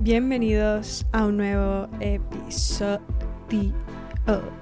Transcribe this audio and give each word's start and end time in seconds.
Bienvenidos 0.00 1.04
a 1.10 1.26
un 1.26 1.38
nuevo 1.38 1.88
episodio. 1.98 3.02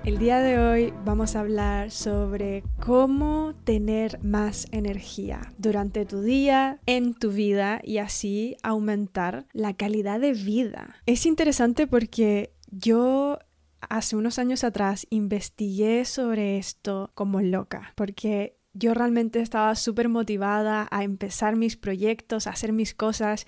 El 0.06 0.18
día 0.18 0.40
de 0.40 0.58
hoy 0.58 0.94
vamos 1.04 1.36
a 1.36 1.40
hablar 1.40 1.90
sobre 1.90 2.64
cómo 2.80 3.54
tener 3.64 4.18
más 4.24 4.66
energía 4.72 5.52
durante 5.58 6.06
tu 6.06 6.22
día, 6.22 6.80
en 6.86 7.12
tu 7.12 7.32
vida 7.32 7.82
y 7.84 7.98
así 7.98 8.56
aumentar 8.62 9.46
la 9.52 9.74
calidad 9.74 10.20
de 10.20 10.32
vida. 10.32 10.96
Es 11.04 11.26
interesante 11.26 11.86
porque 11.86 12.54
yo 12.70 13.38
hace 13.82 14.16
unos 14.16 14.38
años 14.38 14.64
atrás 14.64 15.06
investigué 15.10 16.06
sobre 16.06 16.56
esto 16.56 17.10
como 17.12 17.42
loca, 17.42 17.92
porque 17.94 18.56
yo 18.72 18.92
realmente 18.92 19.40
estaba 19.40 19.74
súper 19.74 20.08
motivada 20.08 20.86
a 20.90 21.02
empezar 21.02 21.56
mis 21.56 21.76
proyectos, 21.76 22.46
a 22.46 22.50
hacer 22.50 22.72
mis 22.72 22.94
cosas 22.94 23.46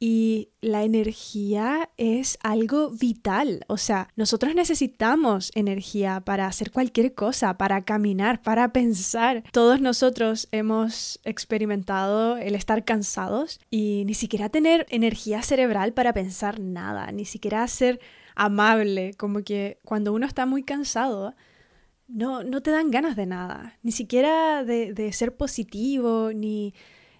y 0.00 0.50
la 0.60 0.84
energía 0.84 1.90
es 1.96 2.38
algo 2.42 2.90
vital. 2.90 3.64
O 3.66 3.76
sea, 3.76 4.08
nosotros 4.14 4.54
necesitamos 4.54 5.50
energía 5.54 6.20
para 6.20 6.46
hacer 6.46 6.70
cualquier 6.70 7.14
cosa, 7.14 7.58
para 7.58 7.84
caminar, 7.84 8.40
para 8.42 8.72
pensar. 8.72 9.42
Todos 9.52 9.80
nosotros 9.80 10.48
hemos 10.52 11.20
experimentado 11.24 12.36
el 12.36 12.54
estar 12.54 12.84
cansados 12.84 13.60
y 13.70 14.04
ni 14.06 14.14
siquiera 14.14 14.48
tener 14.48 14.86
energía 14.90 15.42
cerebral 15.42 15.92
para 15.92 16.12
pensar 16.12 16.60
nada, 16.60 17.10
ni 17.10 17.24
siquiera 17.24 17.66
ser 17.66 18.00
amable, 18.36 19.14
como 19.14 19.42
que 19.42 19.78
cuando 19.84 20.12
uno 20.12 20.26
está 20.26 20.46
muy 20.46 20.62
cansado, 20.62 21.34
no, 22.06 22.44
no 22.44 22.62
te 22.62 22.70
dan 22.70 22.92
ganas 22.92 23.16
de 23.16 23.26
nada, 23.26 23.76
ni 23.82 23.90
siquiera 23.90 24.64
de, 24.64 24.94
de 24.94 25.12
ser 25.12 25.36
positivo, 25.36 26.30
ni 26.32 26.72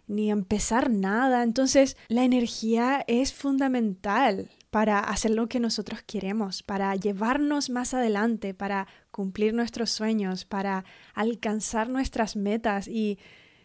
ni 0.09 0.31
empezar 0.31 0.91
nada. 0.91 1.43
Entonces, 1.43 1.97
la 2.09 2.25
energía 2.25 3.05
es 3.07 3.33
fundamental 3.33 4.51
para 4.71 4.99
hacer 4.99 5.31
lo 5.31 5.49
que 5.49 5.61
nosotros 5.61 6.03
queremos, 6.03 6.63
para 6.63 6.95
llevarnos 6.95 7.71
más 7.71 7.95
adelante, 7.95 8.53
para 8.55 8.87
cumplir 9.11 9.55
nuestros 9.55 9.91
sueños, 9.91 10.45
para 10.45 10.85
alcanzar 11.15 11.89
nuestras 11.89 12.37
metas 12.37 12.89
y 12.89 13.19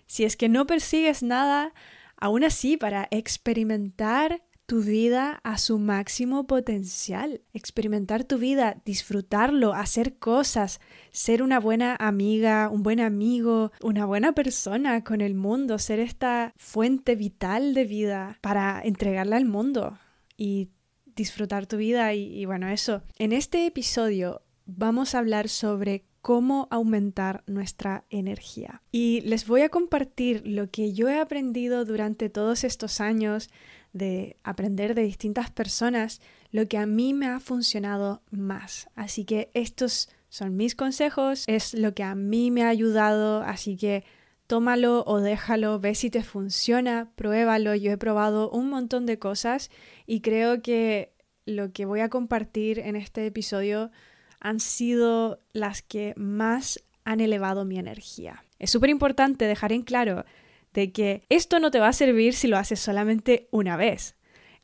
si 0.05 0.23
es 0.25 0.37
que 0.37 0.49
no 0.49 0.65
persigues 0.65 1.23
nada, 1.23 1.73
aún 2.17 2.43
así 2.43 2.77
para 2.77 3.07
experimentar 3.11 4.43
tu 4.65 4.81
vida 4.81 5.41
a 5.43 5.57
su 5.57 5.77
máximo 5.77 6.47
potencial, 6.47 7.41
experimentar 7.53 8.23
tu 8.23 8.37
vida, 8.37 8.81
disfrutarlo, 8.85 9.73
hacer 9.73 10.17
cosas, 10.17 10.79
ser 11.11 11.43
una 11.43 11.59
buena 11.59 11.95
amiga, 11.99 12.69
un 12.69 12.83
buen 12.83 12.99
amigo, 12.99 13.71
una 13.81 14.05
buena 14.05 14.33
persona 14.33 15.03
con 15.03 15.21
el 15.21 15.35
mundo, 15.35 15.79
ser 15.79 15.99
esta 15.99 16.53
fuente 16.55 17.15
vital 17.15 17.73
de 17.73 17.85
vida 17.85 18.37
para 18.41 18.81
entregarla 18.83 19.35
al 19.35 19.45
mundo 19.45 19.97
y 20.37 20.69
disfrutar 21.15 21.67
tu 21.67 21.77
vida 21.77 22.13
y, 22.13 22.45
bueno, 22.45 22.69
eso. 22.69 23.03
En 23.17 23.33
este 23.33 23.65
episodio 23.65 24.41
vamos 24.65 25.13
a 25.13 25.19
hablar 25.19 25.49
sobre 25.49 26.05
cómo 26.21 26.69
aumentar 26.71 27.43
nuestra 27.47 28.05
energía. 28.09 28.81
Y 28.91 29.21
les 29.21 29.45
voy 29.45 29.61
a 29.61 29.69
compartir 29.69 30.41
lo 30.45 30.71
que 30.71 30.93
yo 30.93 31.09
he 31.09 31.19
aprendido 31.19 31.83
durante 31.83 32.29
todos 32.29 32.63
estos 32.63 33.01
años 33.01 33.49
de 33.93 34.37
aprender 34.43 34.95
de 34.95 35.03
distintas 35.03 35.51
personas, 35.51 36.19
lo 36.51 36.67
que 36.67 36.77
a 36.77 36.85
mí 36.85 37.13
me 37.13 37.27
ha 37.27 37.39
funcionado 37.39 38.21
más. 38.31 38.89
Así 38.95 39.23
que 39.23 39.49
estos 39.53 40.09
son 40.29 40.57
mis 40.57 40.75
consejos, 40.75 41.45
es 41.47 41.73
lo 41.75 41.93
que 41.93 42.03
a 42.03 42.15
mí 42.15 42.51
me 42.51 42.63
ha 42.63 42.69
ayudado, 42.69 43.43
así 43.43 43.77
que 43.77 44.03
tómalo 44.47 45.03
o 45.05 45.19
déjalo, 45.19 45.79
ve 45.79 45.95
si 45.95 46.09
te 46.09 46.23
funciona, 46.23 47.11
pruébalo. 47.15 47.75
Yo 47.75 47.91
he 47.91 47.97
probado 47.97 48.49
un 48.49 48.69
montón 48.69 49.05
de 49.05 49.19
cosas 49.19 49.69
y 50.05 50.21
creo 50.21 50.61
que 50.61 51.13
lo 51.45 51.71
que 51.71 51.85
voy 51.85 51.99
a 51.99 52.09
compartir 52.09 52.79
en 52.79 52.95
este 52.95 53.25
episodio 53.25 53.91
han 54.39 54.59
sido 54.59 55.39
las 55.53 55.81
que 55.81 56.13
más 56.17 56.83
han 57.05 57.19
elevado 57.19 57.63
mi 57.65 57.77
energía. 57.77 58.43
Es 58.59 58.71
súper 58.71 58.89
importante 58.89 59.45
dejar 59.45 59.71
en 59.71 59.83
claro 59.83 60.25
de 60.73 60.91
que 60.91 61.25
esto 61.29 61.59
no 61.59 61.71
te 61.71 61.79
va 61.79 61.89
a 61.89 61.93
servir 61.93 62.33
si 62.33 62.47
lo 62.47 62.57
haces 62.57 62.79
solamente 62.79 63.47
una 63.51 63.77
vez. 63.77 64.15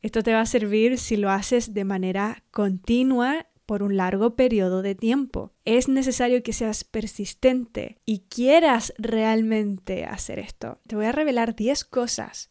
Esto 0.02 0.22
te 0.22 0.32
va 0.32 0.40
a 0.40 0.46
servir 0.46 0.98
si 0.98 1.16
lo 1.16 1.30
haces 1.30 1.74
de 1.74 1.84
manera 1.84 2.42
continua 2.50 3.46
por 3.66 3.82
un 3.82 3.96
largo 3.96 4.34
periodo 4.34 4.82
de 4.82 4.94
tiempo. 4.94 5.52
Es 5.64 5.88
necesario 5.88 6.42
que 6.42 6.52
seas 6.52 6.84
persistente 6.84 7.98
y 8.04 8.20
quieras 8.28 8.92
realmente 8.98 10.04
hacer 10.04 10.38
esto. 10.38 10.80
Te 10.88 10.96
voy 10.96 11.04
a 11.04 11.12
revelar 11.12 11.54
10 11.54 11.84
cosas 11.84 12.48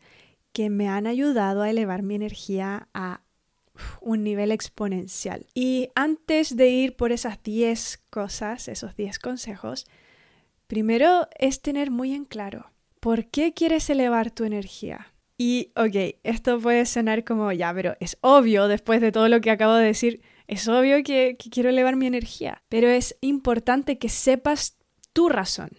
que 0.54 0.70
me 0.70 0.88
han 0.88 1.08
ayudado 1.08 1.62
a 1.62 1.70
elevar 1.70 2.04
mi 2.04 2.16
energía 2.16 2.88
a 2.94 3.22
un 4.02 4.24
nivel 4.24 4.52
exponencial. 4.52 5.48
Y 5.54 5.90
antes 5.96 6.56
de 6.56 6.70
ir 6.70 6.96
por 6.96 7.12
esas 7.12 7.42
10 7.44 7.98
cosas, 8.10 8.68
esos 8.68 8.96
10 8.96 9.20
consejos, 9.20 9.88
primero 10.68 11.28
es 11.38 11.62
tener 11.62 11.92
muy 11.92 12.14
en 12.14 12.26
claro 12.26 12.72
¿por 13.00 13.26
qué 13.28 13.54
quieres 13.54 13.90
elevar 13.90 14.32
tu 14.32 14.44
energía? 14.44 15.14
Y, 15.38 15.72
ok, 15.76 16.18
esto 16.24 16.60
puede 16.60 16.86
sonar 16.86 17.24
como, 17.24 17.52
ya, 17.54 17.74
pero 17.74 17.96
es 18.02 18.18
obvio, 18.22 18.68
después 18.68 19.00
de 19.00 19.14
todo 19.14 19.30
lo 19.30 19.40
que 19.40 19.52
acabo 19.52 19.76
de 19.76 19.86
decir, 19.86 20.22
es 20.48 20.68
obvio 20.68 21.02
que, 21.04 21.38
quiero 21.38 21.70
elevar 21.70 21.96
mi 21.96 22.08
energía, 22.08 22.62
pero 22.68 22.90
es 22.90 23.16
importante 23.22 23.98
que 23.98 24.10
sepas 24.10 24.78
tu 25.14 25.30
razón. 25.30 25.70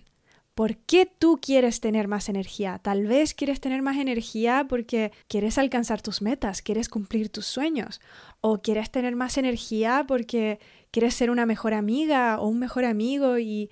¿Por 0.55 0.77
qué 0.79 1.07
tú 1.07 1.39
quieres 1.43 1.81
tener 1.81 2.09
más 2.09 2.29
energía? 2.29 2.79
Tal 2.79 3.07
vez 3.07 3.35
quieres 3.35 3.61
tener 3.61 3.83
más 3.83 3.99
energía 3.99 4.67
porque 4.69 5.13
quieres 5.29 5.59
alcanzar 5.59 6.03
tus 6.03 6.23
metas, 6.23 6.63
quieres 6.63 6.89
cumplir 6.89 7.29
tus 7.29 7.47
sueños, 7.47 8.01
o 8.41 8.63
quieres 8.63 8.91
tener 8.91 9.15
más 9.15 9.39
energía 9.39 10.05
porque 10.09 10.59
quieres 10.91 11.15
ser 11.15 11.31
una 11.31 11.47
mejor 11.47 11.75
amiga 11.75 12.41
o 12.41 12.49
un 12.49 12.59
mejor 12.59 12.85
amigo 12.85 13.39
y, 13.39 13.71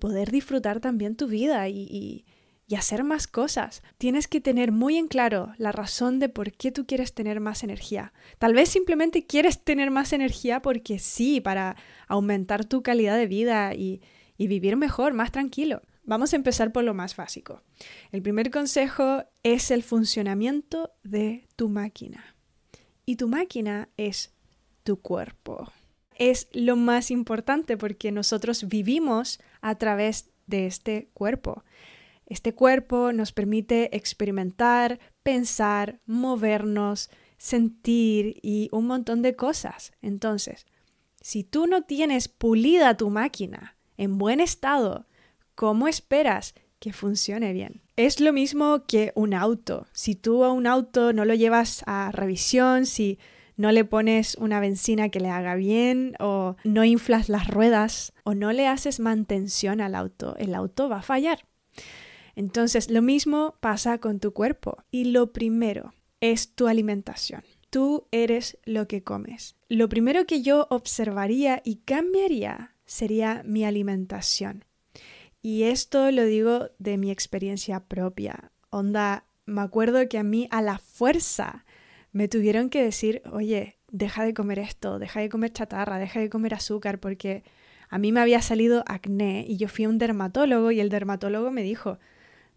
poder 0.00 0.30
disfrutar 0.30 0.80
también 0.80 1.16
tu 1.16 1.26
vida 1.26 1.68
y, 1.68 1.82
y 1.82 2.24
hacer 2.76 3.04
más 3.04 3.26
cosas. 3.26 3.82
Tienes 3.98 4.28
que 4.28 4.40
tener 4.40 4.72
muy 4.72 4.96
en 4.96 5.08
claro 5.08 5.52
la 5.58 5.72
razón 5.72 6.18
de 6.18 6.28
por 6.28 6.52
qué 6.52 6.72
tú 6.72 6.86
quieres 6.86 7.14
tener 7.14 7.40
más 7.40 7.62
energía. 7.62 8.12
Tal 8.38 8.54
vez 8.54 8.68
simplemente 8.68 9.26
quieres 9.26 9.62
tener 9.62 9.90
más 9.90 10.12
energía 10.12 10.62
porque 10.62 10.98
sí, 10.98 11.40
para 11.40 11.76
aumentar 12.08 12.64
tu 12.64 12.82
calidad 12.82 13.16
de 13.16 13.26
vida 13.26 13.74
y, 13.74 14.02
y 14.36 14.46
vivir 14.46 14.76
mejor, 14.76 15.12
más 15.12 15.32
tranquilo. 15.32 15.82
Vamos 16.04 16.32
a 16.32 16.36
empezar 16.36 16.72
por 16.72 16.82
lo 16.82 16.94
más 16.94 17.14
básico. 17.16 17.62
El 18.10 18.22
primer 18.22 18.50
consejo 18.50 19.24
es 19.42 19.70
el 19.70 19.82
funcionamiento 19.82 20.90
de 21.04 21.46
tu 21.56 21.68
máquina. 21.68 22.36
Y 23.06 23.16
tu 23.16 23.28
máquina 23.28 23.88
es 23.96 24.32
tu 24.82 25.00
cuerpo. 25.00 25.72
Es 26.16 26.48
lo 26.52 26.76
más 26.76 27.10
importante 27.10 27.76
porque 27.76 28.12
nosotros 28.12 28.68
vivimos 28.68 29.40
a 29.60 29.76
través 29.76 30.30
de 30.46 30.66
este 30.66 31.08
cuerpo. 31.14 31.64
Este 32.32 32.54
cuerpo 32.54 33.12
nos 33.12 33.30
permite 33.30 33.94
experimentar, 33.94 34.98
pensar, 35.22 36.00
movernos, 36.06 37.10
sentir 37.36 38.40
y 38.40 38.70
un 38.72 38.86
montón 38.86 39.20
de 39.20 39.36
cosas. 39.36 39.92
Entonces, 40.00 40.64
si 41.20 41.44
tú 41.44 41.66
no 41.66 41.82
tienes 41.82 42.28
pulida 42.28 42.96
tu 42.96 43.10
máquina 43.10 43.76
en 43.98 44.16
buen 44.16 44.40
estado, 44.40 45.04
¿cómo 45.54 45.88
esperas 45.88 46.54
que 46.78 46.94
funcione 46.94 47.52
bien? 47.52 47.82
Es 47.96 48.18
lo 48.18 48.32
mismo 48.32 48.86
que 48.86 49.12
un 49.14 49.34
auto. 49.34 49.86
Si 49.92 50.14
tú 50.14 50.42
a 50.42 50.52
un 50.52 50.66
auto 50.66 51.12
no 51.12 51.26
lo 51.26 51.34
llevas 51.34 51.82
a 51.86 52.12
revisión, 52.12 52.86
si 52.86 53.18
no 53.58 53.72
le 53.72 53.84
pones 53.84 54.36
una 54.36 54.58
benzina 54.58 55.10
que 55.10 55.20
le 55.20 55.28
haga 55.28 55.54
bien 55.54 56.14
o 56.18 56.56
no 56.64 56.82
inflas 56.86 57.28
las 57.28 57.48
ruedas 57.48 58.14
o 58.24 58.32
no 58.32 58.52
le 58.52 58.68
haces 58.68 59.00
mantención 59.00 59.82
al 59.82 59.94
auto, 59.94 60.34
el 60.38 60.54
auto 60.54 60.88
va 60.88 61.00
a 61.00 61.02
fallar. 61.02 61.44
Entonces, 62.34 62.90
lo 62.90 63.02
mismo 63.02 63.56
pasa 63.60 63.98
con 63.98 64.20
tu 64.20 64.32
cuerpo. 64.32 64.84
Y 64.90 65.04
lo 65.06 65.32
primero 65.32 65.94
es 66.20 66.54
tu 66.54 66.68
alimentación. 66.68 67.42
Tú 67.70 68.06
eres 68.10 68.58
lo 68.64 68.86
que 68.86 69.02
comes. 69.02 69.56
Lo 69.68 69.88
primero 69.88 70.26
que 70.26 70.42
yo 70.42 70.66
observaría 70.70 71.62
y 71.64 71.76
cambiaría 71.76 72.74
sería 72.84 73.42
mi 73.44 73.64
alimentación. 73.64 74.64
Y 75.40 75.64
esto 75.64 76.10
lo 76.10 76.24
digo 76.24 76.68
de 76.78 76.98
mi 76.98 77.10
experiencia 77.10 77.80
propia. 77.80 78.52
Onda, 78.70 79.24
me 79.46 79.62
acuerdo 79.62 80.08
que 80.08 80.18
a 80.18 80.22
mí 80.22 80.48
a 80.50 80.62
la 80.62 80.78
fuerza 80.78 81.64
me 82.12 82.28
tuvieron 82.28 82.70
que 82.70 82.82
decir, 82.82 83.22
oye, 83.32 83.78
deja 83.90 84.24
de 84.24 84.34
comer 84.34 84.58
esto, 84.58 84.98
deja 84.98 85.20
de 85.20 85.28
comer 85.28 85.52
chatarra, 85.52 85.98
deja 85.98 86.20
de 86.20 86.30
comer 86.30 86.54
azúcar, 86.54 87.00
porque 87.00 87.42
a 87.88 87.98
mí 87.98 88.12
me 88.12 88.20
había 88.20 88.40
salido 88.40 88.84
acné 88.86 89.44
y 89.48 89.56
yo 89.56 89.68
fui 89.68 89.84
a 89.84 89.88
un 89.88 89.98
dermatólogo 89.98 90.70
y 90.70 90.80
el 90.80 90.88
dermatólogo 90.88 91.50
me 91.50 91.62
dijo, 91.62 91.98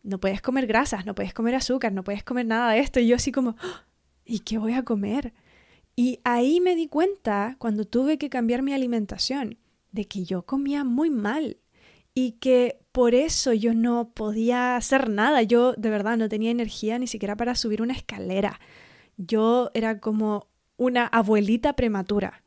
no 0.05 0.19
puedes 0.19 0.41
comer 0.41 0.67
grasas, 0.67 1.05
no 1.05 1.15
puedes 1.15 1.33
comer 1.33 1.55
azúcar, 1.55 1.91
no 1.91 2.03
puedes 2.03 2.23
comer 2.23 2.45
nada 2.45 2.71
de 2.71 2.79
esto. 2.79 2.99
Y 2.99 3.07
yo 3.07 3.15
así 3.15 3.31
como, 3.31 3.55
¡Ah! 3.59 3.85
¿y 4.23 4.39
qué 4.39 4.57
voy 4.57 4.73
a 4.73 4.83
comer? 4.83 5.33
Y 5.95 6.19
ahí 6.23 6.61
me 6.61 6.75
di 6.75 6.87
cuenta, 6.87 7.55
cuando 7.57 7.85
tuve 7.85 8.17
que 8.17 8.29
cambiar 8.29 8.61
mi 8.61 8.73
alimentación, 8.73 9.57
de 9.91 10.05
que 10.05 10.25
yo 10.25 10.43
comía 10.45 10.83
muy 10.83 11.09
mal 11.09 11.57
y 12.13 12.33
que 12.33 12.79
por 12.91 13.15
eso 13.15 13.53
yo 13.53 13.73
no 13.73 14.11
podía 14.13 14.75
hacer 14.75 15.09
nada. 15.09 15.41
Yo 15.41 15.73
de 15.73 15.89
verdad 15.89 16.17
no 16.17 16.29
tenía 16.29 16.51
energía 16.51 16.99
ni 16.99 17.07
siquiera 17.07 17.35
para 17.35 17.55
subir 17.55 17.81
una 17.81 17.93
escalera. 17.93 18.59
Yo 19.17 19.71
era 19.73 19.99
como 19.99 20.47
una 20.77 21.07
abuelita 21.07 21.73
prematura. 21.73 22.44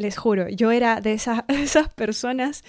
Les 0.00 0.16
juro, 0.16 0.48
yo 0.48 0.70
era 0.70 1.02
de 1.02 1.12
esas, 1.12 1.42
personas 1.94 2.64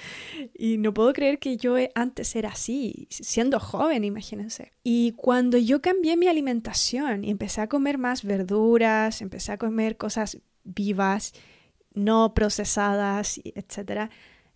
y 0.54 0.78
no 0.78 0.94
puedo 0.94 1.14
creer 1.14 1.40
que 1.40 1.56
yo 1.56 1.76
antes 1.96 2.36
era 2.36 2.50
así, 2.50 3.08
siendo 3.10 3.58
joven, 3.62 4.04
imagínense. 4.04 4.74
Y 4.84 5.14
cuando 5.14 5.58
yo 5.58 5.82
cambié 5.82 6.18
mi 6.18 6.28
alimentación 6.28 7.24
y 7.24 7.30
empecé 7.30 7.62
a 7.62 7.70
comer 7.70 7.98
más 7.98 8.26
verduras, 8.26 9.22
empecé 9.22 9.54
a 9.54 9.58
comer 9.58 9.96
cosas 9.96 10.40
vivas, 10.66 11.32
no 11.94 12.34
procesadas, 12.34 13.40
etc., 13.46 14.12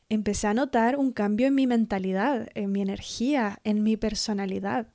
empecé 0.10 0.48
a 0.48 0.54
notar 0.54 0.98
un 0.98 1.14
cambio 1.14 1.48
en 1.48 1.56
mi 1.56 1.68
mentalidad, 1.68 2.50
en 2.56 2.74
mi 2.74 2.82
energía, 2.82 3.62
en 3.64 3.84
mi 3.84 3.96
personalidad. 3.96 4.88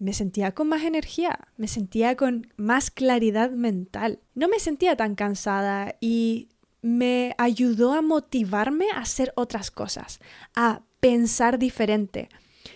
Me 0.00 0.12
sentía 0.12 0.52
con 0.52 0.68
más 0.68 0.82
energía, 0.82 1.38
me 1.56 1.68
sentía 1.68 2.16
con 2.16 2.48
más 2.56 2.90
claridad 2.90 3.52
mental. 3.52 4.18
No 4.34 4.48
me 4.48 4.58
sentía 4.58 4.96
tan 4.96 5.14
cansada 5.14 5.94
y 6.00 6.48
me 6.86 7.34
ayudó 7.36 7.94
a 7.94 8.00
motivarme 8.00 8.86
a 8.94 9.00
hacer 9.00 9.32
otras 9.34 9.72
cosas, 9.72 10.20
a 10.54 10.82
pensar 11.00 11.58
diferente. 11.58 12.28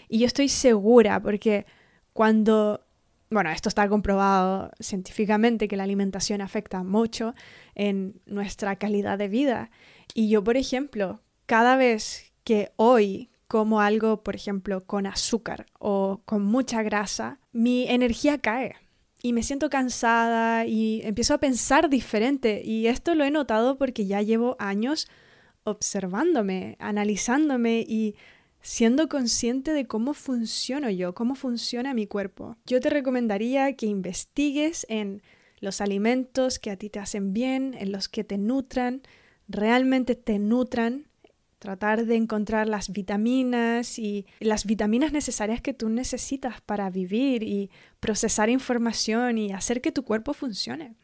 Y 0.08 0.18
yo 0.18 0.26
estoy 0.26 0.48
segura 0.48 1.22
porque 1.22 1.64
cuando, 2.12 2.84
bueno, 3.30 3.50
esto 3.50 3.68
está 3.68 3.88
comprobado 3.88 4.72
científicamente 4.80 5.68
que 5.68 5.76
la 5.76 5.84
alimentación 5.84 6.40
afecta 6.40 6.82
mucho 6.82 7.34
en 7.76 8.20
nuestra 8.26 8.74
calidad 8.74 9.16
de 9.16 9.28
vida. 9.28 9.70
Y 10.12 10.28
yo, 10.28 10.42
por 10.42 10.56
ejemplo, 10.56 11.20
cada 11.46 11.76
vez 11.76 12.32
que 12.42 12.72
hoy 12.74 13.30
como 13.46 13.80
algo, 13.80 14.24
por 14.24 14.34
ejemplo, 14.34 14.86
con 14.86 15.06
azúcar 15.06 15.66
o 15.78 16.22
con 16.24 16.44
mucha 16.44 16.82
grasa, 16.82 17.38
mi 17.52 17.86
energía 17.86 18.38
cae 18.38 18.74
y 19.22 19.32
me 19.32 19.42
siento 19.42 19.70
cansada 19.70 20.66
y 20.66 21.00
empiezo 21.04 21.34
a 21.34 21.38
pensar 21.38 21.88
diferente. 21.88 22.62
Y 22.64 22.86
esto 22.86 23.14
lo 23.14 23.24
he 23.24 23.30
notado 23.30 23.76
porque 23.76 24.06
ya 24.06 24.22
llevo 24.22 24.56
años 24.58 25.08
observándome, 25.64 26.76
analizándome 26.78 27.84
y 27.86 28.16
siendo 28.62 29.08
consciente 29.08 29.72
de 29.72 29.86
cómo 29.86 30.14
funciono 30.14 30.90
yo, 30.90 31.14
cómo 31.14 31.34
funciona 31.34 31.94
mi 31.94 32.06
cuerpo. 32.06 32.56
Yo 32.66 32.80
te 32.80 32.90
recomendaría 32.90 33.74
que 33.74 33.86
investigues 33.86 34.86
en 34.88 35.22
los 35.60 35.80
alimentos 35.80 36.58
que 36.58 36.70
a 36.70 36.76
ti 36.76 36.90
te 36.90 36.98
hacen 36.98 37.32
bien, 37.32 37.74
en 37.78 37.92
los 37.92 38.08
que 38.08 38.24
te 38.24 38.38
nutran, 38.38 39.02
realmente 39.48 40.14
te 40.14 40.38
nutran 40.38 41.09
tratar 41.60 42.06
de 42.06 42.16
encontrar 42.16 42.66
las 42.66 42.90
vitaminas 42.90 43.98
y 43.98 44.26
las 44.40 44.64
vitaminas 44.64 45.12
necesarias 45.12 45.60
que 45.60 45.74
tú 45.74 45.90
necesitas 45.90 46.60
para 46.62 46.88
vivir 46.90 47.42
y 47.42 47.70
procesar 48.00 48.48
información 48.48 49.38
y 49.38 49.52
hacer 49.52 49.80
que 49.82 49.92
tu 49.92 50.02
cuerpo 50.02 50.32
funcione. 50.32 50.94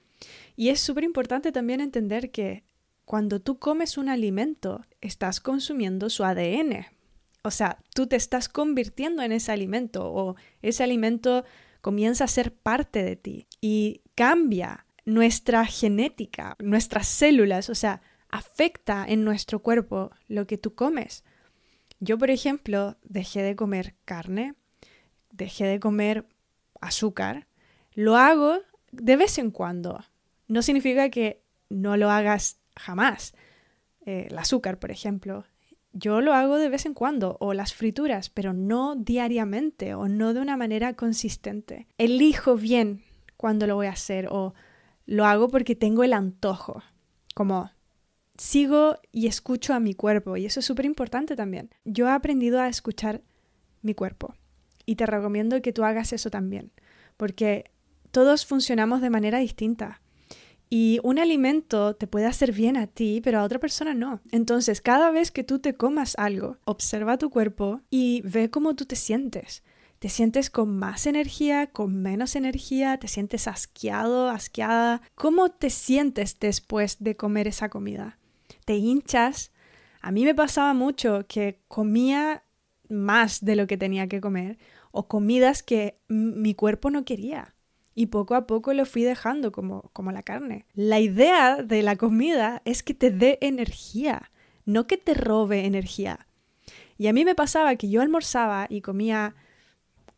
Y 0.57 0.71
es 0.71 0.81
súper 0.81 1.05
importante 1.05 1.53
también 1.53 1.81
entender 1.81 2.31
que 2.31 2.65
cuando 3.05 3.41
tú 3.41 3.59
comes 3.59 3.99
un 3.99 4.09
alimento, 4.09 4.85
estás 5.03 5.41
consumiendo 5.41 6.09
su 6.09 6.25
ADN. 6.25 6.87
O 7.43 7.51
sea, 7.51 7.79
tú 7.95 8.07
te 8.07 8.17
estás 8.17 8.49
convirtiendo 8.49 9.23
en 9.23 9.33
ese 9.33 9.53
alimento 9.53 10.11
o 10.11 10.37
ese 10.63 10.83
alimento 10.83 11.45
comienza 11.83 12.25
a 12.25 12.29
ser 12.29 12.53
parte 12.53 13.05
de 13.05 13.15
ti 13.15 13.47
y 13.61 14.01
cambia 14.15 14.87
nuestra 15.05 15.67
genética, 15.67 16.57
nuestras 16.59 17.07
células. 17.07 17.69
O 17.69 17.75
sea, 17.75 18.01
afecta 18.31 19.05
en 19.07 19.25
nuestro 19.25 19.61
cuerpo 19.61 20.11
lo 20.29 20.47
que 20.47 20.59
tú 20.59 20.75
comes. 20.75 21.25
Yo, 22.01 22.19
por 22.19 22.31
ejemplo, 22.31 22.97
dejé 23.03 23.43
de 23.43 23.57
comer 23.57 23.95
carne, 24.05 24.55
dejé 25.31 25.65
de 25.67 25.81
comer 25.81 26.27
azúcar. 26.81 27.47
Lo 27.95 28.17
hago 28.17 28.59
de 28.93 29.17
vez 29.17 29.39
en 29.39 29.51
cuando. 29.51 30.05
No 30.49 30.63
significa 30.63 31.11
que 31.11 31.43
no 31.69 31.97
lo 31.97 32.11
hagas 32.11 32.59
jamás. 32.77 33.35
Eh, 34.05 34.29
el 34.31 34.39
azúcar, 34.39 34.79
por 34.79 34.91
ejemplo. 34.91 35.45
Yo 35.93 36.21
lo 36.21 36.35
hago 36.35 36.59
de 36.59 36.69
vez 36.69 36.85
en 36.85 36.93
cuando, 36.93 37.39
o 37.41 37.55
las 37.55 37.73
frituras, 37.73 38.29
pero 38.29 38.53
no 38.53 38.97
diariamente 38.97 39.95
o 39.95 40.09
no 40.09 40.35
de 40.35 40.41
una 40.41 40.59
manera 40.59 40.93
consistente. 40.93 41.87
Elijo 41.97 42.57
bien 42.57 43.03
cuando 43.39 43.67
lo 43.67 43.77
voy 43.77 43.87
a 43.87 43.93
hacer 43.93 44.29
o 44.31 44.53
lo 45.07 45.25
hago 45.25 45.49
porque 45.49 45.75
tengo 45.75 46.05
el 46.05 46.13
antojo. 46.13 46.83
Como 47.35 47.71
sigo 48.39 48.97
y 49.13 49.27
escucho 49.27 49.75
a 49.75 49.81
mi 49.81 49.95
cuerpo 49.95 50.37
y 50.37 50.47
eso 50.47 50.61
es 50.61 50.67
súper 50.67 50.85
importante 50.85 51.37
también. 51.37 51.71
Yo 51.85 52.07
he 52.07 52.11
aprendido 52.11 52.61
a 52.61 52.69
escuchar 52.69 53.23
mi 53.83 53.95
cuerpo 53.95 54.35
y 54.85 54.97
te 54.97 55.07
recomiendo 55.07 55.61
que 55.63 55.73
tú 55.73 55.85
hagas 55.85 56.13
eso 56.13 56.31
también, 56.31 56.71
porque 57.17 57.71
todos 58.11 58.47
funcionamos 58.47 59.01
de 59.01 59.11
manera 59.11 59.39
distinta. 59.39 60.01
Y 60.69 60.99
un 61.05 61.19
alimento 61.19 61.95
te 61.95 62.09
puede 62.09 62.27
hacer 62.27 62.53
bien 62.53 62.77
a 62.77 62.89
ti, 62.89 63.21
pero 63.23 63.39
a 63.39 63.45
otra 63.45 63.61
persona 63.61 63.95
no. 63.95 64.21
Entonces, 64.33 64.81
cada 64.81 65.13
vez 65.13 65.31
que 65.31 65.45
tú 65.45 65.61
te 65.61 65.75
comas 65.75 66.15
algo, 66.19 66.59
observa 66.65 67.19
tu 67.19 67.31
cuerpo 67.31 67.83
y 67.89 68.23
ve 68.23 68.51
cómo 68.51 68.75
tú 68.75 68.85
te 68.85 68.97
sientes. 68.97 69.63
¿Te 70.01 70.09
sientes 70.09 70.51
con 70.51 70.77
más 70.77 71.07
energía, 71.07 71.69
con 71.69 72.03
menos 72.03 72.37
energía? 72.37 72.99
¿Te 72.99 73.09
sientes 73.09 73.47
asqueado, 73.49 74.29
asqueada? 74.29 75.03
¿Cómo 75.15 75.51
te 75.51 75.71
sientes 75.71 76.39
después 76.39 76.97
de 77.01 77.17
comer 77.17 77.47
esa 77.47 77.69
comida? 77.69 78.19
Te 78.67 78.77
hinchas. 78.77 79.53
A 80.03 80.11
mí 80.11 80.27
me 80.27 80.35
pasaba 80.35 80.75
mucho 80.75 81.25
que 81.27 81.63
comía 81.69 82.43
más 82.91 83.43
de 83.43 83.57
lo 83.57 83.67
que 83.67 83.79
tenía 83.79 84.09
que 84.09 84.21
comer 84.21 84.59
o 84.91 85.09
comidas 85.09 85.63
que 85.63 85.99
mi 86.09 86.55
cuerpo 86.55 86.91
no 86.91 87.07
quería. 87.07 87.55
Y 87.95 88.07
poco 88.07 88.35
a 88.35 88.47
poco 88.47 88.75
lo 88.75 88.85
fui 88.85 89.05
dejando 89.05 89.53
como, 89.53 89.91
como 89.95 90.13
la 90.13 90.23
carne. 90.23 90.67
La 90.75 91.01
idea 91.01 91.63
de 91.63 91.83
la 91.83 91.97
comida 91.97 92.61
es 92.67 92.83
que 92.83 92.93
te 92.93 93.11
dé 93.11 93.39
energía, 93.41 94.31
no 94.67 94.87
que 94.87 94.99
te 94.99 95.15
robe 95.15 95.65
energía. 95.65 96.27
Y 96.99 97.07
a 97.07 97.15
mí 97.15 97.25
me 97.25 97.35
pasaba 97.35 97.77
que 97.77 97.89
yo 97.89 98.03
almorzaba 98.03 98.67
y 98.69 98.83
comía 98.83 99.35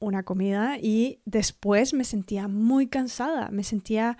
una 0.00 0.24
comida 0.24 0.78
y 0.80 1.20
después 1.24 1.94
me 1.94 2.04
sentía 2.04 2.48
muy 2.48 2.88
cansada, 2.88 3.50
me 3.50 3.62
sentía 3.62 4.16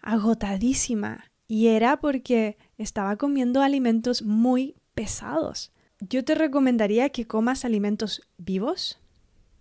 agotadísima. 0.00 1.30
Y 1.48 1.68
era 1.68 2.00
porque 2.00 2.56
estaba 2.78 3.16
comiendo 3.16 3.62
alimentos 3.62 4.22
muy 4.22 4.76
pesados. 4.94 5.72
Yo 6.00 6.24
te 6.24 6.34
recomendaría 6.34 7.08
que 7.10 7.26
comas 7.26 7.64
alimentos 7.64 8.22
vivos, 8.38 8.98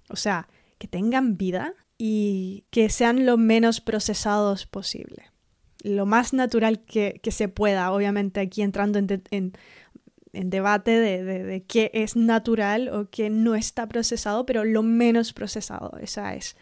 o 0.09 0.15
sea, 0.15 0.47
que 0.77 0.87
tengan 0.87 1.37
vida 1.37 1.73
y 1.97 2.65
que 2.71 2.89
sean 2.89 3.25
lo 3.25 3.37
menos 3.37 3.79
procesados 3.81 4.65
posible. 4.65 5.31
Lo 5.83 6.05
más 6.05 6.33
natural 6.33 6.79
que, 6.79 7.21
se 7.29 7.47
pueda, 7.47 7.91
obviamente 7.91 8.39
aquí 8.39 8.61
entrando 8.61 8.99
en, 8.99 9.53
debate 10.33 10.91
de, 10.91 11.23
de, 11.23 11.63
qué 11.63 11.91
es 11.93 12.15
natural 12.15 12.89
o 12.89 13.09
qué 13.09 13.29
no 13.29 13.55
está 13.55 13.87
procesado, 13.87 14.45
pero 14.45 14.65
lo 14.65 14.83
menos 14.83 15.31
procesado, 15.31 15.97
esa 16.01 16.35
es 16.35 16.57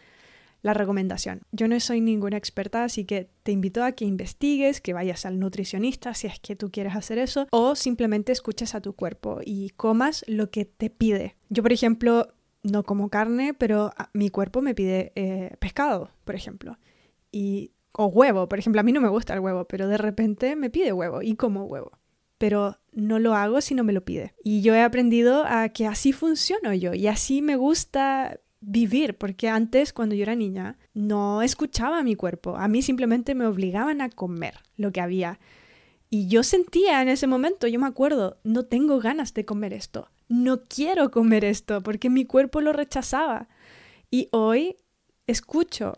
la 0.64 0.72
recomendación. 0.72 1.42
Yo 1.52 1.68
no 1.68 1.78
soy 1.78 2.00
ninguna 2.00 2.38
experta, 2.38 2.84
así 2.84 3.04
que 3.04 3.28
te 3.42 3.52
invito 3.52 3.84
a 3.84 3.92
que 3.92 4.06
investigues, 4.06 4.80
que 4.80 4.94
vayas 4.94 5.26
al 5.26 5.38
nutricionista 5.38 6.14
si 6.14 6.26
es 6.26 6.40
que 6.40 6.56
tú 6.56 6.70
quieres 6.70 6.96
hacer 6.96 7.18
eso, 7.18 7.46
o 7.50 7.76
simplemente 7.76 8.32
escuches 8.32 8.74
a 8.74 8.80
tu 8.80 8.94
cuerpo 8.94 9.40
y 9.44 9.70
comas 9.76 10.24
lo 10.26 10.50
que 10.50 10.64
te 10.64 10.88
pide. 10.88 11.36
Yo, 11.50 11.62
por 11.62 11.74
ejemplo, 11.74 12.28
no 12.62 12.82
como 12.82 13.10
carne, 13.10 13.52
pero 13.52 13.92
mi 14.14 14.30
cuerpo 14.30 14.62
me 14.62 14.74
pide 14.74 15.12
eh, 15.16 15.54
pescado, 15.58 16.08
por 16.24 16.34
ejemplo. 16.34 16.78
Y, 17.30 17.72
o 17.92 18.06
huevo, 18.06 18.48
por 18.48 18.58
ejemplo, 18.58 18.80
a 18.80 18.84
mí 18.84 18.92
no 18.92 19.02
me 19.02 19.08
gusta 19.08 19.34
el 19.34 19.40
huevo, 19.40 19.66
pero 19.66 19.86
de 19.86 19.98
repente 19.98 20.56
me 20.56 20.70
pide 20.70 20.94
huevo 20.94 21.20
y 21.20 21.36
como 21.36 21.64
huevo. 21.66 21.92
Pero 22.38 22.78
no 22.90 23.18
lo 23.18 23.34
hago 23.34 23.60
si 23.60 23.74
no 23.74 23.84
me 23.84 23.92
lo 23.92 24.02
pide. 24.02 24.32
Y 24.42 24.62
yo 24.62 24.74
he 24.74 24.80
aprendido 24.80 25.44
a 25.46 25.68
que 25.68 25.86
así 25.86 26.14
funciono 26.14 26.72
yo 26.72 26.94
y 26.94 27.06
así 27.06 27.42
me 27.42 27.56
gusta 27.56 28.40
vivir, 28.66 29.16
porque 29.16 29.48
antes, 29.48 29.92
cuando 29.92 30.14
yo 30.14 30.22
era 30.22 30.34
niña, 30.34 30.78
no 30.94 31.42
escuchaba 31.42 31.98
a 31.98 32.02
mi 32.02 32.16
cuerpo. 32.16 32.56
A 32.56 32.68
mí 32.68 32.82
simplemente 32.82 33.34
me 33.34 33.46
obligaban 33.46 34.00
a 34.00 34.10
comer 34.10 34.54
lo 34.76 34.92
que 34.92 35.00
había. 35.00 35.38
Y 36.10 36.28
yo 36.28 36.42
sentía 36.42 37.02
en 37.02 37.08
ese 37.08 37.26
momento, 37.26 37.66
yo 37.66 37.80
me 37.80 37.86
acuerdo, 37.86 38.38
no 38.44 38.64
tengo 38.64 39.00
ganas 39.00 39.34
de 39.34 39.44
comer 39.44 39.72
esto. 39.72 40.10
No 40.28 40.62
quiero 40.62 41.10
comer 41.10 41.44
esto 41.44 41.82
porque 41.82 42.10
mi 42.10 42.24
cuerpo 42.24 42.60
lo 42.60 42.72
rechazaba. 42.72 43.48
Y 44.10 44.28
hoy 44.30 44.76
escucho 45.26 45.94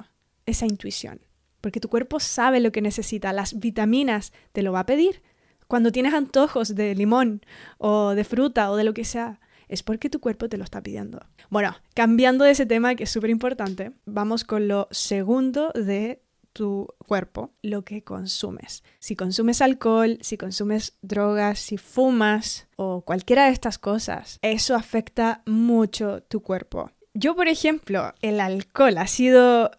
esa 0.46 0.66
intuición, 0.66 1.20
porque 1.60 1.80
tu 1.80 1.88
cuerpo 1.88 2.20
sabe 2.20 2.60
lo 2.60 2.72
que 2.72 2.80
necesita, 2.80 3.32
las 3.32 3.58
vitaminas 3.58 4.32
te 4.52 4.62
lo 4.62 4.72
va 4.72 4.80
a 4.80 4.86
pedir. 4.86 5.22
Cuando 5.66 5.92
tienes 5.92 6.14
antojos 6.14 6.74
de 6.74 6.94
limón 6.94 7.42
o 7.78 8.14
de 8.14 8.24
fruta 8.24 8.70
o 8.70 8.76
de 8.76 8.84
lo 8.84 8.94
que 8.94 9.04
sea, 9.04 9.40
es 9.68 9.82
porque 9.82 10.10
tu 10.10 10.20
cuerpo 10.20 10.48
te 10.48 10.56
lo 10.56 10.64
está 10.64 10.82
pidiendo. 10.82 11.20
Bueno, 11.50 11.76
cambiando 11.94 12.44
de 12.44 12.52
ese 12.52 12.66
tema 12.66 12.94
que 12.94 13.04
es 13.04 13.10
súper 13.10 13.30
importante, 13.30 13.92
vamos 14.04 14.44
con 14.44 14.68
lo 14.68 14.88
segundo 14.90 15.72
de 15.74 16.22
tu 16.52 16.88
cuerpo, 17.06 17.52
lo 17.62 17.84
que 17.84 18.02
consumes. 18.02 18.82
Si 18.98 19.14
consumes 19.14 19.60
alcohol, 19.60 20.18
si 20.22 20.38
consumes 20.38 20.96
drogas, 21.02 21.58
si 21.58 21.76
fumas 21.76 22.66
o 22.76 23.02
cualquiera 23.02 23.44
de 23.44 23.52
estas 23.52 23.76
cosas, 23.78 24.38
eso 24.40 24.74
afecta 24.74 25.42
mucho 25.44 26.22
tu 26.22 26.40
cuerpo. 26.40 26.90
Yo, 27.12 27.36
por 27.36 27.48
ejemplo, 27.48 28.14
el 28.22 28.40
alcohol 28.40 28.96
ha 28.96 29.06
sido 29.06 29.70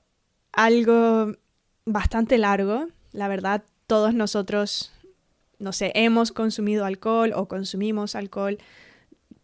algo 0.51 1.33
bastante 1.85 2.37
largo 2.37 2.87
La 3.11 3.27
verdad, 3.27 3.63
todos 3.87 4.13
nosotros, 4.13 4.91
no 5.57 5.71
sé, 5.71 5.91
hemos 5.95 6.31
consumido 6.31 6.85
alcohol 6.85 7.33
o 7.35 7.47
consumimos 7.47 8.13
alcohol 8.15 8.59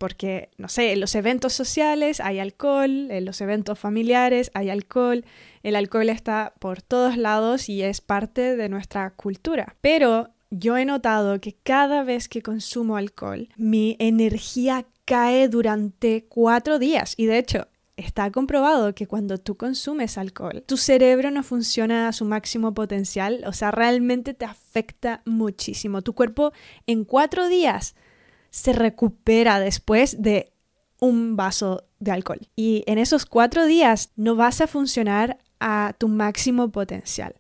porque, 0.04 0.50
no 0.58 0.68
sé, 0.68 0.92
en 0.92 1.00
los 1.00 1.16
eventos 1.16 1.54
sociales 1.54 2.20
hay 2.20 2.40
alcohol, 2.40 3.10
en 3.10 3.24
los 3.24 3.40
eventos 3.40 3.80
familiares 3.80 4.52
hay 4.54 4.70
alcohol, 4.70 5.24
el 5.64 5.78
alcohol 5.78 6.10
está 6.10 6.56
por 6.60 6.82
todos 6.82 7.16
lados 7.16 7.70
y 7.70 7.84
es 7.84 8.02
parte 8.02 8.58
de 8.58 8.68
nuestra 8.68 9.12
cultura. 9.12 9.78
Pero 9.80 10.28
yo 10.50 10.76
he 10.76 10.84
notado 10.84 11.40
que 11.40 11.54
cada 11.54 12.04
vez 12.04 12.28
que 12.28 12.42
consumo 12.42 12.98
alcohol, 12.98 13.48
mi 13.56 13.96
energía 13.98 14.86
cae 15.06 15.48
durante 15.48 16.26
cuatro 16.26 16.80
días. 16.80 17.14
Y 17.16 17.26
de 17.28 17.38
hecho, 17.38 17.70
está 17.96 18.30
comprobado 18.30 18.94
que 18.94 19.08
cuando 19.08 19.38
tú 19.38 19.56
consumes 19.56 20.18
alcohol, 20.18 20.66
tu 20.68 20.76
cerebro 20.76 21.32
no 21.32 21.44
funciona 21.44 22.10
a 22.10 22.12
su 22.12 22.26
máximo 22.26 22.74
potencial, 22.74 23.46
o 23.48 23.54
sea, 23.54 23.72
realmente 23.72 24.34
te 24.34 24.44
afecta 24.44 25.22
muchísimo. 25.24 26.02
Tu 26.02 26.12
cuerpo 26.12 26.52
en 26.88 27.06
cuatro 27.06 27.48
días 27.48 27.96
se 28.54 28.72
recupera 28.72 29.60
después 29.60 30.22
de 30.22 30.54
un 31.00 31.36
vaso 31.36 31.86
de 32.00 32.12
alcohol. 32.12 32.40
Y 32.56 32.84
en 32.86 33.00
esos 33.00 33.26
cuatro 33.26 33.66
días 33.66 34.12
no 34.16 34.36
vas 34.36 34.62
a 34.62 34.68
funcionar 34.68 35.40
a 35.60 35.96
tu 35.98 36.08
máximo 36.08 36.72
potencial. 36.72 37.34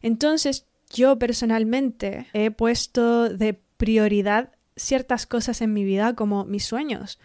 Entonces, 0.00 0.66
yo 0.90 1.16
personalmente 1.16 2.26
he 2.32 2.50
puesto 2.50 3.28
de 3.28 3.54
prioridad 3.76 4.50
ciertas 4.74 5.26
cosas 5.26 5.60
en 5.60 5.72
mi 5.72 5.84
vida 5.84 6.16
como 6.16 6.44
mis 6.44 6.64
sueños 6.64 7.20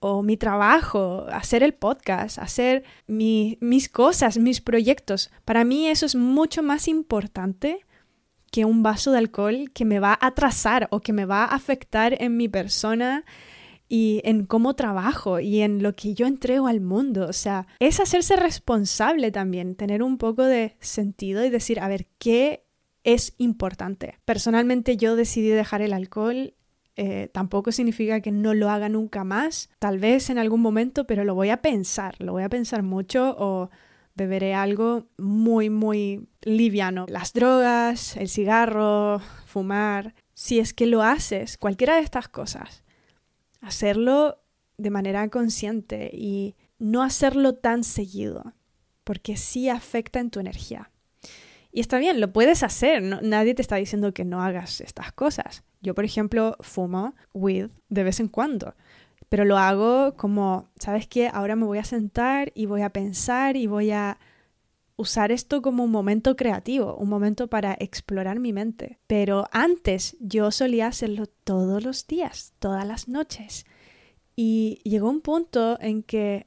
o 0.00 0.22
mi 0.22 0.38
trabajo, 0.38 1.26
hacer 1.30 1.62
el 1.62 1.74
podcast, 1.74 2.38
hacer 2.38 2.84
mis 3.06 3.88
cosas, 3.90 4.38
mis 4.38 4.62
proyectos. 4.62 5.30
Para 5.44 5.64
mí 5.64 5.88
eso 5.88 6.06
es 6.06 6.14
mucho 6.14 6.62
más 6.62 6.88
importante 6.88 7.84
que 8.52 8.66
un 8.66 8.84
vaso 8.84 9.10
de 9.10 9.18
alcohol 9.18 9.70
que 9.74 9.84
me 9.84 9.98
va 9.98 10.12
a 10.12 10.26
atrasar 10.28 10.86
o 10.90 11.00
que 11.00 11.12
me 11.12 11.24
va 11.24 11.44
a 11.44 11.54
afectar 11.56 12.14
en 12.22 12.36
mi 12.36 12.48
persona 12.48 13.24
y 13.88 14.20
en 14.24 14.44
cómo 14.46 14.74
trabajo 14.74 15.40
y 15.40 15.62
en 15.62 15.82
lo 15.82 15.96
que 15.96 16.14
yo 16.14 16.26
entrego 16.26 16.66
al 16.68 16.80
mundo. 16.80 17.26
O 17.26 17.32
sea, 17.32 17.66
es 17.80 17.98
hacerse 17.98 18.36
responsable 18.36 19.32
también, 19.32 19.74
tener 19.74 20.02
un 20.02 20.18
poco 20.18 20.44
de 20.44 20.76
sentido 20.80 21.44
y 21.44 21.50
decir, 21.50 21.80
a 21.80 21.88
ver, 21.88 22.06
¿qué 22.18 22.64
es 23.04 23.34
importante? 23.38 24.18
Personalmente 24.26 24.96
yo 24.96 25.16
decidí 25.16 25.48
dejar 25.48 25.80
el 25.80 25.94
alcohol 25.94 26.54
eh, 26.94 27.30
tampoco 27.32 27.72
significa 27.72 28.20
que 28.20 28.32
no 28.32 28.52
lo 28.52 28.68
haga 28.68 28.90
nunca 28.90 29.24
más, 29.24 29.70
tal 29.78 29.98
vez 29.98 30.28
en 30.28 30.36
algún 30.36 30.60
momento, 30.60 31.06
pero 31.06 31.24
lo 31.24 31.34
voy 31.34 31.48
a 31.48 31.62
pensar, 31.62 32.16
lo 32.18 32.32
voy 32.32 32.42
a 32.42 32.50
pensar 32.50 32.82
mucho 32.82 33.34
o 33.38 33.70
beberé 34.14 34.54
algo 34.54 35.06
muy, 35.18 35.70
muy 35.70 36.28
liviano. 36.42 37.06
Las 37.08 37.32
drogas, 37.32 38.16
el 38.16 38.28
cigarro, 38.28 39.20
fumar. 39.46 40.14
Si 40.34 40.58
es 40.58 40.74
que 40.74 40.86
lo 40.86 41.02
haces, 41.02 41.58
cualquiera 41.58 41.96
de 41.96 42.02
estas 42.02 42.28
cosas, 42.28 42.84
hacerlo 43.60 44.38
de 44.76 44.90
manera 44.90 45.28
consciente 45.28 46.10
y 46.12 46.56
no 46.78 47.02
hacerlo 47.02 47.54
tan 47.54 47.84
seguido, 47.84 48.54
porque 49.04 49.36
sí 49.36 49.68
afecta 49.68 50.20
en 50.20 50.30
tu 50.30 50.40
energía. 50.40 50.90
Y 51.70 51.80
está 51.80 51.98
bien, 51.98 52.20
lo 52.20 52.32
puedes 52.32 52.62
hacer, 52.62 53.02
nadie 53.02 53.54
te 53.54 53.62
está 53.62 53.76
diciendo 53.76 54.12
que 54.12 54.24
no 54.24 54.42
hagas 54.42 54.80
estas 54.80 55.12
cosas. 55.12 55.62
Yo, 55.80 55.94
por 55.94 56.04
ejemplo, 56.04 56.56
fumo 56.60 57.14
weed 57.32 57.70
de 57.88 58.04
vez 58.04 58.20
en 58.20 58.28
cuando, 58.28 58.74
pero 59.32 59.46
lo 59.46 59.56
hago 59.56 60.14
como, 60.18 60.68
¿sabes 60.78 61.06
qué? 61.06 61.30
Ahora 61.32 61.56
me 61.56 61.64
voy 61.64 61.78
a 61.78 61.84
sentar 61.84 62.52
y 62.54 62.66
voy 62.66 62.82
a 62.82 62.90
pensar 62.90 63.56
y 63.56 63.66
voy 63.66 63.90
a 63.90 64.18
usar 64.96 65.32
esto 65.32 65.62
como 65.62 65.84
un 65.84 65.90
momento 65.90 66.36
creativo, 66.36 66.96
un 66.96 67.08
momento 67.08 67.48
para 67.48 67.74
explorar 67.80 68.40
mi 68.40 68.52
mente. 68.52 68.98
Pero 69.06 69.46
antes 69.50 70.18
yo 70.20 70.50
solía 70.50 70.88
hacerlo 70.88 71.24
todos 71.44 71.82
los 71.82 72.06
días, 72.06 72.52
todas 72.58 72.86
las 72.86 73.08
noches. 73.08 73.64
Y 74.36 74.82
llegó 74.84 75.08
un 75.08 75.22
punto 75.22 75.78
en 75.80 76.02
que 76.02 76.46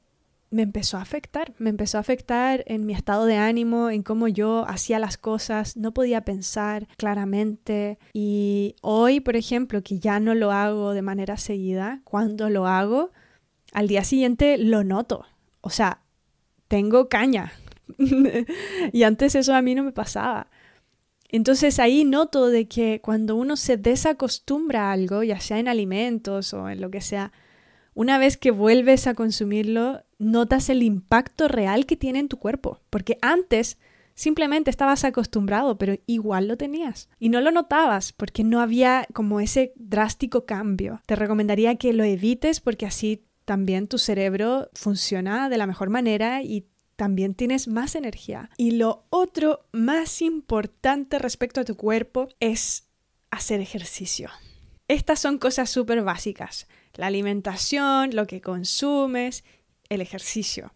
me 0.50 0.62
empezó 0.62 0.96
a 0.96 1.02
afectar, 1.02 1.52
me 1.58 1.70
empezó 1.70 1.98
a 1.98 2.00
afectar 2.00 2.64
en 2.66 2.86
mi 2.86 2.94
estado 2.94 3.26
de 3.26 3.36
ánimo, 3.36 3.90
en 3.90 4.02
cómo 4.02 4.28
yo 4.28 4.64
hacía 4.68 4.98
las 4.98 5.18
cosas, 5.18 5.76
no 5.76 5.92
podía 5.92 6.24
pensar 6.24 6.86
claramente. 6.96 7.98
Y 8.12 8.76
hoy, 8.80 9.20
por 9.20 9.36
ejemplo, 9.36 9.82
que 9.82 9.98
ya 9.98 10.20
no 10.20 10.34
lo 10.34 10.52
hago 10.52 10.92
de 10.92 11.02
manera 11.02 11.36
seguida, 11.36 12.00
cuando 12.04 12.48
lo 12.48 12.66
hago, 12.66 13.12
al 13.72 13.88
día 13.88 14.04
siguiente 14.04 14.58
lo 14.58 14.84
noto, 14.84 15.26
o 15.60 15.70
sea, 15.70 16.02
tengo 16.68 17.08
caña. 17.08 17.52
Y 18.92 19.02
antes 19.02 19.34
eso 19.34 19.54
a 19.54 19.62
mí 19.62 19.74
no 19.74 19.84
me 19.84 19.92
pasaba. 19.92 20.48
Entonces 21.28 21.78
ahí 21.80 22.04
noto 22.04 22.48
de 22.48 22.68
que 22.68 23.00
cuando 23.00 23.36
uno 23.36 23.56
se 23.56 23.76
desacostumbra 23.76 24.88
a 24.88 24.92
algo, 24.92 25.22
ya 25.22 25.40
sea 25.40 25.58
en 25.58 25.68
alimentos 25.68 26.54
o 26.54 26.68
en 26.68 26.80
lo 26.80 26.90
que 26.90 27.00
sea, 27.00 27.32
una 27.96 28.18
vez 28.18 28.36
que 28.36 28.50
vuelves 28.50 29.06
a 29.06 29.14
consumirlo, 29.14 30.04
notas 30.18 30.68
el 30.68 30.82
impacto 30.82 31.48
real 31.48 31.86
que 31.86 31.96
tiene 31.96 32.18
en 32.18 32.28
tu 32.28 32.38
cuerpo, 32.38 32.82
porque 32.90 33.16
antes 33.22 33.78
simplemente 34.14 34.68
estabas 34.68 35.02
acostumbrado, 35.04 35.78
pero 35.78 35.94
igual 36.04 36.46
lo 36.46 36.58
tenías. 36.58 37.08
Y 37.18 37.30
no 37.30 37.40
lo 37.40 37.50
notabas 37.50 38.12
porque 38.12 38.44
no 38.44 38.60
había 38.60 39.06
como 39.14 39.40
ese 39.40 39.72
drástico 39.76 40.44
cambio. 40.44 41.00
Te 41.06 41.16
recomendaría 41.16 41.76
que 41.76 41.94
lo 41.94 42.04
evites 42.04 42.60
porque 42.60 42.84
así 42.84 43.24
también 43.46 43.88
tu 43.88 43.96
cerebro 43.96 44.68
funciona 44.74 45.48
de 45.48 45.56
la 45.56 45.66
mejor 45.66 45.88
manera 45.88 46.42
y 46.42 46.66
también 46.96 47.34
tienes 47.34 47.66
más 47.66 47.94
energía. 47.94 48.50
Y 48.58 48.72
lo 48.72 49.06
otro 49.08 49.66
más 49.72 50.20
importante 50.20 51.18
respecto 51.18 51.62
a 51.62 51.64
tu 51.64 51.76
cuerpo 51.76 52.28
es 52.40 52.88
hacer 53.30 53.60
ejercicio. 53.60 54.28
Estas 54.86 55.18
son 55.18 55.38
cosas 55.38 55.70
súper 55.70 56.02
básicas 56.02 56.68
la 56.96 57.06
alimentación, 57.06 58.14
lo 58.14 58.26
que 58.26 58.40
consumes, 58.40 59.44
el 59.88 60.00
ejercicio. 60.00 60.72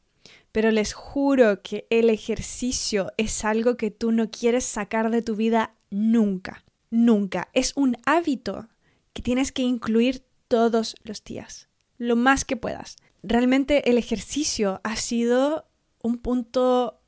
Pero 0.52 0.70
les 0.70 0.92
juro 0.92 1.62
que 1.62 1.86
el 1.90 2.10
ejercicio 2.10 3.12
es 3.16 3.44
algo 3.44 3.76
que 3.76 3.90
tú 3.90 4.12
no 4.12 4.30
quieres 4.30 4.64
sacar 4.64 5.10
de 5.10 5.22
tu 5.22 5.36
vida 5.36 5.74
nunca, 5.90 6.64
nunca. 6.90 7.48
Es 7.52 7.72
un 7.76 7.96
hábito 8.04 8.68
que 9.12 9.22
tienes 9.22 9.52
que 9.52 9.62
incluir 9.62 10.24
todos 10.48 10.96
los 11.04 11.22
días, 11.22 11.68
lo 11.98 12.16
más 12.16 12.44
que 12.44 12.56
puedas. 12.56 12.96
Realmente 13.22 13.90
el 13.90 13.98
ejercicio 13.98 14.80
ha 14.82 14.96
sido 14.96 15.66
un 16.02 16.18
punto 16.18 17.00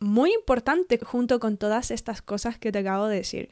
muy 0.00 0.32
importante 0.32 0.98
junto 1.02 1.38
con 1.38 1.56
todas 1.56 1.90
estas 1.90 2.22
cosas 2.22 2.58
que 2.58 2.72
te 2.72 2.80
acabo 2.80 3.06
de 3.06 3.16
decir. 3.16 3.50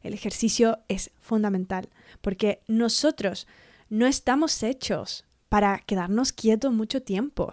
El 0.00 0.14
ejercicio 0.14 0.78
es 0.88 1.10
fundamental 1.20 1.90
porque 2.20 2.62
nosotros 2.66 3.46
no 3.92 4.06
estamos 4.06 4.62
hechos 4.62 5.26
para 5.50 5.78
quedarnos 5.80 6.32
quietos 6.32 6.72
mucho 6.72 7.02
tiempo. 7.02 7.52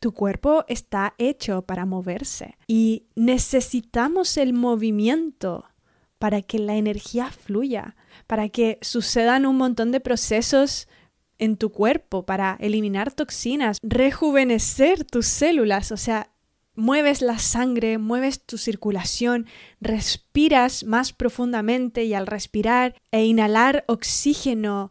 Tu 0.00 0.12
cuerpo 0.12 0.64
está 0.66 1.14
hecho 1.16 1.62
para 1.62 1.86
moverse 1.86 2.56
y 2.66 3.04
necesitamos 3.14 4.36
el 4.36 4.52
movimiento 4.52 5.64
para 6.18 6.42
que 6.42 6.58
la 6.58 6.74
energía 6.74 7.30
fluya, 7.30 7.94
para 8.26 8.48
que 8.48 8.78
sucedan 8.82 9.46
un 9.46 9.58
montón 9.58 9.92
de 9.92 10.00
procesos 10.00 10.88
en 11.38 11.56
tu 11.56 11.70
cuerpo 11.70 12.26
para 12.26 12.56
eliminar 12.58 13.12
toxinas, 13.12 13.78
rejuvenecer 13.80 15.04
tus 15.04 15.26
células, 15.26 15.92
o 15.92 15.96
sea, 15.96 16.32
mueves 16.74 17.22
la 17.22 17.38
sangre, 17.38 17.98
mueves 17.98 18.44
tu 18.44 18.58
circulación, 18.58 19.46
respiras 19.80 20.82
más 20.82 21.12
profundamente 21.12 22.02
y 22.02 22.14
al 22.14 22.26
respirar 22.26 22.96
e 23.12 23.24
inhalar 23.24 23.84
oxígeno 23.86 24.90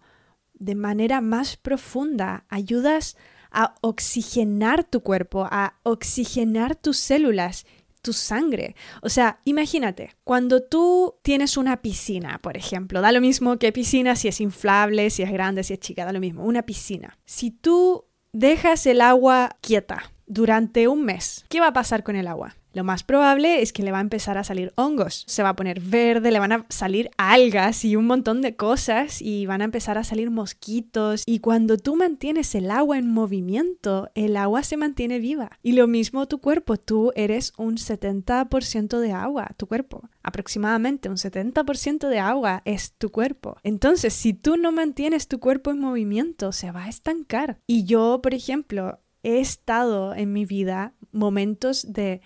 de 0.57 0.75
manera 0.75 1.21
más 1.21 1.57
profunda, 1.57 2.45
ayudas 2.49 3.17
a 3.51 3.75
oxigenar 3.81 4.83
tu 4.83 5.01
cuerpo, 5.01 5.47
a 5.49 5.79
oxigenar 5.83 6.75
tus 6.75 6.97
células, 6.97 7.65
tu 8.01 8.13
sangre. 8.13 8.75
O 9.01 9.09
sea, 9.09 9.39
imagínate, 9.45 10.15
cuando 10.23 10.61
tú 10.61 11.15
tienes 11.23 11.57
una 11.57 11.81
piscina, 11.81 12.39
por 12.41 12.55
ejemplo, 12.55 13.01
da 13.01 13.11
lo 13.11 13.21
mismo 13.21 13.57
que 13.57 13.71
piscina, 13.71 14.15
si 14.15 14.27
es 14.27 14.41
inflable, 14.41 15.09
si 15.09 15.23
es 15.23 15.31
grande, 15.31 15.63
si 15.63 15.73
es 15.73 15.79
chica, 15.79 16.05
da 16.05 16.13
lo 16.13 16.19
mismo, 16.19 16.43
una 16.43 16.63
piscina. 16.63 17.17
Si 17.25 17.49
tú 17.49 18.05
dejas 18.31 18.85
el 18.85 19.01
agua 19.01 19.57
quieta 19.61 20.11
durante 20.27 20.87
un 20.87 21.03
mes, 21.03 21.45
¿qué 21.49 21.59
va 21.59 21.67
a 21.67 21.73
pasar 21.73 22.03
con 22.03 22.15
el 22.15 22.27
agua? 22.27 22.55
Lo 22.75 22.83
más 22.83 23.03
probable 23.03 23.61
es 23.61 23.71
que 23.71 23.83
le 23.83 23.93
va 23.93 23.99
a 23.99 24.01
empezar 24.01 24.37
a 24.37 24.43
salir 24.43 24.73
hongos, 24.75 25.23
se 25.27 25.43
va 25.43 25.49
a 25.49 25.55
poner 25.55 25.79
verde, 25.79 26.29
le 26.29 26.39
van 26.39 26.51
a 26.51 26.65
salir 26.67 27.09
algas 27.17 27.85
y 27.85 27.95
un 27.95 28.05
montón 28.05 28.41
de 28.41 28.57
cosas 28.57 29.21
y 29.21 29.45
van 29.45 29.61
a 29.61 29.63
empezar 29.63 29.97
a 29.97 30.03
salir 30.03 30.29
mosquitos. 30.29 31.23
Y 31.25 31.39
cuando 31.39 31.77
tú 31.77 31.95
mantienes 31.95 32.53
el 32.53 32.69
agua 32.69 32.97
en 32.97 33.09
movimiento, 33.09 34.09
el 34.13 34.35
agua 34.35 34.61
se 34.63 34.75
mantiene 34.75 35.19
viva. 35.19 35.51
Y 35.63 35.71
lo 35.71 35.87
mismo 35.87 36.27
tu 36.27 36.39
cuerpo, 36.39 36.75
tú 36.75 37.13
eres 37.15 37.53
un 37.55 37.77
70% 37.77 38.99
de 38.99 39.13
agua, 39.13 39.51
tu 39.55 39.67
cuerpo. 39.67 40.09
Aproximadamente 40.21 41.07
un 41.07 41.15
70% 41.15 42.09
de 42.09 42.19
agua 42.19 42.61
es 42.65 42.91
tu 42.97 43.09
cuerpo. 43.09 43.55
Entonces, 43.63 44.13
si 44.13 44.33
tú 44.33 44.57
no 44.57 44.73
mantienes 44.73 45.29
tu 45.29 45.39
cuerpo 45.39 45.71
en 45.71 45.79
movimiento, 45.79 46.51
se 46.51 46.71
va 46.71 46.83
a 46.83 46.89
estancar. 46.89 47.57
Y 47.67 47.85
yo, 47.85 48.19
por 48.21 48.33
ejemplo, 48.33 48.99
he 49.23 49.39
estado 49.39 50.13
en 50.13 50.33
mi 50.33 50.45
vida 50.45 50.93
momentos 51.13 51.93
de 51.93 52.21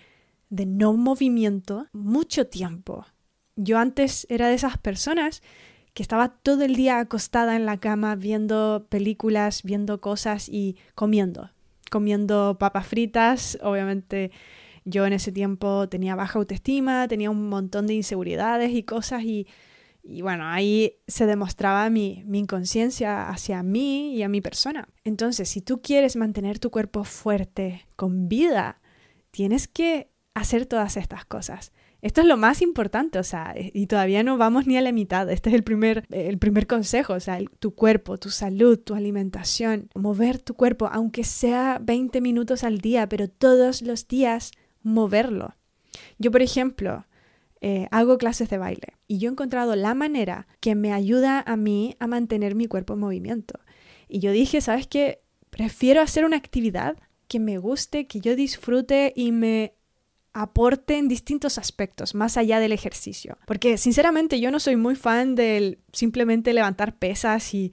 de 0.50 0.66
no 0.66 0.94
movimiento 0.94 1.86
mucho 1.92 2.46
tiempo. 2.46 3.06
Yo 3.56 3.78
antes 3.78 4.26
era 4.28 4.48
de 4.48 4.54
esas 4.54 4.78
personas 4.78 5.42
que 5.94 6.02
estaba 6.02 6.28
todo 6.28 6.64
el 6.64 6.76
día 6.76 6.98
acostada 6.98 7.56
en 7.56 7.66
la 7.66 7.78
cama 7.78 8.14
viendo 8.14 8.86
películas, 8.88 9.62
viendo 9.62 10.00
cosas 10.00 10.48
y 10.48 10.76
comiendo. 10.94 11.50
Comiendo 11.90 12.56
papas 12.58 12.86
fritas, 12.86 13.58
obviamente 13.62 14.30
yo 14.84 15.06
en 15.06 15.12
ese 15.12 15.32
tiempo 15.32 15.88
tenía 15.88 16.14
baja 16.14 16.38
autoestima, 16.38 17.08
tenía 17.08 17.30
un 17.30 17.48
montón 17.48 17.86
de 17.86 17.94
inseguridades 17.94 18.72
y 18.72 18.82
cosas 18.82 19.24
y, 19.24 19.46
y 20.02 20.22
bueno, 20.22 20.46
ahí 20.46 20.96
se 21.06 21.26
demostraba 21.26 21.90
mi, 21.90 22.22
mi 22.26 22.38
inconsciencia 22.40 23.28
hacia 23.28 23.62
mí 23.62 24.14
y 24.14 24.22
a 24.22 24.28
mi 24.28 24.40
persona. 24.40 24.88
Entonces, 25.04 25.48
si 25.48 25.60
tú 25.60 25.82
quieres 25.82 26.16
mantener 26.16 26.58
tu 26.58 26.70
cuerpo 26.70 27.04
fuerte, 27.04 27.86
con 27.96 28.28
vida, 28.28 28.80
tienes 29.32 29.68
que 29.68 30.10
hacer 30.34 30.66
todas 30.66 30.96
estas 30.96 31.24
cosas. 31.24 31.72
Esto 32.02 32.22
es 32.22 32.26
lo 32.26 32.38
más 32.38 32.62
importante, 32.62 33.18
o 33.18 33.22
sea, 33.22 33.52
eh, 33.54 33.70
y 33.74 33.86
todavía 33.86 34.22
no 34.22 34.38
vamos 34.38 34.66
ni 34.66 34.76
a 34.76 34.80
la 34.80 34.92
mitad. 34.92 35.30
Este 35.30 35.50
es 35.50 35.54
el 35.54 35.62
primer, 35.62 36.06
el 36.10 36.38
primer 36.38 36.66
consejo, 36.66 37.12
o 37.12 37.20
sea, 37.20 37.38
tu 37.58 37.74
cuerpo, 37.74 38.16
tu 38.16 38.30
salud, 38.30 38.78
tu 38.78 38.94
alimentación, 38.94 39.90
mover 39.94 40.40
tu 40.40 40.54
cuerpo, 40.54 40.88
aunque 40.90 41.24
sea 41.24 41.78
20 41.82 42.20
minutos 42.20 42.64
al 42.64 42.78
día, 42.78 43.08
pero 43.08 43.28
todos 43.28 43.82
los 43.82 44.08
días 44.08 44.52
moverlo. 44.82 45.56
Yo, 46.18 46.30
por 46.30 46.40
ejemplo, 46.40 47.06
eh, 47.60 47.88
hago 47.90 48.16
clases 48.16 48.48
de 48.48 48.56
baile 48.56 48.94
y 49.06 49.18
yo 49.18 49.28
he 49.28 49.32
encontrado 49.32 49.76
la 49.76 49.94
manera 49.94 50.46
que 50.60 50.74
me 50.74 50.94
ayuda 50.94 51.44
a 51.46 51.56
mí 51.56 51.96
a 51.98 52.06
mantener 52.06 52.54
mi 52.54 52.66
cuerpo 52.66 52.94
en 52.94 53.00
movimiento. 53.00 53.60
Y 54.08 54.20
yo 54.20 54.32
dije, 54.32 54.62
¿sabes 54.62 54.86
qué? 54.86 55.20
Prefiero 55.50 56.00
hacer 56.00 56.24
una 56.24 56.38
actividad 56.38 56.96
que 57.28 57.38
me 57.38 57.58
guste, 57.58 58.06
que 58.06 58.20
yo 58.20 58.34
disfrute 58.34 59.12
y 59.14 59.32
me 59.32 59.74
aporte 60.32 61.00
distintos 61.02 61.58
aspectos, 61.58 62.14
más 62.14 62.36
allá 62.36 62.60
del 62.60 62.72
ejercicio. 62.72 63.38
Porque 63.46 63.76
sinceramente 63.78 64.40
yo 64.40 64.50
no 64.50 64.60
soy 64.60 64.76
muy 64.76 64.94
fan 64.94 65.34
del 65.34 65.78
simplemente 65.92 66.52
levantar 66.52 66.96
pesas 66.96 67.52
y, 67.54 67.72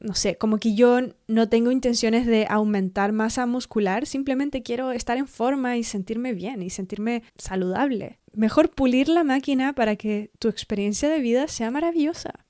no 0.00 0.14
sé, 0.14 0.36
como 0.36 0.58
que 0.58 0.74
yo 0.74 1.00
no 1.26 1.48
tengo 1.48 1.70
intenciones 1.70 2.26
de 2.26 2.46
aumentar 2.48 3.12
masa 3.12 3.46
muscular, 3.46 4.06
simplemente 4.06 4.62
quiero 4.62 4.92
estar 4.92 5.18
en 5.18 5.26
forma 5.26 5.76
y 5.76 5.84
sentirme 5.84 6.34
bien 6.34 6.62
y 6.62 6.70
sentirme 6.70 7.22
saludable. 7.36 8.20
Mejor 8.32 8.70
pulir 8.70 9.08
la 9.08 9.24
máquina 9.24 9.72
para 9.72 9.96
que 9.96 10.30
tu 10.38 10.48
experiencia 10.48 11.08
de 11.08 11.20
vida 11.20 11.48
sea 11.48 11.70
maravillosa. 11.70 12.46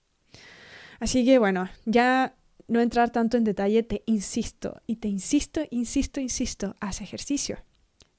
Así 1.00 1.24
que 1.24 1.38
bueno, 1.38 1.70
ya 1.86 2.34
no 2.66 2.80
entrar 2.80 3.10
tanto 3.10 3.38
en 3.38 3.44
detalle, 3.44 3.82
te 3.82 4.02
insisto 4.04 4.82
y 4.86 4.96
te 4.96 5.08
insisto, 5.08 5.62
insisto, 5.70 6.20
insisto, 6.20 6.74
haz 6.80 7.00
ejercicio 7.00 7.58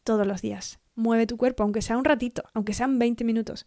todos 0.03 0.25
los 0.25 0.41
días 0.41 0.79
mueve 0.99 1.25
tu 1.25 1.37
cuerpo, 1.37 1.63
aunque 1.63 1.81
sea 1.81 1.97
un 1.97 2.05
ratito, 2.05 2.43
aunque 2.53 2.73
sean 2.73 2.99
20 2.99 3.23
minutos, 3.23 3.65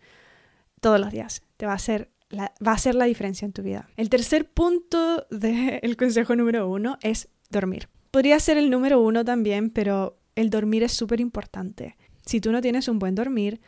todos 0.80 1.00
los 1.00 1.10
días. 1.10 1.42
Te 1.56 1.66
va 1.66 1.72
a 1.72 1.76
hacer 1.76 2.10
la, 2.28 2.52
va 2.66 2.72
a 2.72 2.74
hacer 2.74 2.94
la 2.94 3.06
diferencia 3.06 3.46
en 3.46 3.52
tu 3.52 3.62
vida. 3.62 3.88
El 3.96 4.08
tercer 4.08 4.48
punto 4.50 5.26
del 5.30 5.96
consejo 5.98 6.36
número 6.36 6.68
uno 6.68 6.98
es 7.02 7.28
dormir. 7.50 7.88
Podría 8.10 8.38
ser 8.40 8.58
el 8.58 8.70
número 8.70 9.00
uno 9.00 9.24
también, 9.24 9.70
pero 9.70 10.18
el 10.34 10.50
dormir 10.50 10.82
es 10.82 10.92
súper 10.92 11.20
importante. 11.20 11.96
Si 12.24 12.40
tú 12.40 12.52
no 12.52 12.60
tienes 12.60 12.88
un 12.88 12.98
buen 12.98 13.14
dormir, 13.14 13.60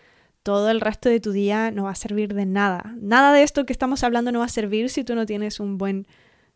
todo 0.43 0.71
el 0.71 0.81
resto 0.81 1.09
de 1.09 1.21
tu 1.21 1.33
día 1.33 1.71
no 1.71 1.85
va 1.85 1.91
a 1.91 1.97
servir 1.97 2.35
de 2.35 2.47
nada. 2.47 2.95
Nada 3.01 3.33
de 3.33 3.43
esto 3.43 3.65
que 3.65 3.73
estamos 3.73 4.05
hablando 4.05 4.31
no 4.31 4.41
va 4.41 4.45
a 4.45 4.49
servir 4.49 4.91
si 4.91 5.03
tú 5.03 5.15
no 5.15 5.27
tienes 5.27 5.59
un 5.59 5.79
buen 5.79 6.07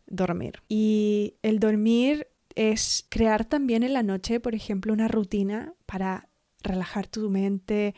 dormir. 0.05 0.61
Y 0.67 1.35
el 1.41 1.59
dormir 1.59 2.27
es 2.55 3.05
crear 3.09 3.45
también 3.45 3.83
en 3.83 3.93
la 3.93 4.03
noche, 4.03 4.39
por 4.39 4.53
ejemplo, 4.53 4.93
una 4.93 5.07
rutina 5.07 5.73
para 5.85 6.28
relajar 6.61 7.07
tu 7.07 7.29
mente, 7.29 7.95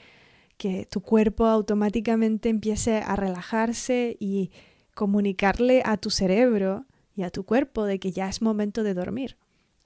que 0.58 0.86
tu 0.86 1.02
cuerpo 1.02 1.46
automáticamente 1.46 2.50
empiece 2.50 2.98
a 2.98 3.16
relajarse 3.16 4.16
y 4.20 4.52
comunicarle 4.94 5.82
a 5.86 5.98
tu 5.98 6.10
cerebro 6.10 6.86
y 7.16 7.24
a 7.24 7.30
tu 7.30 7.46
cuerpo 7.46 7.86
de 7.86 8.00
que 8.00 8.12
ya 8.12 8.30
es 8.30 8.42
momento 8.42 8.84
de 8.84 8.94
dormir. 8.94 9.38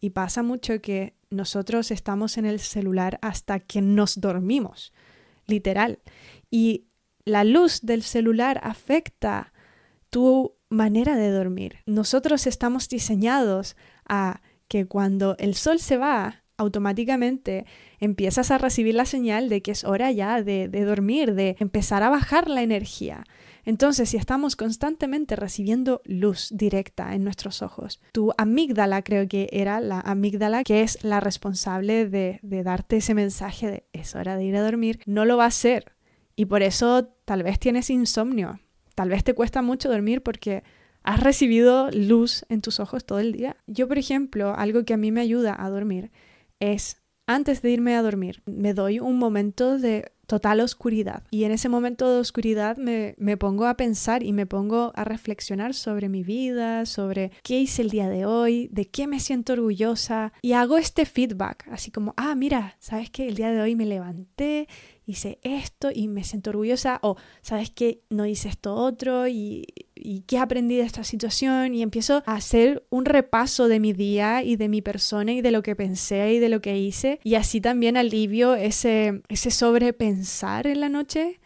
Y 0.02 0.12
pasa 0.12 0.44
mucho 0.44 0.82
que 0.82 1.16
nosotros 1.30 1.92
estamos 1.92 2.38
en 2.38 2.46
el 2.46 2.60
celular 2.60 3.20
hasta 3.22 3.60
que 3.60 3.82
nos 3.82 4.20
dormimos, 4.20 4.94
literal. 5.48 6.00
Y 6.52 6.88
la 7.24 7.44
luz 7.44 7.82
del 7.82 8.04
celular 8.04 8.60
afecta 8.64 9.54
tu 10.10 10.56
manera 10.70 11.16
de 11.16 11.30
dormir. 11.30 11.78
Nosotros 11.86 12.48
estamos 12.48 12.90
diseñados 12.90 13.76
a 14.08 14.42
que 14.68 14.86
cuando 14.86 15.36
el 15.40 15.56
sol 15.56 15.80
se 15.80 15.98
va, 15.98 16.44
automáticamente 16.58 17.66
empiezas 18.00 18.52
a 18.52 18.58
recibir 18.58 18.96
la 18.96 19.06
señal 19.06 19.50
de 19.50 19.62
que 19.62 19.72
es 19.72 19.84
hora 19.84 20.12
ya 20.12 20.42
de, 20.42 20.68
dormir, 20.68 21.34
de 21.34 21.56
empezar 21.60 22.04
a 22.04 22.10
bajar 22.10 22.50
la 22.50 22.64
energía. 22.64 23.24
Entonces, 23.64 24.10
si 24.10 24.18
estamos 24.18 24.56
constantemente 24.56 25.36
recibiendo 25.36 26.02
luz 26.06 26.50
directa 26.52 27.16
en 27.16 27.24
nuestros 27.24 27.62
ojos, 27.62 28.00
tu 28.12 28.32
amígdala 28.38 29.02
creo 29.02 29.28
que 29.28 29.50
era 29.52 29.80
la 29.80 30.00
amígdala 30.02 30.64
que 30.64 30.84
es 30.84 31.04
la 31.04 31.20
responsable 31.20 32.08
de, 32.08 32.40
de 32.44 32.64
darte 32.64 32.98
ese 32.98 33.16
mensaje 33.16 33.68
de 33.68 33.84
es 33.92 34.14
hora 34.16 34.36
de 34.36 34.46
ir 34.46 34.56
a 34.56 34.64
dormir, 34.64 35.00
no 35.06 35.26
lo 35.26 35.38
va 35.38 35.46
a 35.46 35.48
hacer. 35.48 35.94
Y 36.36 36.46
por 36.46 36.62
eso 36.62 37.06
tal 37.26 37.44
vez 37.44 37.60
tienes 37.60 37.90
insomnio, 37.90 38.60
tal 38.94 39.10
vez 39.10 39.24
te 39.24 39.34
cuesta 39.34 39.62
mucho 39.62 39.90
dormir 39.90 40.22
porque 40.22 40.64
has 41.06 41.22
recibido 41.22 41.90
luz 41.92 42.46
en 42.50 42.62
tus 42.62 42.80
ojos 42.80 43.06
todo 43.06 43.20
el 43.20 43.32
día. 43.32 43.56
Yo, 43.68 43.88
por 43.88 43.98
ejemplo, 43.98 44.56
algo 44.56 44.84
que 44.86 44.94
a 44.94 44.98
mí 44.98 45.12
me 45.12 45.22
ayuda 45.22 45.56
a 45.58 45.70
dormir 45.70 46.12
es 46.74 47.02
antes 47.28 47.62
de 47.62 47.72
irme 47.72 47.96
a 47.96 48.04
dormir, 48.04 48.44
me 48.46 48.74
doy 48.74 49.00
un 49.00 49.18
momento 49.18 49.80
de 49.80 50.12
total 50.28 50.60
oscuridad. 50.60 51.24
Y 51.32 51.44
en 51.44 51.52
ese 51.52 51.70
momento 51.70 52.12
de 52.12 52.20
oscuridad 52.20 52.78
me, 52.78 53.16
me, 53.18 53.38
pongo 53.38 53.66
a 53.66 53.78
pensar 53.78 54.24
y 54.24 54.32
me 54.32 54.46
pongo 54.46 54.92
a 54.96 55.04
reflexionar 55.04 55.74
sobre 55.74 56.10
mi 56.10 56.24
vida, 56.24 56.86
sobre 56.86 57.32
qué 57.44 57.60
hice 57.60 57.82
el 57.82 57.90
día 57.90 58.10
de 58.10 58.26
hoy, 58.26 58.70
de 58.72 58.86
qué 58.86 59.08
me 59.08 59.20
siento 59.20 59.54
orgullosa. 59.54 60.34
Y 60.42 60.54
hago 60.54 60.78
este 60.78 61.06
feedback, 61.06 61.68
así 61.72 61.92
como, 61.92 62.14
ah, 62.18 62.36
mira, 62.36 62.76
¿sabes 62.80 63.10
qué? 63.10 63.28
El 63.28 63.36
día 63.36 63.52
de 63.52 63.62
hoy 63.62 63.76
me 63.76 63.86
levanté, 63.86 64.68
hice 65.06 65.40
esto 65.44 65.90
y 65.94 66.08
me 66.08 66.24
siento 66.24 66.52
orgullosa. 66.52 67.00
O, 67.02 67.18
¿sabes 67.42 67.70
qué? 67.70 68.02
No 68.10 68.26
hice 68.26 68.50
esto 68.50 68.76
otro 68.76 69.28
y 69.28 69.66
y 69.96 70.22
qué 70.22 70.38
aprendí 70.38 70.76
de 70.76 70.84
esta 70.84 71.04
situación 71.04 71.74
y 71.74 71.82
empiezo 71.82 72.24
a 72.26 72.36
hacer 72.36 72.86
un 72.90 73.06
repaso 73.06 73.68
de 73.68 73.80
mi 73.80 73.94
día 73.94 74.44
y 74.44 74.58
de 74.58 74.68
mi 74.68 74.82
persona 74.82 75.32
y 75.32 75.42
de 75.42 75.52
lo 75.52 75.64
que 75.64 75.76
pensé 75.76 76.34
y 76.34 76.40
de 76.40 76.50
lo 76.50 76.62
que 76.62 76.78
hice 76.78 77.20
y 77.24 77.36
así 77.36 77.62
también 77.62 77.98
alivio 77.98 78.56
ese, 78.56 79.22
ese 79.30 79.52
sobrepensar 79.52 80.68
en 80.68 80.82
la 80.82 80.90
noche 80.90 81.40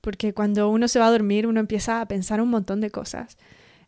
porque 0.00 0.32
cuando 0.32 0.70
uno 0.70 0.88
se 0.88 1.00
va 1.00 1.08
a 1.08 1.10
dormir 1.10 1.46
uno 1.46 1.60
empieza 1.60 2.00
a 2.00 2.06
pensar 2.06 2.40
un 2.40 2.50
montón 2.50 2.80
de 2.80 2.90
cosas. 2.90 3.36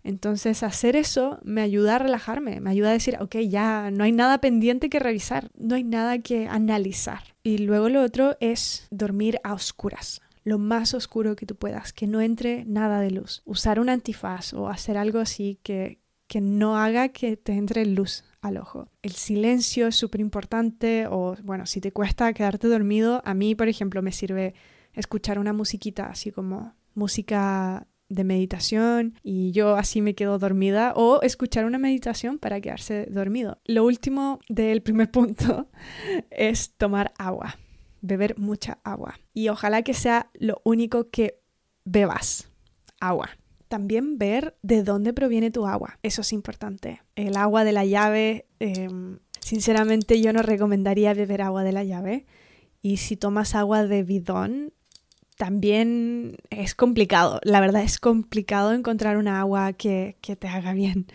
Entonces 0.03 0.63
hacer 0.63 0.97
eso 0.97 1.39
me 1.45 1.61
ayuda 1.61 1.97
a 1.97 1.99
relajarme, 1.99 2.61
me 2.61 2.71
ayuda 2.71 2.89
a 2.89 2.95
decir, 2.95 3.19
ok, 3.21 3.37
ya 3.49 3.91
no 3.91 4.05
hay 4.05 4.13
nada 4.13 4.41
pendiente 4.41 4.89
que 4.89 4.99
revisar, 4.99 5.51
no 5.59 5.75
hay 5.75 5.85
nada 5.85 6.21
que 6.21 6.49
analizar. 6.49 7.21
Y 7.43 7.59
luego 7.59 7.91
lo 7.91 8.03
otro 8.03 8.35
es 8.41 8.89
dormir 8.91 9.41
a 9.45 9.53
oscuras 9.53 10.23
lo 10.45 10.59
más 10.59 10.95
oscuro 10.95 11.37
que 11.37 11.47
tú 11.47 11.57
puedas, 11.57 11.93
que 11.93 12.07
no 12.07 12.21
entre 12.21 12.65
nada 12.65 13.01
de 13.01 13.11
luz. 13.11 13.43
Usar 13.45 13.81
un 13.81 13.89
antifaz 13.89 14.55
o 14.55 14.69
hacer 14.69 14.97
algo 14.97 15.19
así 15.19 15.59
que, 15.63 16.01
que 16.27 16.41
no 16.41 16.77
haga 16.79 17.09
que 17.09 17.37
te 17.37 17.53
entre 17.53 17.85
luz 17.87 18.25
al 18.41 18.57
ojo. 18.57 18.89
El 19.03 19.13
silencio 19.13 19.87
es 19.87 19.97
súper 19.97 20.21
importante 20.21 21.07
o 21.09 21.37
bueno, 21.43 21.67
si 21.67 21.81
te 21.81 21.93
cuesta 21.93 22.33
quedarte 22.33 22.69
dormido, 22.69 23.23
a 23.25 23.35
mí 23.35 23.55
por 23.55 23.69
ejemplo 23.69 24.03
me 24.03 24.13
sirve 24.13 24.55
escuchar 24.95 25.39
una 25.39 25.53
musiquita 25.53 26.07
así 26.07 26.31
como 26.31 26.75
música 26.95 27.87
de 28.09 28.25
meditación 28.25 29.15
y 29.23 29.53
yo 29.53 29.77
así 29.77 30.03
me 30.03 30.15
quedo 30.15 30.39
dormida 30.39 30.93
o 30.97 31.23
escuchar 31.23 31.65
una 31.65 31.79
meditación 31.79 32.39
para 32.39 32.61
quedarse 32.61 33.07
dormido. 33.07 33.59
Lo 33.65 33.85
último 33.85 34.41
del 34.49 34.83
primer 34.83 35.11
punto 35.13 35.69
es 36.31 36.73
tomar 36.77 37.13
agua 37.19 37.57
beber 38.01 38.39
mucha 38.39 38.79
agua. 38.85 39.19
Y 39.35 39.49
ojalá 39.49 39.83
que 39.83 39.95
sea 39.95 40.31
lo 40.35 40.61
único 40.65 41.11
que 41.11 41.41
bebas, 41.85 42.51
agua. 43.01 43.31
También 43.69 44.19
ver 44.19 44.57
de 44.63 44.83
dónde 44.83 45.13
proviene 45.13 45.51
tu 45.51 45.67
agua. 45.67 45.99
Eso 46.03 46.23
es 46.23 46.33
importante. 46.33 47.03
El 47.15 47.37
agua 47.37 47.65
de 47.65 47.73
la 47.73 47.85
llave, 47.85 48.47
em, 48.59 49.19
sinceramente 49.41 50.21
yo 50.21 50.33
no 50.33 50.43
recomendaría 50.43 51.15
beber 51.15 51.43
agua 51.43 51.63
de 51.63 51.73
la 51.73 51.85
llave. 51.85 52.27
Y 52.83 52.97
si 52.97 53.17
tomas 53.17 53.55
agua 53.55 53.87
de 53.87 54.03
bidón, 54.03 54.73
también 55.37 56.37
es 56.51 56.75
complicado. 56.75 57.41
La 57.45 57.61
verdad 57.61 57.83
es 57.83 57.99
complicado 57.99 58.73
encontrar 58.73 59.17
una 59.17 59.41
agua 59.41 59.73
que, 59.73 60.17
que 60.21 60.37
te 60.37 60.49
haga 60.49 60.73
bien. 60.73 61.07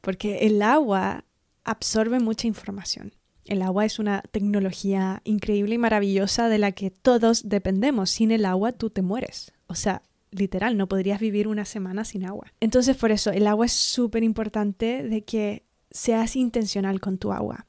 Porque 0.00 0.46
el 0.46 0.60
agua 0.62 1.24
absorbe 1.64 2.18
mucha 2.18 2.48
información. 2.48 3.14
El 3.44 3.62
agua 3.62 3.84
es 3.84 3.98
una 3.98 4.22
tecnología 4.30 5.20
increíble 5.24 5.74
y 5.74 5.78
maravillosa 5.78 6.48
de 6.48 6.58
la 6.58 6.72
que 6.72 6.90
todos 6.90 7.48
dependemos. 7.48 8.10
Sin 8.10 8.30
el 8.30 8.44
agua 8.44 8.72
tú 8.72 8.90
te 8.90 9.02
mueres. 9.02 9.52
O 9.66 9.74
sea, 9.74 10.02
literal, 10.30 10.76
no 10.76 10.86
podrías 10.86 11.20
vivir 11.20 11.48
una 11.48 11.64
semana 11.64 12.04
sin 12.04 12.24
agua. 12.24 12.52
Entonces, 12.60 12.96
por 12.96 13.10
eso, 13.10 13.30
el 13.30 13.46
agua 13.46 13.66
es 13.66 13.72
súper 13.72 14.22
importante 14.22 15.02
de 15.02 15.22
que 15.22 15.64
seas 15.90 16.36
intencional 16.36 17.00
con 17.00 17.18
tu 17.18 17.32
agua. 17.32 17.66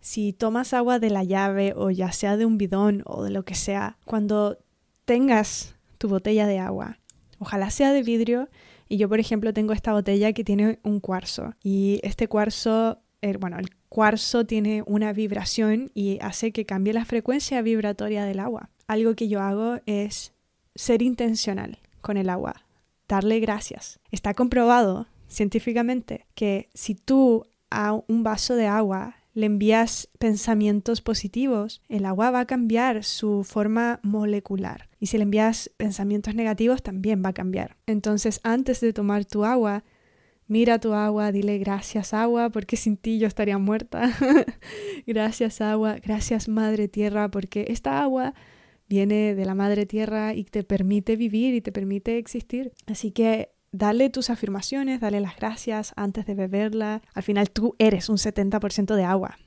Si 0.00 0.32
tomas 0.32 0.74
agua 0.74 0.98
de 0.98 1.10
la 1.10 1.24
llave 1.24 1.72
o 1.74 1.90
ya 1.90 2.12
sea 2.12 2.36
de 2.36 2.46
un 2.46 2.58
bidón 2.58 3.02
o 3.06 3.24
de 3.24 3.30
lo 3.30 3.44
que 3.44 3.54
sea, 3.54 3.98
cuando 4.04 4.58
tengas 5.04 5.74
tu 5.98 6.08
botella 6.08 6.46
de 6.46 6.58
agua. 6.58 6.98
Ojalá 7.38 7.70
sea 7.70 7.92
de 7.92 8.02
vidrio 8.02 8.48
y 8.88 8.98
yo, 8.98 9.08
por 9.08 9.20
ejemplo, 9.20 9.52
tengo 9.52 9.72
esta 9.72 9.92
botella 9.92 10.32
que 10.32 10.44
tiene 10.44 10.78
un 10.82 11.00
cuarzo 11.00 11.54
y 11.62 12.00
este 12.02 12.28
cuarzo, 12.28 12.98
eh, 13.22 13.36
bueno, 13.38 13.58
el 13.58 13.70
cuarzo 13.88 14.44
tiene 14.44 14.82
una 14.86 15.12
vibración 15.12 15.90
y 15.94 16.18
hace 16.20 16.52
que 16.52 16.66
cambie 16.66 16.92
la 16.92 17.04
frecuencia 17.04 17.62
vibratoria 17.62 18.24
del 18.24 18.40
agua. 18.40 18.70
Algo 18.86 19.14
que 19.14 19.28
yo 19.28 19.40
hago 19.40 19.78
es 19.86 20.32
ser 20.74 21.02
intencional 21.02 21.78
con 22.00 22.16
el 22.16 22.28
agua, 22.28 22.66
darle 23.08 23.40
gracias. 23.40 23.98
Está 24.10 24.34
comprobado 24.34 25.06
científicamente 25.28 26.26
que 26.34 26.68
si 26.74 26.94
tú 26.94 27.46
a 27.70 27.92
un 28.06 28.22
vaso 28.22 28.54
de 28.54 28.66
agua 28.66 29.16
le 29.34 29.46
envías 29.46 30.08
pensamientos 30.18 31.02
positivos, 31.02 31.82
el 31.88 32.06
agua 32.06 32.30
va 32.30 32.40
a 32.40 32.46
cambiar 32.46 33.04
su 33.04 33.44
forma 33.44 34.00
molecular. 34.02 34.88
Y 34.98 35.06
si 35.06 35.18
le 35.18 35.24
envías 35.24 35.70
pensamientos 35.76 36.34
negativos, 36.34 36.82
también 36.82 37.22
va 37.22 37.30
a 37.30 37.34
cambiar. 37.34 37.76
Entonces, 37.86 38.40
antes 38.44 38.80
de 38.80 38.94
tomar 38.94 39.26
tu 39.26 39.44
agua, 39.44 39.84
mira 40.48 40.78
tu 40.78 40.92
agua, 40.94 41.32
dile 41.32 41.58
gracias 41.58 42.14
agua, 42.14 42.50
porque 42.50 42.76
sin 42.76 42.96
ti 42.96 43.18
yo 43.18 43.26
estaría 43.26 43.58
muerta. 43.58 44.10
gracias 45.06 45.60
agua, 45.60 45.96
gracias 46.02 46.48
Madre 46.48 46.88
Tierra, 46.88 47.30
porque 47.30 47.66
esta 47.68 48.02
agua 48.02 48.34
viene 48.88 49.34
de 49.34 49.44
la 49.44 49.54
Madre 49.54 49.86
Tierra 49.86 50.34
y 50.34 50.44
te 50.44 50.62
permite 50.62 51.16
vivir 51.16 51.54
y 51.54 51.60
te 51.60 51.72
permite 51.72 52.18
existir. 52.18 52.72
Así 52.86 53.10
que 53.10 53.50
dale 53.72 54.10
tus 54.10 54.30
afirmaciones, 54.30 55.00
dale 55.00 55.20
las 55.20 55.36
gracias 55.36 55.92
antes 55.96 56.26
de 56.26 56.34
beberla. 56.34 57.02
Al 57.14 57.22
final 57.22 57.50
tú 57.50 57.74
eres 57.78 58.08
un 58.08 58.16
70% 58.16 58.94
de 58.94 59.04
agua. 59.04 59.38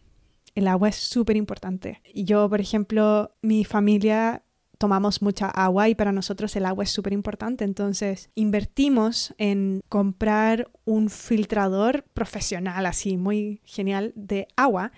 El 0.55 0.67
agua 0.67 0.89
es 0.89 0.95
súper 0.95 1.37
importante. 1.37 2.01
Yo, 2.13 2.49
por 2.49 2.59
ejemplo, 2.59 3.35
mi 3.41 3.63
familia 3.63 4.43
tomamos 4.79 5.21
mucha 5.21 5.47
agua 5.49 5.89
y 5.89 5.95
para 5.95 6.13
nosotros 6.13 6.55
el 6.55 6.65
agua 6.65 6.85
es 6.85 6.89
súper 6.89 7.13
importante. 7.13 7.65
Entonces 7.65 8.31
invertimos 8.33 9.35
en 9.37 9.81
comprar 9.89 10.71
un 10.85 11.09
filtrador 11.09 12.05
profesional, 12.13 12.85
así 12.87 13.17
muy 13.17 13.61
genial, 13.65 14.13
de 14.15 14.47
agua, 14.55 14.91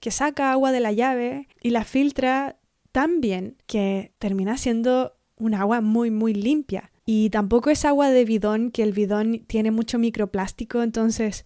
que 0.00 0.10
saca 0.10 0.52
agua 0.52 0.72
de 0.72 0.80
la 0.80 0.92
llave 0.92 1.48
y 1.60 1.70
la 1.70 1.84
filtra 1.84 2.56
tan 2.92 3.20
bien 3.20 3.56
que 3.66 4.12
termina 4.18 4.56
siendo 4.56 5.16
un 5.36 5.54
agua 5.54 5.80
muy, 5.80 6.12
muy 6.12 6.32
limpia. 6.32 6.92
Y 7.04 7.28
tampoco 7.30 7.70
es 7.70 7.84
agua 7.84 8.10
de 8.10 8.24
bidón, 8.24 8.70
que 8.70 8.84
el 8.84 8.92
bidón 8.92 9.44
tiene 9.46 9.72
mucho 9.72 9.98
microplástico, 9.98 10.82
entonces 10.82 11.44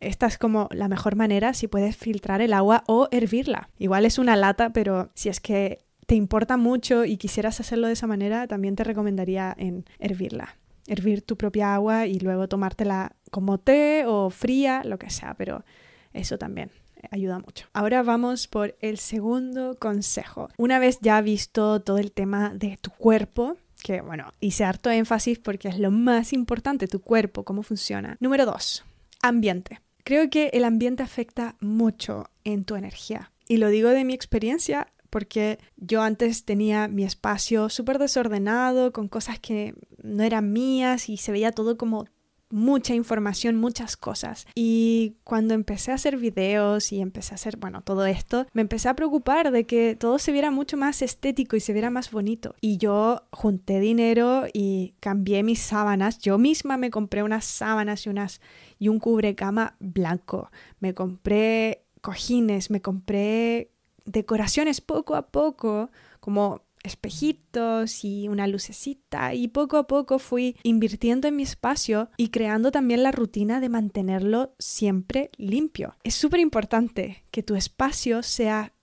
esta 0.00 0.26
es 0.26 0.36
como 0.36 0.68
la 0.72 0.88
mejor 0.88 1.14
manera 1.14 1.54
si 1.54 1.68
puedes 1.68 1.96
filtrar 1.96 2.40
el 2.40 2.52
agua 2.52 2.82
o 2.86 3.08
hervirla. 3.12 3.70
Igual 3.78 4.04
es 4.04 4.18
una 4.18 4.34
lata, 4.34 4.72
pero 4.72 5.10
si 5.14 5.28
es 5.28 5.40
que 5.40 5.83
te 6.06 6.14
importa 6.14 6.56
mucho 6.56 7.04
y 7.04 7.16
quisieras 7.16 7.60
hacerlo 7.60 7.86
de 7.86 7.94
esa 7.94 8.06
manera, 8.06 8.46
también 8.46 8.76
te 8.76 8.84
recomendaría 8.84 9.54
en 9.58 9.84
hervirla. 9.98 10.56
Hervir 10.86 11.22
tu 11.22 11.36
propia 11.36 11.74
agua 11.74 12.06
y 12.06 12.18
luego 12.18 12.48
tomártela 12.48 13.16
como 13.30 13.58
té 13.58 14.04
o 14.06 14.30
fría, 14.30 14.82
lo 14.84 14.98
que 14.98 15.10
sea, 15.10 15.34
pero 15.34 15.64
eso 16.12 16.36
también 16.38 16.70
ayuda 17.10 17.38
mucho. 17.38 17.66
Ahora 17.72 18.02
vamos 18.02 18.48
por 18.48 18.76
el 18.80 18.98
segundo 18.98 19.78
consejo. 19.78 20.48
Una 20.56 20.78
vez 20.78 20.98
ya 21.00 21.20
visto 21.20 21.80
todo 21.80 21.98
el 21.98 22.12
tema 22.12 22.52
de 22.54 22.78
tu 22.80 22.90
cuerpo, 22.90 23.56
que 23.82 24.00
bueno, 24.00 24.32
hice 24.40 24.64
harto 24.64 24.90
énfasis 24.90 25.38
porque 25.38 25.68
es 25.68 25.78
lo 25.78 25.90
más 25.90 26.32
importante, 26.32 26.86
tu 26.86 27.00
cuerpo, 27.00 27.44
cómo 27.44 27.62
funciona. 27.62 28.16
Número 28.20 28.46
dos, 28.46 28.84
ambiente. 29.22 29.80
Creo 30.04 30.28
que 30.28 30.48
el 30.52 30.64
ambiente 30.64 31.02
afecta 31.02 31.56
mucho 31.60 32.30
en 32.44 32.64
tu 32.64 32.76
energía. 32.76 33.30
Y 33.48 33.58
lo 33.58 33.68
digo 33.68 33.90
de 33.90 34.04
mi 34.04 34.14
experiencia 34.14 34.88
porque 35.14 35.60
yo 35.76 36.02
antes 36.02 36.44
tenía 36.44 36.88
mi 36.88 37.04
espacio 37.04 37.68
súper 37.68 38.00
desordenado, 38.00 38.92
con 38.92 39.06
cosas 39.06 39.38
que 39.38 39.72
no 40.02 40.24
eran 40.24 40.52
mías 40.52 41.08
y 41.08 41.18
se 41.18 41.30
veía 41.30 41.52
todo 41.52 41.76
como 41.76 42.06
mucha 42.50 42.96
información, 42.96 43.54
muchas 43.54 43.96
cosas. 43.96 44.44
Y 44.56 45.14
cuando 45.22 45.54
empecé 45.54 45.92
a 45.92 45.94
hacer 45.94 46.16
videos 46.16 46.90
y 46.90 47.00
empecé 47.00 47.32
a 47.32 47.36
hacer, 47.36 47.58
bueno, 47.58 47.82
todo 47.82 48.06
esto, 48.06 48.48
me 48.54 48.62
empecé 48.62 48.88
a 48.88 48.96
preocupar 48.96 49.52
de 49.52 49.66
que 49.66 49.94
todo 49.94 50.18
se 50.18 50.32
viera 50.32 50.50
mucho 50.50 50.76
más 50.76 51.00
estético 51.00 51.54
y 51.54 51.60
se 51.60 51.72
viera 51.72 51.90
más 51.90 52.10
bonito. 52.10 52.56
Y 52.60 52.78
yo 52.78 53.22
junté 53.30 53.78
dinero 53.78 54.46
y 54.52 54.94
cambié 54.98 55.44
mis 55.44 55.60
sábanas. 55.60 56.18
Yo 56.18 56.38
misma 56.38 56.76
me 56.76 56.90
compré 56.90 57.22
unas 57.22 57.44
sábanas 57.44 58.04
y 58.06 58.08
unas 58.08 58.40
y 58.80 58.88
un 58.88 58.98
cubrecama 58.98 59.76
blanco. 59.78 60.50
Me 60.80 60.92
compré 60.92 61.84
cojines, 62.00 62.68
me 62.70 62.82
compré 62.82 63.70
decoraciones 64.04 64.80
poco 64.80 65.14
a 65.14 65.28
poco, 65.28 65.90
como 66.20 66.62
espejitos 66.84 68.04
y 68.04 68.28
una 68.28 68.46
lucecita 68.46 69.34
y 69.34 69.48
poco 69.48 69.78
a 69.78 69.86
poco 69.86 70.18
fui 70.18 70.56
invirtiendo 70.62 71.26
en 71.26 71.36
mi 71.36 71.42
espacio 71.42 72.10
y 72.18 72.28
creando 72.28 72.70
también 72.70 73.02
la 73.02 73.10
rutina 73.10 73.58
de 73.58 73.70
mantenerlo 73.70 74.54
siempre 74.58 75.30
limpio. 75.38 75.96
Es 76.04 76.14
súper 76.14 76.40
importante 76.40 77.24
que 77.30 77.42
tu 77.42 77.56
espacio 77.56 78.22
sea 78.22 78.74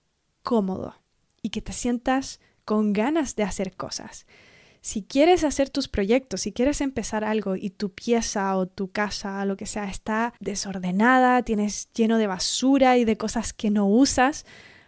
cómodo 0.42 0.96
y 1.42 1.50
que 1.50 1.62
te 1.62 1.72
sientas 1.72 2.40
con 2.64 2.92
ganas 2.92 3.36
de 3.36 3.44
hacer 3.44 3.76
cosas. 3.76 4.26
Si 4.80 5.04
quieres 5.04 5.44
hacer 5.44 5.70
tus 5.70 5.86
proyectos, 5.86 6.40
si 6.40 6.52
quieres 6.52 6.80
empezar 6.80 7.22
algo 7.22 7.54
y 7.54 7.70
tu 7.70 7.92
pieza 7.92 8.56
o 8.56 8.66
tu 8.66 8.90
casa, 8.90 9.44
lo 9.44 9.56
que 9.56 9.66
sea, 9.66 9.84
está 9.84 10.34
desordenada, 10.40 11.44
tienes 11.44 11.88
lleno 11.92 12.18
de 12.18 12.26
basura 12.26 12.98
y 12.98 13.04
de 13.04 13.16
cosas 13.16 13.52
que 13.52 13.70
no 13.70 13.86
usas, 13.86 14.44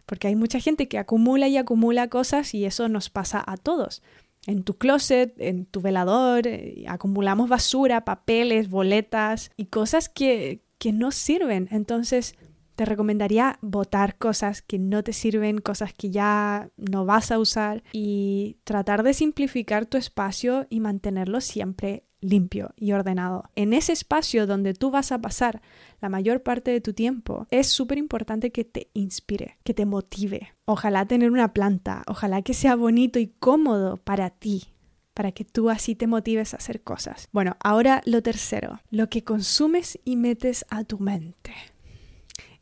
porque 0.07 0.29
hay 0.29 0.37
mucha 0.37 0.61
gente 0.61 0.89
que 0.89 0.99
acumula 0.99 1.49
y 1.49 1.57
acumula 1.57 2.09
cosas 2.09 2.55
y 2.55 2.65
eso 2.65 2.89
nos 2.89 3.11
pasa 3.11 3.43
a 3.47 3.57
todos. 3.57 4.03
En 4.47 4.63
tu 4.63 4.75
closet, 4.77 5.35
en 5.39 5.65
tu 5.65 5.81
velador, 5.81 6.47
eh, 6.47 6.85
acumulamos 6.87 7.49
basura, 7.49 8.05
papeles, 8.05 8.69
boletas 8.69 9.51
y 9.57 9.67
cosas 9.67 10.09
que, 10.09 10.61
que 10.79 10.93
no 10.93 11.13
sirven. 11.13 11.69
Entonces, 11.71 12.37
te 12.75 12.85
recomendaría 12.85 13.59
botar 13.63 14.17
cosas 14.17 14.61
que 14.61 14.79
no 14.79 15.03
te 15.05 15.13
sirven, 15.13 15.59
cosas 15.59 15.93
que 15.93 16.11
ya 16.11 16.71
no 16.77 17.07
vas 17.07 17.31
a 17.31 17.39
usar 17.39 17.83
y 17.93 18.59
tratar 18.65 19.03
de 19.03 19.15
simplificar 19.15 19.87
tu 19.87 19.97
espacio 19.97 20.67
y 20.69 20.81
mantenerlo 20.81 21.41
siempre 21.41 22.05
limpio 22.25 22.73
y 22.77 22.93
ordenado. 22.93 23.45
En 23.55 23.73
ese 23.73 23.93
espacio 23.93 24.47
donde 24.47 24.75
tú 24.75 24.91
vas 24.91 25.13
a 25.13 25.21
pasar 25.21 25.61
la 26.01 26.09
mayor 26.09 26.43
parte 26.43 26.71
de 26.71 26.81
tu 26.81 26.93
tiempo, 26.93 27.47
es 27.51 27.69
súper 27.69 27.99
importante 27.99 28.51
que 28.51 28.65
te 28.65 28.89
inspire, 28.95 29.59
que 29.63 29.75
te 29.75 29.87
motive. 29.87 30.55
Ojalá 30.65 31.07
tener 31.07 31.31
una 31.31 31.53
planta, 31.53 32.03
ojalá 32.07 32.43
que 32.43 32.55
sea 32.55 32.77
bonito 32.77 33.19
y 33.19 33.29
cómodo 33.29 33.99
para 33.99 34.31
ti, 34.31 34.65
para 35.13 35.33
que 35.33 35.45
tú 35.45 35.71
así 35.71 35.95
te 35.95 36.07
motives 36.07 36.55
a 36.55 36.57
hacer 36.57 36.83
cosas. 36.83 37.29
Bueno, 37.33 37.57
ahora 37.61 38.03
lo 38.07 38.23
tercero, 38.23 38.81
lo 38.91 39.09
que 39.09 39.23
consumes 39.23 39.99
y 40.05 40.17
metes 40.17 40.65
a 40.71 40.85
tu 40.85 40.99
mente. 40.99 41.53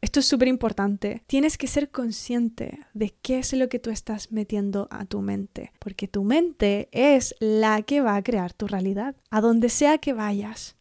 Esto 0.02 0.18
es 0.18 0.26
súper 0.26 0.48
importante. 0.48 1.22
Tienes 1.28 1.56
que 1.56 1.68
ser 1.68 1.90
consciente 1.90 2.80
de 2.92 3.14
qué 3.22 3.38
es 3.38 3.52
lo 3.52 3.68
que 3.68 3.78
tú 3.78 3.90
estás 3.90 4.32
metiendo 4.32 4.88
a 4.90 5.04
tu 5.04 5.22
mente, 5.22 5.72
porque 5.78 6.08
tu 6.08 6.24
mente 6.24 6.88
es 6.90 7.36
la 7.38 7.82
que 7.82 8.00
va 8.00 8.16
a 8.16 8.22
crear 8.22 8.52
tu 8.52 8.66
realidad. 8.66 9.14
A 9.30 9.40
donde 9.40 9.68
sea 9.68 9.98
que 9.98 10.12
vayas, 10.12 10.74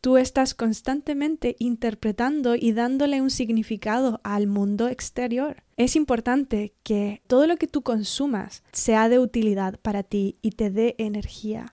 tú 0.00 0.16
estás 0.16 0.54
constantemente 0.54 1.54
interpretando 1.60 2.56
y 2.56 2.72
dándole 2.72 3.22
un 3.22 3.30
significado 3.30 4.20
al 4.24 4.48
mundo 4.48 4.88
exterior. 4.88 5.62
Es 5.76 5.94
importante 5.94 6.74
que 6.82 7.22
todo 7.28 7.46
lo 7.46 7.58
que 7.58 7.68
tú 7.68 7.82
consumas 7.82 8.64
sea 8.72 9.08
de 9.08 9.20
utilidad 9.20 9.78
para 9.78 10.02
ti 10.02 10.38
y 10.42 10.50
te 10.50 10.70
dé 10.70 10.96
energía. 10.98 11.72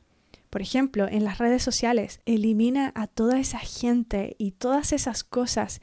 Por 0.52 0.62
ejemplo, 0.62 1.08
en 1.10 1.24
las 1.24 1.40
redes 1.40 1.64
sociales, 1.64 2.20
elimina 2.28 2.92
a 2.94 3.08
toda 3.08 3.40
esa 3.40 3.58
gente 3.58 4.36
y 4.38 4.52
todas 4.52 4.94
esas 4.94 5.24
cosas 5.24 5.82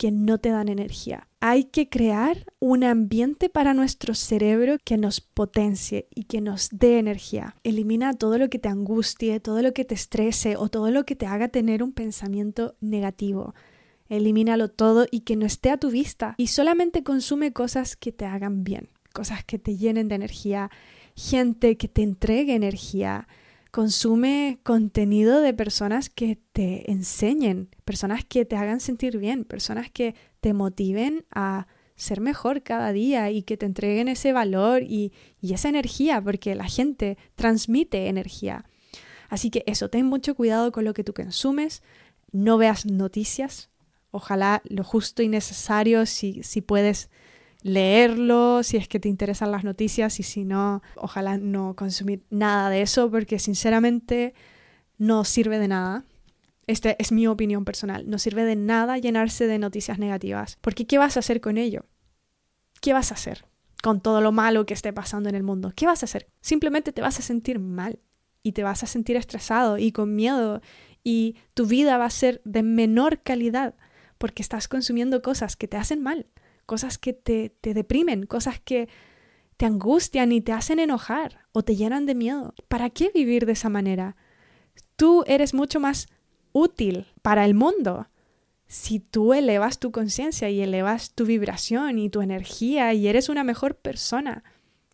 que 0.00 0.10
no 0.10 0.38
te 0.38 0.48
dan 0.48 0.70
energía. 0.70 1.28
Hay 1.40 1.64
que 1.64 1.90
crear 1.90 2.46
un 2.58 2.84
ambiente 2.84 3.50
para 3.50 3.74
nuestro 3.74 4.14
cerebro 4.14 4.78
que 4.82 4.96
nos 4.96 5.20
potencie 5.20 6.08
y 6.14 6.24
que 6.24 6.40
nos 6.40 6.70
dé 6.72 6.98
energía. 6.98 7.54
Elimina 7.64 8.14
todo 8.14 8.38
lo 8.38 8.48
que 8.48 8.58
te 8.58 8.70
angustie, 8.70 9.40
todo 9.40 9.60
lo 9.60 9.74
que 9.74 9.84
te 9.84 9.94
estrese 9.94 10.56
o 10.56 10.70
todo 10.70 10.90
lo 10.90 11.04
que 11.04 11.16
te 11.16 11.26
haga 11.26 11.48
tener 11.48 11.82
un 11.82 11.92
pensamiento 11.92 12.76
negativo. 12.80 13.54
Elimínalo 14.08 14.68
todo 14.68 15.06
y 15.10 15.20
que 15.20 15.36
no 15.36 15.44
esté 15.44 15.68
a 15.68 15.76
tu 15.76 15.90
vista 15.90 16.34
y 16.38 16.46
solamente 16.46 17.02
consume 17.02 17.52
cosas 17.52 17.94
que 17.94 18.10
te 18.10 18.24
hagan 18.24 18.64
bien, 18.64 18.88
cosas 19.12 19.44
que 19.44 19.58
te 19.58 19.76
llenen 19.76 20.08
de 20.08 20.14
energía, 20.14 20.70
gente 21.14 21.76
que 21.76 21.88
te 21.88 22.02
entregue 22.02 22.54
energía, 22.54 23.28
Consume 23.70 24.58
contenido 24.64 25.40
de 25.40 25.54
personas 25.54 26.10
que 26.10 26.38
te 26.52 26.90
enseñen, 26.90 27.68
personas 27.84 28.24
que 28.24 28.44
te 28.44 28.56
hagan 28.56 28.80
sentir 28.80 29.18
bien, 29.18 29.44
personas 29.44 29.90
que 29.90 30.16
te 30.40 30.54
motiven 30.54 31.24
a 31.30 31.68
ser 31.94 32.20
mejor 32.20 32.62
cada 32.62 32.92
día 32.92 33.30
y 33.30 33.42
que 33.42 33.56
te 33.56 33.66
entreguen 33.66 34.08
ese 34.08 34.32
valor 34.32 34.82
y, 34.82 35.12
esa 35.42 35.68
energía, 35.68 36.20
porque 36.20 36.54
la 36.54 36.64
gente 36.64 37.16
transmite 37.36 38.08
energía. 38.08 38.64
Así 39.28 39.50
que 39.50 39.62
eso, 39.66 39.88
ten 39.88 40.06
mucho 40.06 40.34
cuidado 40.34 40.72
con 40.72 40.84
lo 40.84 40.94
que 40.94 41.04
tú 41.04 41.12
consumes, 41.14 41.82
no 42.32 42.58
veas 42.58 42.86
noticias, 42.86 43.68
ojalá 44.10 44.62
lo 44.64 44.82
justo 44.82 45.22
y 45.22 45.28
necesario 45.28 46.06
si, 46.06 46.42
si 46.42 46.60
puedes 46.60 47.10
leerlo 47.62 48.62
si 48.62 48.76
es 48.76 48.88
que 48.88 49.00
te 49.00 49.08
interesan 49.08 49.52
las 49.52 49.64
noticias 49.64 50.20
y 50.20 50.22
si 50.22 50.44
no, 50.44 50.82
ojalá 50.96 51.38
no 51.38 51.74
consumir 51.76 52.24
nada 52.30 52.70
de 52.70 52.82
eso 52.82 53.10
porque 53.10 53.38
sinceramente 53.38 54.34
no 54.98 55.24
sirve 55.24 55.58
de 55.58 55.68
nada. 55.68 56.04
Esta 56.66 56.94
es 56.98 57.10
mi 57.12 57.26
opinión 57.26 57.64
personal. 57.64 58.08
No 58.08 58.18
sirve 58.18 58.44
de 58.44 58.56
nada 58.56 58.98
llenarse 58.98 59.46
de 59.46 59.58
noticias 59.58 59.98
negativas. 59.98 60.58
Porque 60.60 60.86
¿qué 60.86 60.98
vas 60.98 61.16
a 61.16 61.20
hacer 61.20 61.40
con 61.40 61.58
ello? 61.58 61.86
¿Qué 62.80 62.92
vas 62.92 63.10
a 63.10 63.14
hacer 63.14 63.44
con 63.82 64.00
todo 64.00 64.20
lo 64.20 64.30
malo 64.30 64.66
que 64.66 64.74
esté 64.74 64.92
pasando 64.92 65.28
en 65.28 65.34
el 65.34 65.42
mundo? 65.42 65.72
¿Qué 65.74 65.86
vas 65.86 66.02
a 66.02 66.06
hacer? 66.06 66.28
Simplemente 66.40 66.92
te 66.92 67.02
vas 67.02 67.18
a 67.18 67.22
sentir 67.22 67.58
mal 67.58 67.98
y 68.42 68.52
te 68.52 68.62
vas 68.62 68.82
a 68.82 68.86
sentir 68.86 69.16
estresado 69.16 69.78
y 69.78 69.92
con 69.92 70.14
miedo 70.14 70.60
y 71.02 71.36
tu 71.54 71.66
vida 71.66 71.98
va 71.98 72.04
a 72.04 72.10
ser 72.10 72.40
de 72.44 72.62
menor 72.62 73.22
calidad 73.22 73.74
porque 74.18 74.42
estás 74.42 74.68
consumiendo 74.68 75.22
cosas 75.22 75.56
que 75.56 75.66
te 75.66 75.76
hacen 75.78 76.02
mal, 76.02 76.26
cosas 76.70 76.98
que 76.98 77.12
te, 77.12 77.48
te 77.60 77.74
deprimen, 77.74 78.26
cosas 78.26 78.60
que 78.60 78.88
te 79.56 79.66
angustian 79.66 80.30
y 80.30 80.40
te 80.40 80.52
hacen 80.52 80.78
enojar 80.78 81.40
o 81.50 81.64
te 81.64 81.74
llenan 81.74 82.06
de 82.06 82.14
miedo. 82.14 82.54
¿Para 82.68 82.90
qué 82.90 83.10
vivir 83.12 83.44
de 83.44 83.54
esa 83.54 83.68
manera? 83.68 84.14
Tú 84.94 85.24
eres 85.26 85.52
mucho 85.52 85.80
más 85.80 86.06
útil 86.52 87.08
para 87.22 87.44
el 87.44 87.54
mundo 87.54 88.06
si 88.68 89.00
tú 89.00 89.34
elevas 89.34 89.80
tu 89.80 89.90
conciencia 89.90 90.48
y 90.48 90.60
elevas 90.60 91.10
tu 91.16 91.26
vibración 91.26 91.98
y 91.98 92.08
tu 92.08 92.20
energía 92.20 92.94
y 92.94 93.08
eres 93.08 93.28
una 93.28 93.42
mejor 93.42 93.74
persona. 93.74 94.44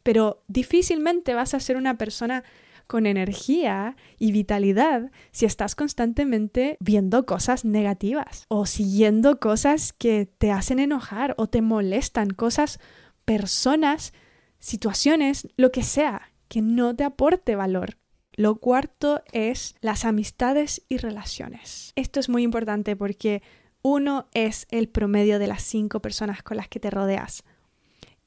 Pero 0.03 0.43
difícilmente 0.49 1.35
vas 1.35 1.53
a 1.53 1.61
ser 1.61 1.77
una 1.77 1.99
persona 1.99 2.43
con 2.87 3.07
energía 3.07 3.97
y 4.19 4.33
vitalidad 4.33 5.11
si 5.33 5.47
estás 5.47 5.75
constantemente 5.75 6.77
viendo 6.81 7.27
cosas 7.27 7.65
negativas 7.65 8.45
o 8.49 8.67
siguiendo 8.67 9.41
cosas 9.41 9.93
que 9.93 10.27
te 10.39 10.53
hacen 10.53 10.79
enojar 10.79 11.35
o 11.39 11.49
te 11.49 11.63
molestan, 11.63 12.31
cosas, 12.31 12.81
personas, 13.25 14.13
situaciones, 14.59 15.49
lo 15.57 15.73
que 15.73 15.83
sea, 15.83 16.33
que 16.49 16.63
no 16.63 16.95
te 16.95 17.05
aporte 17.05 17.57
valor. 17.57 17.99
Lo 18.33 18.57
cuarto 18.57 19.23
es 19.33 19.75
las 19.81 20.05
amistades 20.05 20.83
y 20.89 20.99
relaciones. 20.99 21.93
Esto 21.97 22.21
es 22.21 22.29
muy 22.29 22.43
importante 22.43 22.95
porque 22.95 23.43
uno 23.83 24.27
es 24.35 24.67
el 24.71 24.89
promedio 24.89 25.39
de 25.39 25.47
las 25.47 25.63
cinco 25.63 26.01
personas 26.01 26.43
con 26.43 26.57
las 26.57 26.69
que 26.69 26.81
te 26.81 26.91
rodeas. 26.91 27.45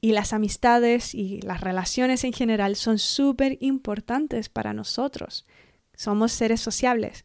Y 0.00 0.12
las 0.12 0.32
amistades 0.32 1.14
y 1.14 1.40
las 1.42 1.60
relaciones 1.60 2.24
en 2.24 2.32
general 2.32 2.76
son 2.76 2.98
súper 2.98 3.58
importantes 3.60 4.48
para 4.48 4.72
nosotros. 4.72 5.46
Somos 5.94 6.32
seres 6.32 6.60
sociables 6.60 7.24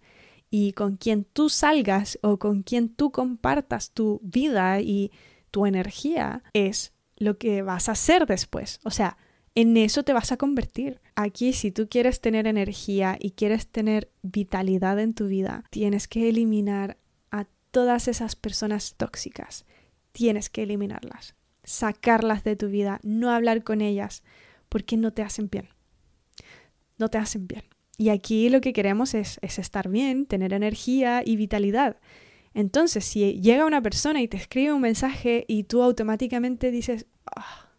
y 0.49 0.73
con 0.73 0.97
quien 0.97 1.23
tú 1.23 1.49
salgas 1.49 2.19
o 2.21 2.38
con 2.38 2.63
quien 2.63 2.89
tú 2.89 3.11
compartas 3.11 3.91
tu 3.91 4.19
vida 4.23 4.81
y 4.81 5.11
tu 5.51 5.65
energía 5.65 6.43
es 6.53 6.93
lo 7.15 7.38
que 7.38 7.61
vas 7.61 7.88
a 7.88 7.93
hacer 7.93 8.25
después. 8.25 8.81
O 8.83 8.91
sea, 8.91 9.17
en 9.55 9.77
eso 9.77 10.03
te 10.03 10.11
vas 10.11 10.33
a 10.33 10.38
convertir. 10.38 10.99
Aquí, 11.15 11.53
si 11.53 11.71
tú 11.71 11.88
quieres 11.88 12.19
tener 12.19 12.45
energía 12.45 13.17
y 13.17 13.31
quieres 13.31 13.67
tener 13.67 14.11
vitalidad 14.21 14.99
en 14.99 15.13
tu 15.13 15.27
vida, 15.27 15.63
tienes 15.69 16.09
que 16.09 16.27
eliminar 16.27 16.97
a 17.31 17.45
todas 17.71 18.09
esas 18.09 18.35
personas 18.35 18.95
tóxicas. 18.97 19.65
Tienes 20.11 20.49
que 20.49 20.63
eliminarlas 20.63 21.35
sacarlas 21.65 22.43
de 22.43 22.56
tu 22.56 22.69
vida, 22.69 22.99
no 23.04 23.32
hablar 23.32 23.63
con 23.63 23.82
ellas, 23.82 24.23
porque 24.69 24.97
no 24.97 25.12
te 25.12 25.21
hacen 25.21 25.49
bien. 25.49 25.69
No 26.97 27.10
te 27.10 27.17
hacen 27.17 27.47
bien. 27.47 27.63
Y 27.97 28.10
aquí 28.10 28.49
lo 28.49 28.62
que 28.62 28.73
queremos 28.73 29.13
es, 29.13 29.39
estar 29.41 29.89
bien, 29.89 30.25
tener 30.25 30.54
energía 30.54 31.23
y 31.25 31.36
vitalidad. 31.36 31.97
Entonces, 32.54 33.06
si 33.06 33.39
llega 33.41 33.65
una 33.65 33.82
persona 33.82 34.21
y 34.21 34.28
te 34.28 34.38
escribe 34.38 34.73
un 34.73 34.82
mensaje 34.82 35.45
y 35.47 35.63
tú 35.63 35.82
automáticamente 35.82 36.71
dices, 36.71 37.06
ah, 37.36 37.69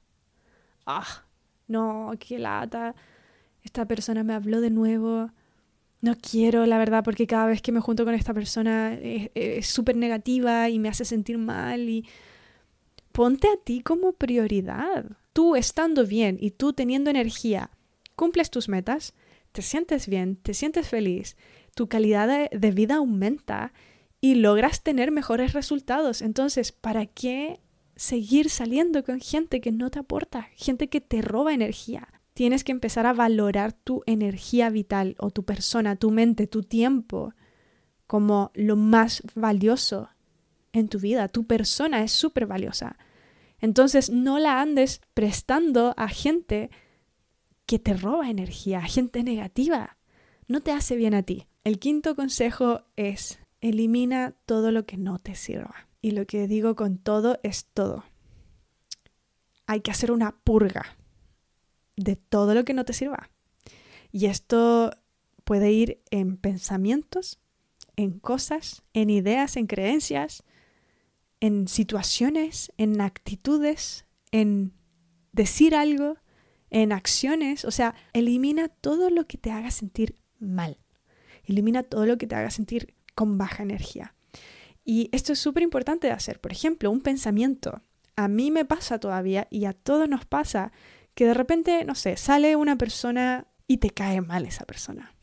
ah, 0.87 1.25
no, 1.67 2.13
qué 2.19 2.39
lata, 2.39 2.95
esta 3.63 3.87
persona 3.87 4.23
me 4.23 4.35
habló 4.35 4.61
de 4.61 4.71
nuevo, 4.71 5.31
no 6.01 6.15
quiero, 6.17 6.67
la 6.67 6.79
verdad, 6.79 7.03
porque 7.05 7.27
cada 7.27 7.47
vez 7.47 7.63
que 7.63 7.73
me 7.73 7.81
junto 7.81 8.05
con 8.05 8.15
esta 8.15 8.35
persona 8.35 8.95
es 8.95 9.67
súper 9.67 9.97
negativa 9.97 10.69
y 10.69 10.79
me 10.79 10.89
hace 10.89 11.05
sentir 11.05 11.39
mal 11.39 11.89
y 11.89 12.07
ponte 13.17 13.49
a 13.49 13.57
ti 13.57 13.81
como 13.81 14.13
prioridad. 14.13 15.07
Tú 15.33 15.57
estando 15.57 16.05
bien 16.05 16.37
y 16.39 16.51
tú 16.51 16.75
teniendo 16.75 17.09
energía, 17.09 17.71
cumples 18.15 18.51
tus 18.51 18.69
metas, 18.69 19.15
te 19.53 19.63
sientes 19.63 20.07
bien, 20.07 20.37
te 20.37 20.53
sientes 20.53 20.87
feliz, 20.87 21.35
tu 21.75 21.89
calidad 21.89 22.51
de, 22.51 22.71
vida 22.73 22.97
aumenta 22.97 23.73
y 24.21 24.35
logras 24.35 24.83
tener 24.83 25.13
mejores 25.13 25.55
resultados. 25.55 26.21
Entonces, 26.21 26.73
¿para 26.73 27.07
qué 27.07 27.59
seguir 27.95 28.51
saliendo 28.51 29.03
con 29.03 29.19
gente 29.19 29.63
que 29.63 29.73
no 29.73 29.91
te 29.91 29.99
aporta, 29.99 30.51
gente 30.55 30.89
que 30.89 31.01
te 31.01 31.23
roba 31.23 31.55
energía? 31.55 32.09
Tienes 32.35 32.65
que 32.65 32.73
empezar 32.73 33.07
a 33.07 33.15
valorar 33.15 33.73
tu 33.73 34.03
energía 34.05 34.69
vital 34.69 35.17
o 35.19 35.31
tu 35.31 35.43
persona, 35.43 35.97
tu 35.97 36.11
mente, 36.11 36.47
tu 36.47 36.65
tiempo 36.65 37.33
como 38.07 38.51
lo 38.53 38.77
más 38.77 39.23
valioso 39.35 40.11
en 40.75 40.89
tu 40.89 40.99
vida. 40.99 41.29
Tu 41.29 41.47
persona 41.47 42.03
es 42.03 42.13
súper 42.13 42.45
valiosa. 42.45 42.99
Entonces 43.61 44.11
no 44.11 44.39
la 44.39 44.61
andes 44.61 45.01
prestando 45.15 45.95
a 45.97 46.09
gente 46.09 46.71
que 47.67 47.79
te 47.79 47.95
roba 47.95 48.31
energía, 48.31 48.79
a 48.79 48.87
gente 48.87 49.23
negativa. 49.23 49.99
No 50.49 50.61
te 50.61 50.73
hace 50.73 50.97
bien 50.97 51.15
a 51.15 51.23
ti. 51.23 51.47
El 51.65 51.79
quinto 51.79 52.15
consejo 52.15 52.83
es 52.97 53.41
elimina 53.61 54.35
todo 54.47 54.71
lo 54.71 54.87
que 54.87 54.97
no 54.97 55.19
te 55.19 55.35
sirva. 55.35 55.89
Y 56.01 56.13
lo 56.13 56.27
que 56.27 56.47
digo 56.47 56.77
con 56.77 56.99
todo 56.99 57.41
es 57.43 57.67
todo. 57.67 58.05
Hay 59.67 59.81
que 59.81 59.91
hacer 59.91 60.13
una 60.13 60.37
purga 60.45 60.97
de 61.97 62.15
todo 62.15 62.55
lo 62.55 62.65
que 62.65 62.75
no 62.75 62.85
te 62.85 62.93
sirva. 62.93 63.31
Y 64.13 64.27
esto 64.27 64.93
puede 65.45 65.73
ir 65.73 66.03
en 66.11 66.37
pensamientos, 66.37 67.41
en 67.97 68.19
cosas, 68.21 68.85
en 68.93 69.11
ideas, 69.11 69.57
en 69.57 69.67
creencias, 69.67 70.45
en 71.41 71.69
situaciones, 71.69 72.73
en 72.77 73.01
actitudes, 73.01 74.07
en 74.31 74.73
decir 75.33 75.75
algo, 75.75 76.17
en 76.71 76.93
acciones. 76.93 77.65
O 77.65 77.71
sea, 77.71 77.95
elimina 78.13 78.69
todo 78.69 79.11
lo 79.11 79.27
que 79.27 79.39
te 79.39 79.51
haga 79.51 79.71
sentir 79.71 80.17
mal. 80.39 80.79
Elimina 81.45 81.83
todo 81.83 82.07
lo 82.07 82.19
que 82.19 82.27
te 82.27 82.35
haga 82.35 82.51
sentir 82.51 82.95
con 83.15 83.39
baja 83.39 83.63
energía. 83.63 84.15
Y 84.85 85.09
esto 85.13 85.33
es 85.33 85.39
súper 85.39 85.63
importante 85.63 86.07
de 86.07 86.13
hacer. 86.13 86.41
Por 86.41 86.53
ejemplo, 86.53 86.91
un 86.91 87.01
pensamiento. 87.01 87.83
A 88.15 88.29
mí 88.29 88.51
me 88.51 88.65
pasa 88.65 88.99
todavía 88.99 89.47
y 89.51 89.65
a 89.65 89.73
todos 89.73 90.09
nos 90.09 90.25
pasa 90.25 90.73
que 91.15 91.27
de 91.27 91.35
repente, 91.35 91.85
no 91.85 91.95
sé, 91.95 92.17
sale 92.17 92.57
una 92.57 92.77
persona 92.77 93.47
y 93.67 93.79
te 93.79 93.91
cae 93.91 94.21
mal 94.21 94.47
esa 94.47 94.65
persona. 94.65 95.15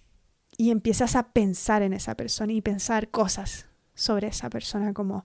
Y 0.57 0.69
empiezas 0.69 1.15
a 1.15 1.31
pensar 1.31 1.81
en 1.81 1.93
esa 1.93 2.15
persona 2.15 2.53
y 2.53 2.61
pensar 2.61 3.09
cosas 3.09 3.67
sobre 3.95 4.27
esa 4.27 4.49
persona 4.49 4.93
como, 4.93 5.23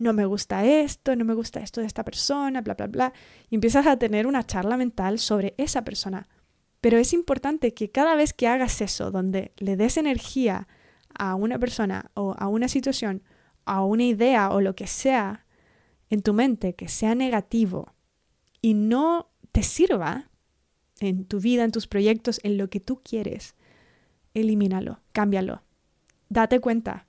no 0.00 0.14
me 0.14 0.24
gusta 0.24 0.64
esto, 0.64 1.14
no 1.14 1.24
me 1.26 1.34
gusta 1.34 1.60
esto 1.60 1.82
de 1.82 1.86
esta 1.86 2.04
persona, 2.04 2.62
bla, 2.62 2.74
bla, 2.74 2.86
bla. 2.86 3.12
Y 3.50 3.54
empiezas 3.54 3.86
a 3.86 3.98
tener 3.98 4.26
una 4.26 4.44
charla 4.44 4.78
mental 4.78 5.18
sobre 5.18 5.54
esa 5.58 5.84
persona. 5.84 6.26
Pero 6.80 6.96
es 6.96 7.12
importante 7.12 7.74
que 7.74 7.90
cada 7.90 8.14
vez 8.14 8.32
que 8.32 8.48
hagas 8.48 8.80
eso, 8.80 9.10
donde 9.10 9.52
le 9.58 9.76
des 9.76 9.98
energía 9.98 10.66
a 11.14 11.34
una 11.34 11.58
persona 11.58 12.10
o 12.14 12.34
a 12.38 12.48
una 12.48 12.68
situación, 12.68 13.22
a 13.66 13.84
una 13.84 14.04
idea 14.04 14.50
o 14.50 14.62
lo 14.62 14.74
que 14.74 14.86
sea 14.86 15.44
en 16.08 16.22
tu 16.22 16.32
mente 16.32 16.74
que 16.74 16.88
sea 16.88 17.14
negativo 17.14 17.92
y 18.62 18.72
no 18.72 19.28
te 19.52 19.62
sirva 19.62 20.30
en 21.00 21.26
tu 21.26 21.40
vida, 21.40 21.64
en 21.64 21.72
tus 21.72 21.86
proyectos, 21.86 22.40
en 22.42 22.56
lo 22.56 22.70
que 22.70 22.80
tú 22.80 23.02
quieres, 23.02 23.54
elimínalo, 24.32 25.00
cámbialo. 25.12 25.62
Date 26.30 26.58
cuenta 26.60 27.06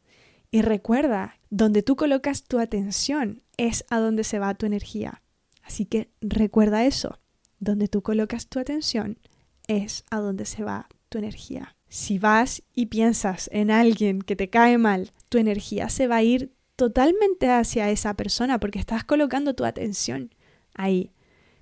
y 0.49 0.61
recuerda 0.61 1.37
donde 1.51 1.83
tú 1.83 1.95
colocas 1.97 2.43
tu 2.43 2.57
atención 2.59 3.43
es 3.57 3.85
a 3.89 3.99
donde 3.99 4.23
se 4.23 4.39
va 4.39 4.55
tu 4.55 4.65
energía. 4.65 5.21
Así 5.61 5.85
que 5.85 6.09
recuerda 6.21 6.85
eso. 6.85 7.19
Donde 7.59 7.87
tú 7.87 8.01
colocas 8.01 8.47
tu 8.47 8.57
atención 8.57 9.19
es 9.67 10.03
a 10.09 10.19
donde 10.19 10.45
se 10.45 10.63
va 10.63 10.87
tu 11.09 11.19
energía. 11.19 11.75
Si 11.89 12.17
vas 12.17 12.63
y 12.73 12.87
piensas 12.87 13.49
en 13.51 13.69
alguien 13.69 14.21
que 14.21 14.37
te 14.37 14.49
cae 14.49 14.77
mal, 14.77 15.11
tu 15.29 15.37
energía 15.37 15.89
se 15.89 16.07
va 16.07 16.15
a 16.15 16.23
ir 16.23 16.53
totalmente 16.77 17.49
hacia 17.49 17.91
esa 17.91 18.15
persona 18.15 18.59
porque 18.59 18.79
estás 18.79 19.03
colocando 19.03 19.53
tu 19.53 19.65
atención 19.65 20.33
ahí. 20.73 21.11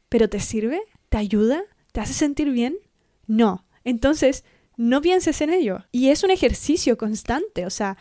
¿Pero 0.08 0.30
te 0.30 0.40
sirve? 0.40 0.82
¿Te 1.10 1.18
ayuda? 1.18 1.64
¿Te 1.92 2.00
hace 2.00 2.14
sentir 2.14 2.52
bien? 2.52 2.78
No. 3.26 3.66
Entonces, 3.84 4.46
no 4.78 5.02
pienses 5.02 5.42
en 5.42 5.50
ello. 5.50 5.84
Y 5.92 6.10
es 6.10 6.24
un 6.24 6.30
ejercicio 6.30 6.98
constante, 6.98 7.66
o 7.66 7.70
sea, 7.72 7.98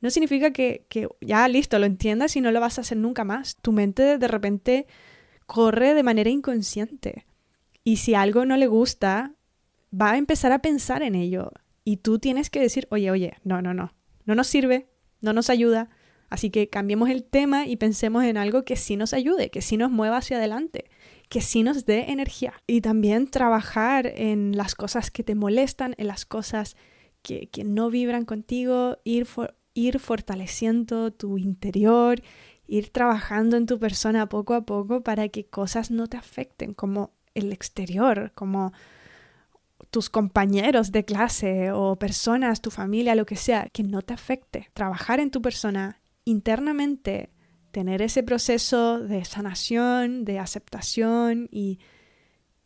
no 0.00 0.10
significa 0.10 0.52
que, 0.52 0.86
ya 1.20 1.46
listo, 1.48 1.78
lo 1.78 1.86
entiendas 1.86 2.36
y 2.36 2.40
no 2.40 2.52
lo 2.52 2.60
vas 2.60 2.78
a 2.78 2.80
hacer 2.80 2.98
nunca 2.98 3.24
más. 3.24 3.56
Tu 3.56 3.72
mente 3.72 4.18
de 4.18 4.28
repente 4.28 4.86
corre 5.46 5.94
de 5.94 6.02
manera 6.02 6.30
inconsciente. 6.30 7.26
Y 7.84 7.96
si 7.96 8.14
algo 8.14 8.44
no 8.44 8.56
le 8.56 8.66
gusta, 8.66 9.34
va 9.92 10.12
a 10.12 10.18
empezar 10.18 10.52
a 10.52 10.62
pensar 10.62 11.02
en 11.02 11.14
ello. 11.14 11.52
Y 11.84 11.98
tú 11.98 12.18
tienes 12.18 12.50
que 12.50 12.60
decir, 12.60 12.86
oye, 12.90 13.10
oye, 13.10 13.34
no, 13.44 13.60
no, 13.60 13.74
no, 13.74 13.94
no 14.24 14.34
nos 14.34 14.46
sirve, 14.46 14.88
no 15.20 15.32
nos 15.32 15.50
ayuda, 15.50 15.90
Así 16.30 16.50
que 16.50 16.68
cambiemos 16.68 17.10
el 17.10 17.24
tema 17.24 17.66
y 17.66 17.76
pensemos 17.76 18.22
en 18.24 18.36
algo 18.36 18.64
que 18.64 18.76
sí 18.76 18.96
nos 18.96 19.12
ayude, 19.12 19.50
que 19.50 19.60
sí 19.60 19.76
nos 19.76 19.90
mueva 19.90 20.18
hacia 20.18 20.36
adelante, 20.36 20.84
que 21.28 21.40
sí 21.40 21.64
nos 21.64 21.84
dé 21.84 22.12
energía. 22.12 22.54
Y 22.68 22.80
también 22.82 23.26
trabajar 23.26 24.06
en 24.06 24.56
las 24.56 24.76
cosas 24.76 25.10
que 25.10 25.24
te 25.24 25.34
molestan, 25.34 25.96
en 25.98 26.06
las 26.06 26.24
cosas 26.24 26.76
que, 27.22 27.48
que 27.48 27.64
no 27.64 27.90
vibran 27.90 28.24
contigo, 28.24 28.98
ir, 29.02 29.26
ir 29.80 29.98
fortaleciendo 29.98 31.10
tu 31.12 31.38
interior, 31.38 32.22
ir 32.66 32.90
trabajando 32.90 33.56
en 33.56 33.66
tu 33.66 33.78
persona 33.78 34.28
poco 34.28 34.54
a 34.54 34.62
poco 34.62 35.02
para 35.02 35.28
que 35.28 35.46
cosas 35.46 35.90
no 35.90 36.06
te 36.06 36.16
afecten, 36.16 36.74
como 36.74 37.12
el 37.34 37.52
exterior, 37.52 38.32
como 38.34 38.72
tus 39.90 40.10
compañeros 40.10 40.92
de 40.92 41.04
clase 41.04 41.72
o 41.72 41.96
personas, 41.96 42.60
tu 42.60 42.70
familia, 42.70 43.14
lo 43.14 43.26
que 43.26 43.36
sea, 43.36 43.68
que 43.72 43.82
no 43.82 44.02
te 44.02 44.14
afecte. 44.14 44.68
Trabajar 44.74 45.20
en 45.20 45.30
tu 45.30 45.40
persona 45.40 46.00
internamente 46.24 47.30
tener 47.70 48.02
ese 48.02 48.22
proceso 48.22 49.00
de 49.00 49.24
sanación, 49.24 50.24
de 50.24 50.38
aceptación 50.38 51.48
y, 51.50 51.78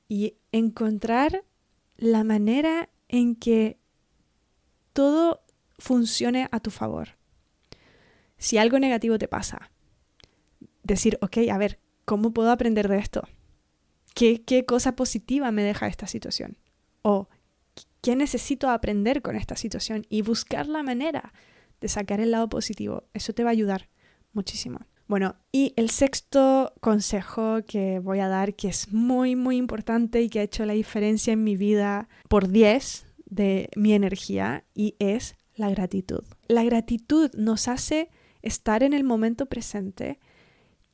y 0.08 0.36
encontrar 0.50 1.44
la 1.96 2.24
manera 2.24 2.88
en 3.08 3.36
que 3.36 3.78
todo 4.92 5.43
funcione 5.84 6.48
a 6.50 6.60
tu 6.60 6.70
favor. 6.70 7.18
Si 8.38 8.56
algo 8.56 8.78
negativo 8.78 9.18
te 9.18 9.28
pasa, 9.28 9.70
decir, 10.82 11.18
ok, 11.20 11.36
a 11.52 11.58
ver, 11.58 11.78
¿cómo 12.06 12.32
puedo 12.32 12.50
aprender 12.50 12.88
de 12.88 12.98
esto? 12.98 13.28
¿Qué, 14.14 14.42
qué 14.42 14.64
cosa 14.64 14.96
positiva 14.96 15.50
me 15.50 15.62
deja 15.62 15.86
esta 15.86 16.06
situación? 16.06 16.56
O 17.02 17.28
¿qué 18.00 18.16
necesito 18.16 18.70
aprender 18.70 19.20
con 19.20 19.36
esta 19.36 19.56
situación? 19.56 20.06
Y 20.08 20.22
buscar 20.22 20.66
la 20.66 20.82
manera 20.82 21.34
de 21.80 21.88
sacar 21.88 22.20
el 22.20 22.30
lado 22.30 22.48
positivo. 22.48 23.04
Eso 23.12 23.34
te 23.34 23.44
va 23.44 23.50
a 23.50 23.52
ayudar 23.52 23.88
muchísimo. 24.32 24.80
Bueno, 25.06 25.36
y 25.52 25.74
el 25.76 25.90
sexto 25.90 26.72
consejo 26.80 27.58
que 27.66 27.98
voy 27.98 28.20
a 28.20 28.28
dar, 28.28 28.54
que 28.54 28.68
es 28.68 28.90
muy, 28.90 29.36
muy 29.36 29.58
importante 29.58 30.22
y 30.22 30.30
que 30.30 30.40
ha 30.40 30.44
hecho 30.44 30.64
la 30.64 30.72
diferencia 30.72 31.34
en 31.34 31.44
mi 31.44 31.56
vida 31.56 32.08
por 32.30 32.48
10 32.48 33.06
de 33.26 33.68
mi 33.76 33.92
energía, 33.92 34.64
y 34.74 34.94
es 34.98 35.36
la 35.56 35.70
gratitud. 35.70 36.24
La 36.48 36.64
gratitud 36.64 37.30
nos 37.34 37.68
hace 37.68 38.10
estar 38.42 38.82
en 38.82 38.92
el 38.92 39.04
momento 39.04 39.46
presente 39.46 40.18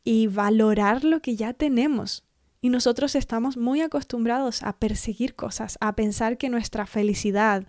y 0.04 0.26
valorar 0.26 1.04
lo 1.04 1.20
que 1.20 1.36
ya 1.36 1.52
tenemos. 1.52 2.24
Y 2.60 2.68
nosotros 2.68 3.14
estamos 3.14 3.56
muy 3.56 3.80
acostumbrados 3.80 4.62
a 4.62 4.78
perseguir 4.78 5.34
cosas, 5.34 5.78
a 5.80 5.96
pensar 5.96 6.36
que 6.36 6.50
nuestra 6.50 6.86
felicidad 6.86 7.66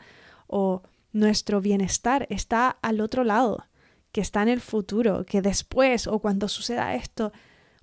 o 0.48 0.84
nuestro 1.14 1.62
bienestar 1.62 2.28
está 2.30 2.70
al 2.70 3.00
otro 3.00 3.24
lado, 3.24 3.66
que 4.12 4.22
está 4.22 4.42
en 4.42 4.50
el 4.50 4.62
futuro, 4.62 5.26
que 5.26 5.42
después 5.42 6.08
o 6.08 6.20
cuando 6.20 6.48
suceda 6.48 6.96
esto 6.96 7.32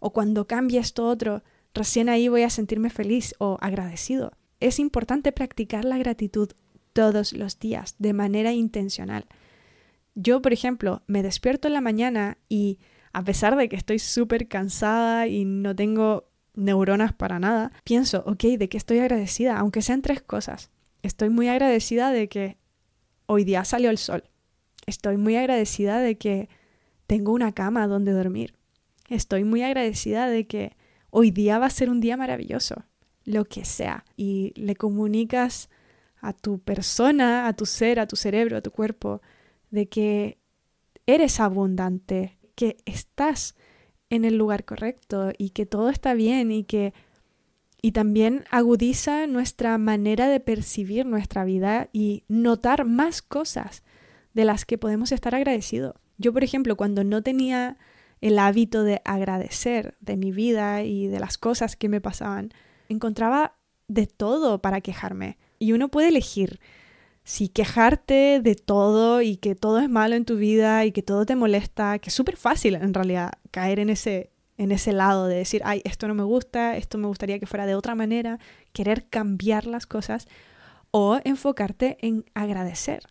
o 0.00 0.12
cuando 0.12 0.46
cambie 0.46 0.80
esto 0.80 1.06
otro, 1.08 1.42
recién 1.74 2.08
ahí 2.08 2.28
voy 2.28 2.42
a 2.42 2.50
sentirme 2.50 2.90
feliz 2.90 3.34
o 3.38 3.56
agradecido. 3.60 4.32
Es 4.60 4.78
importante 4.78 5.32
practicar 5.32 5.84
la 5.84 5.98
gratitud 5.98 6.50
todos 6.98 7.32
los 7.32 7.60
días 7.60 7.94
de 8.00 8.12
manera 8.12 8.52
intencional. 8.52 9.26
Yo, 10.16 10.42
por 10.42 10.52
ejemplo, 10.52 11.02
me 11.06 11.22
despierto 11.22 11.68
en 11.68 11.74
la 11.74 11.80
mañana 11.80 12.38
y 12.48 12.80
a 13.12 13.22
pesar 13.22 13.54
de 13.54 13.68
que 13.68 13.76
estoy 13.76 14.00
súper 14.00 14.48
cansada 14.48 15.28
y 15.28 15.44
no 15.44 15.76
tengo 15.76 16.28
neuronas 16.56 17.12
para 17.12 17.38
nada, 17.38 17.70
pienso, 17.84 18.24
ok, 18.26 18.42
¿de 18.58 18.68
qué 18.68 18.76
estoy 18.76 18.98
agradecida? 18.98 19.56
Aunque 19.58 19.80
sean 19.80 20.02
tres 20.02 20.22
cosas. 20.22 20.72
Estoy 21.04 21.28
muy 21.30 21.46
agradecida 21.46 22.10
de 22.10 22.28
que 22.28 22.56
hoy 23.26 23.44
día 23.44 23.64
salió 23.64 23.90
el 23.90 23.98
sol. 23.98 24.24
Estoy 24.84 25.18
muy 25.18 25.36
agradecida 25.36 26.00
de 26.00 26.18
que 26.18 26.48
tengo 27.06 27.30
una 27.30 27.52
cama 27.52 27.86
donde 27.86 28.10
dormir. 28.10 28.56
Estoy 29.08 29.44
muy 29.44 29.62
agradecida 29.62 30.26
de 30.26 30.48
que 30.48 30.76
hoy 31.10 31.30
día 31.30 31.60
va 31.60 31.66
a 31.66 31.70
ser 31.70 31.90
un 31.90 32.00
día 32.00 32.16
maravilloso, 32.16 32.82
lo 33.24 33.44
que 33.44 33.64
sea. 33.64 34.04
Y 34.16 34.52
le 34.56 34.74
comunicas 34.74 35.70
a 36.20 36.32
tu 36.32 36.58
persona, 36.58 37.46
a 37.46 37.52
tu 37.52 37.66
ser, 37.66 38.00
a 38.00 38.06
tu 38.06 38.16
cerebro, 38.16 38.56
a 38.56 38.60
tu 38.62 38.70
cuerpo, 38.70 39.20
de 39.70 39.88
que 39.88 40.38
eres 41.06 41.40
abundante, 41.40 42.38
que 42.54 42.76
estás 42.84 43.54
en 44.10 44.24
el 44.24 44.36
lugar 44.36 44.64
correcto 44.64 45.32
y 45.36 45.50
que 45.50 45.66
todo 45.66 45.90
está 45.90 46.14
bien 46.14 46.50
y 46.50 46.64
que 46.64 46.92
y 47.80 47.92
también 47.92 48.44
agudiza 48.50 49.26
nuestra 49.26 49.78
manera 49.78 50.28
de 50.28 50.40
percibir 50.40 51.06
nuestra 51.06 51.44
vida 51.44 51.88
y 51.92 52.24
notar 52.26 52.84
más 52.84 53.22
cosas 53.22 53.84
de 54.34 54.44
las 54.44 54.64
que 54.64 54.78
podemos 54.78 55.12
estar 55.12 55.34
agradecidos. 55.34 55.94
Yo, 56.16 56.32
por 56.32 56.42
ejemplo, 56.42 56.76
cuando 56.76 57.04
no 57.04 57.22
tenía 57.22 57.76
el 58.20 58.38
hábito 58.40 58.82
de 58.82 59.00
agradecer 59.04 59.96
de 60.00 60.16
mi 60.16 60.32
vida 60.32 60.82
y 60.82 61.06
de 61.06 61.20
las 61.20 61.38
cosas 61.38 61.76
que 61.76 61.88
me 61.88 62.00
pasaban, 62.00 62.52
encontraba 62.88 63.54
de 63.86 64.06
todo 64.06 64.60
para 64.60 64.80
quejarme. 64.80 65.38
Y 65.58 65.72
uno 65.72 65.88
puede 65.88 66.08
elegir 66.08 66.60
si 67.24 67.48
quejarte 67.48 68.40
de 68.42 68.54
todo 68.54 69.20
y 69.20 69.36
que 69.36 69.54
todo 69.54 69.80
es 69.80 69.90
malo 69.90 70.14
en 70.14 70.24
tu 70.24 70.36
vida 70.36 70.84
y 70.84 70.92
que 70.92 71.02
todo 71.02 71.26
te 71.26 71.36
molesta, 71.36 71.98
que 71.98 72.10
es 72.10 72.14
súper 72.14 72.36
fácil 72.36 72.74
en 72.76 72.94
realidad 72.94 73.32
caer 73.50 73.80
en 73.80 73.90
ese 73.90 74.30
en 74.56 74.72
ese 74.72 74.92
lado 74.92 75.28
de 75.28 75.36
decir, 75.36 75.62
ay, 75.64 75.80
esto 75.84 76.08
no 76.08 76.14
me 76.14 76.24
gusta, 76.24 76.76
esto 76.76 76.98
me 76.98 77.06
gustaría 77.06 77.38
que 77.38 77.46
fuera 77.46 77.64
de 77.64 77.76
otra 77.76 77.94
manera, 77.94 78.40
querer 78.72 79.06
cambiar 79.08 79.66
las 79.66 79.86
cosas, 79.86 80.26
o 80.90 81.20
enfocarte 81.24 81.96
en 82.00 82.24
agradecer 82.34 83.04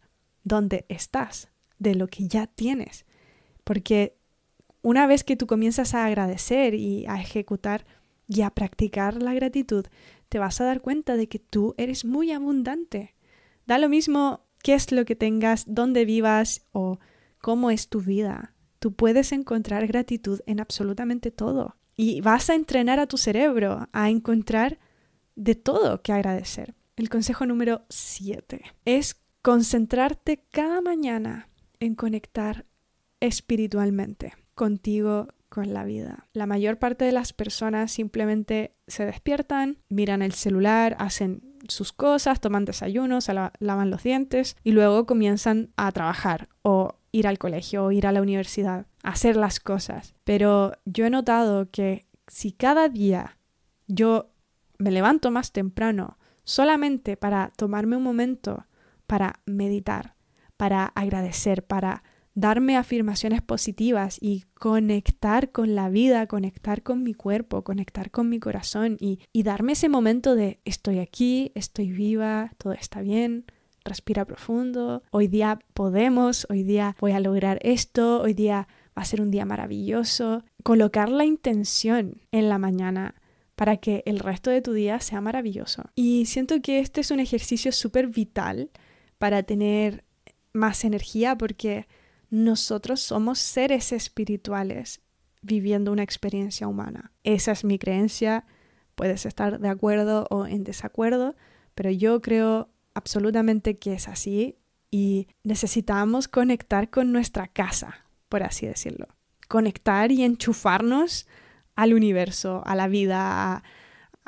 donde 0.43 0.85
estás, 0.89 1.49
de 1.79 1.95
lo 1.95 2.07
que 2.07 2.27
ya 2.27 2.47
tienes. 2.47 3.05
Porque 3.63 4.17
una 4.81 5.07
vez 5.07 5.23
que 5.23 5.35
tú 5.35 5.47
comienzas 5.47 5.93
a 5.93 6.05
agradecer 6.05 6.73
y 6.73 7.05
a 7.07 7.21
ejecutar 7.21 7.85
y 8.27 8.41
a 8.41 8.49
practicar 8.49 9.21
la 9.21 9.33
gratitud, 9.33 9.85
te 10.29 10.39
vas 10.39 10.59
a 10.61 10.65
dar 10.65 10.81
cuenta 10.81 11.15
de 11.15 11.27
que 11.27 11.39
tú 11.39 11.75
eres 11.77 12.05
muy 12.05 12.31
abundante. 12.31 13.15
Da 13.65 13.77
lo 13.77 13.89
mismo 13.89 14.45
qué 14.63 14.73
es 14.73 14.91
lo 14.91 15.05
que 15.05 15.15
tengas, 15.15 15.65
dónde 15.67 16.05
vivas 16.05 16.65
o 16.71 16.99
cómo 17.39 17.71
es 17.71 17.89
tu 17.89 18.01
vida. 18.01 18.53
Tú 18.79 18.93
puedes 18.93 19.31
encontrar 19.31 19.87
gratitud 19.87 20.41
en 20.45 20.59
absolutamente 20.59 21.31
todo. 21.31 21.77
Y 21.95 22.21
vas 22.21 22.49
a 22.49 22.55
entrenar 22.55 22.99
a 22.99 23.07
tu 23.07 23.17
cerebro 23.17 23.89
a 23.91 24.09
encontrar 24.09 24.79
de 25.35 25.55
todo 25.55 26.01
que 26.01 26.13
agradecer. 26.13 26.75
El 26.95 27.09
consejo 27.09 27.45
número 27.45 27.85
7 27.89 28.61
es 28.85 29.21
concentrarte 29.41 30.43
cada 30.51 30.81
mañana 30.81 31.49
en 31.79 31.95
conectar 31.95 32.65
espiritualmente 33.19 34.33
contigo, 34.55 35.27
con 35.57 35.73
la 35.73 35.85
vida. 35.85 36.27
La 36.33 36.45
mayor 36.45 36.77
parte 36.77 37.03
de 37.03 37.11
las 37.11 37.33
personas 37.33 37.91
simplemente 37.91 38.75
se 38.85 39.07
despiertan, 39.07 39.79
miran 39.89 40.21
el 40.21 40.33
celular, 40.33 40.95
hacen 40.99 41.57
sus 41.67 41.91
cosas, 41.93 42.39
toman 42.41 42.63
desayunos, 42.63 43.27
lavan 43.27 43.89
los 43.89 44.03
dientes 44.03 44.55
y 44.63 44.73
luego 44.73 45.07
comienzan 45.07 45.71
a 45.75 45.91
trabajar 45.91 46.47
o 46.61 46.99
ir 47.11 47.25
al 47.25 47.39
colegio 47.39 47.85
o 47.85 47.91
ir 47.91 48.05
a 48.05 48.11
la 48.11 48.21
universidad, 48.21 48.85
hacer 49.01 49.35
las 49.35 49.59
cosas. 49.59 50.13
Pero 50.25 50.73
yo 50.85 51.07
he 51.07 51.09
notado 51.09 51.71
que 51.71 52.05
si 52.27 52.51
cada 52.51 52.87
día 52.87 53.39
yo 53.87 54.29
me 54.77 54.91
levanto 54.91 55.31
más 55.31 55.53
temprano 55.53 56.19
solamente 56.43 57.17
para 57.17 57.51
tomarme 57.57 57.97
un 57.97 58.03
momento 58.03 58.67
para 59.07 59.39
meditar, 59.47 60.13
para 60.55 60.85
agradecer, 60.85 61.65
para 61.65 62.03
darme 62.37 62.77
afirmaciones 62.77 63.41
positivas 63.41 64.19
y 64.21 64.43
conectar 64.53 65.51
con 65.51 65.73
la 65.73 65.89
vida, 65.89 66.27
conectar 66.27 66.83
con 66.83 67.01
mi 67.01 67.15
cuerpo, 67.15 67.63
conectar 67.63 68.11
con 68.11 68.29
mi 68.29 68.39
corazón 68.39 68.95
y, 68.99 69.17
darme 69.41 69.71
ese 69.73 69.89
momento 69.89 70.35
de 70.35 70.59
estoy 70.63 70.99
aquí, 70.99 71.51
estoy 71.55 71.91
viva, 71.91 72.51
todo 72.59 72.73
está 72.73 73.01
bien, 73.01 73.45
respira 73.83 74.23
profundo, 74.23 75.01
hoy 75.09 75.27
día 75.27 75.57
podemos, 75.73 76.45
hoy 76.51 76.61
día 76.61 76.95
voy 76.99 77.13
a 77.13 77.19
lograr 77.19 77.57
esto, 77.63 78.21
hoy 78.21 78.35
día 78.35 78.67
va 78.95 79.01
a 79.01 79.05
ser 79.05 79.19
un 79.19 79.31
día 79.31 79.45
maravilloso. 79.45 80.43
Colocar 80.61 81.09
la 81.09 81.25
intención 81.25 82.21
en 82.31 82.49
la 82.49 82.59
mañana 82.59 83.15
para 83.55 83.77
que 83.77 84.03
el 84.05 84.19
resto 84.19 84.51
de 84.51 84.61
tu 84.61 84.73
día 84.73 84.99
sea 84.99 85.21
maravilloso. 85.21 85.85
Y 85.95 86.27
siento 86.27 86.61
que 86.61 86.81
este 86.81 87.01
es 87.01 87.09
un 87.09 87.19
ejercicio 87.19 87.71
súper 87.71 88.09
vital 88.09 88.69
para 89.17 89.41
tener 89.41 90.03
más 90.53 90.83
energía 90.83 91.35
porque 91.35 91.87
nosotros 92.29 92.99
somos 92.99 93.39
seres 93.39 93.91
espirituales 93.91 95.01
viviendo 95.41 95.91
una 95.91 96.03
experiencia 96.03 96.67
humana. 96.67 97.13
Esa 97.23 97.51
es 97.51 97.63
mi 97.63 97.79
creencia. 97.79 98.45
Puedes 98.95 99.25
estar 99.25 99.59
de 99.59 99.69
acuerdo 99.69 100.27
o 100.29 100.45
en 100.45 100.63
desacuerdo, 100.63 101.35
pero 101.75 101.91
yo 101.91 102.21
creo 102.21 102.69
absolutamente 102.93 103.77
que 103.77 103.93
es 103.93 104.07
así 104.07 104.57
y 104.91 105.27
necesitamos 105.43 106.27
conectar 106.27 106.89
con 106.89 107.11
nuestra 107.11 107.47
casa, 107.47 108.05
por 108.29 108.43
así 108.43 108.65
decirlo. 108.65 109.07
Conectar 109.47 110.11
y 110.11 110.23
enchufarnos 110.23 111.27
al 111.75 111.93
universo, 111.93 112.63
a 112.65 112.75
la 112.75 112.87
vida, 112.87 113.63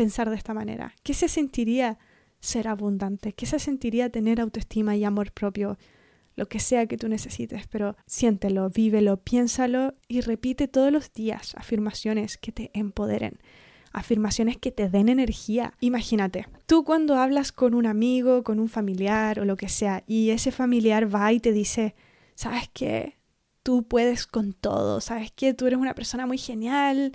pensar 0.00 0.30
de 0.30 0.36
esta 0.36 0.54
manera? 0.54 0.94
¿Qué 1.02 1.12
se 1.12 1.28
sentiría 1.28 1.98
ser 2.40 2.68
abundante? 2.68 3.34
¿Qué 3.34 3.44
se 3.44 3.58
sentiría 3.58 4.08
tener 4.08 4.40
autoestima 4.40 4.96
y 4.96 5.04
amor 5.04 5.30
propio? 5.30 5.76
lo 6.36 6.48
que 6.48 6.58
sea 6.58 6.86
que 6.86 6.96
tú 6.96 7.06
necesites, 7.06 7.66
pero 7.66 7.96
siéntelo, 8.06 8.70
vívelo, 8.70 9.18
piénsalo 9.18 9.92
y 10.08 10.22
repite 10.22 10.68
todos 10.68 10.90
los 10.90 11.12
días 11.12 11.54
afirmaciones 11.54 12.38
que 12.38 12.50
te 12.50 12.70
empoderen, 12.72 13.40
afirmaciones 13.92 14.56
que 14.56 14.70
te 14.70 14.88
den 14.88 15.10
energía. 15.10 15.74
Imagínate, 15.80 16.46
tú 16.64 16.84
cuando 16.84 17.16
hablas 17.16 17.52
con 17.52 17.74
un 17.74 17.84
amigo, 17.84 18.42
con 18.42 18.58
un 18.58 18.70
familiar 18.70 19.38
o 19.38 19.44
lo 19.44 19.58
que 19.58 19.68
sea, 19.68 20.02
y 20.06 20.30
ese 20.30 20.50
familiar 20.50 21.14
va 21.14 21.30
y 21.30 21.40
te 21.40 21.52
dice, 21.52 21.94
¿sabes 22.36 22.70
qué? 22.72 23.18
Tú 23.62 23.82
puedes 23.82 24.26
con 24.26 24.54
todo, 24.54 25.02
¿sabes 25.02 25.32
qué? 25.32 25.52
Tú 25.52 25.66
eres 25.66 25.78
una 25.78 25.94
persona 25.94 26.26
muy 26.26 26.38
genial, 26.38 27.12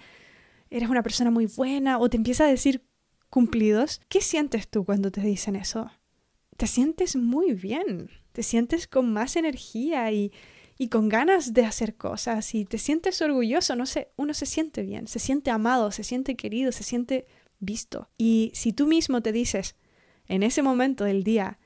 eres 0.70 0.90
una 0.90 1.04
persona 1.04 1.32
muy 1.32 1.46
buena, 1.46 1.98
o 2.00 2.10
te 2.10 2.18
empieza 2.18 2.46
a 2.46 2.50
decir 2.50 2.86
cumplidos. 3.30 4.02
¿Qué 4.10 4.22
sientes 4.22 4.68
tú 4.70 4.86
cuando 4.86 5.12
te 5.12 5.22
dicen 5.22 5.56
eso? 5.56 5.92
Te 6.58 6.68
sientes 6.68 7.16
muy 7.16 7.54
bien 7.54 8.10
te 8.36 8.44
sientes 8.44 8.86
con 8.86 9.14
más 9.14 9.38
energía 9.38 10.12
y, 10.12 10.34
y 10.78 10.90
con 10.90 11.08
ganas 11.08 11.54
de 11.54 11.66
hacer 11.66 11.96
cosas 11.96 12.54
y 12.54 12.66
te 12.66 12.78
sientes 12.78 13.22
orgulloso, 13.22 13.78
no 13.78 13.86
sé, 13.86 14.12
uno 14.18 14.34
se 14.34 14.46
siente 14.46 14.84
bien, 14.84 15.08
se 15.08 15.20
siente 15.20 15.52
amado, 15.52 15.90
se 15.92 16.04
siente 16.04 16.36
querido, 16.36 16.74
se 16.74 16.84
siente 16.84 17.28
visto. 17.60 18.10
Y 18.18 18.52
si 18.54 18.74
tú 18.74 18.88
mismo 18.88 19.22
te 19.22 19.32
dices, 19.32 19.78
en 20.28 20.44
ese 20.44 20.62
momento 20.62 21.06
del 21.06 21.24
día, 21.24 21.60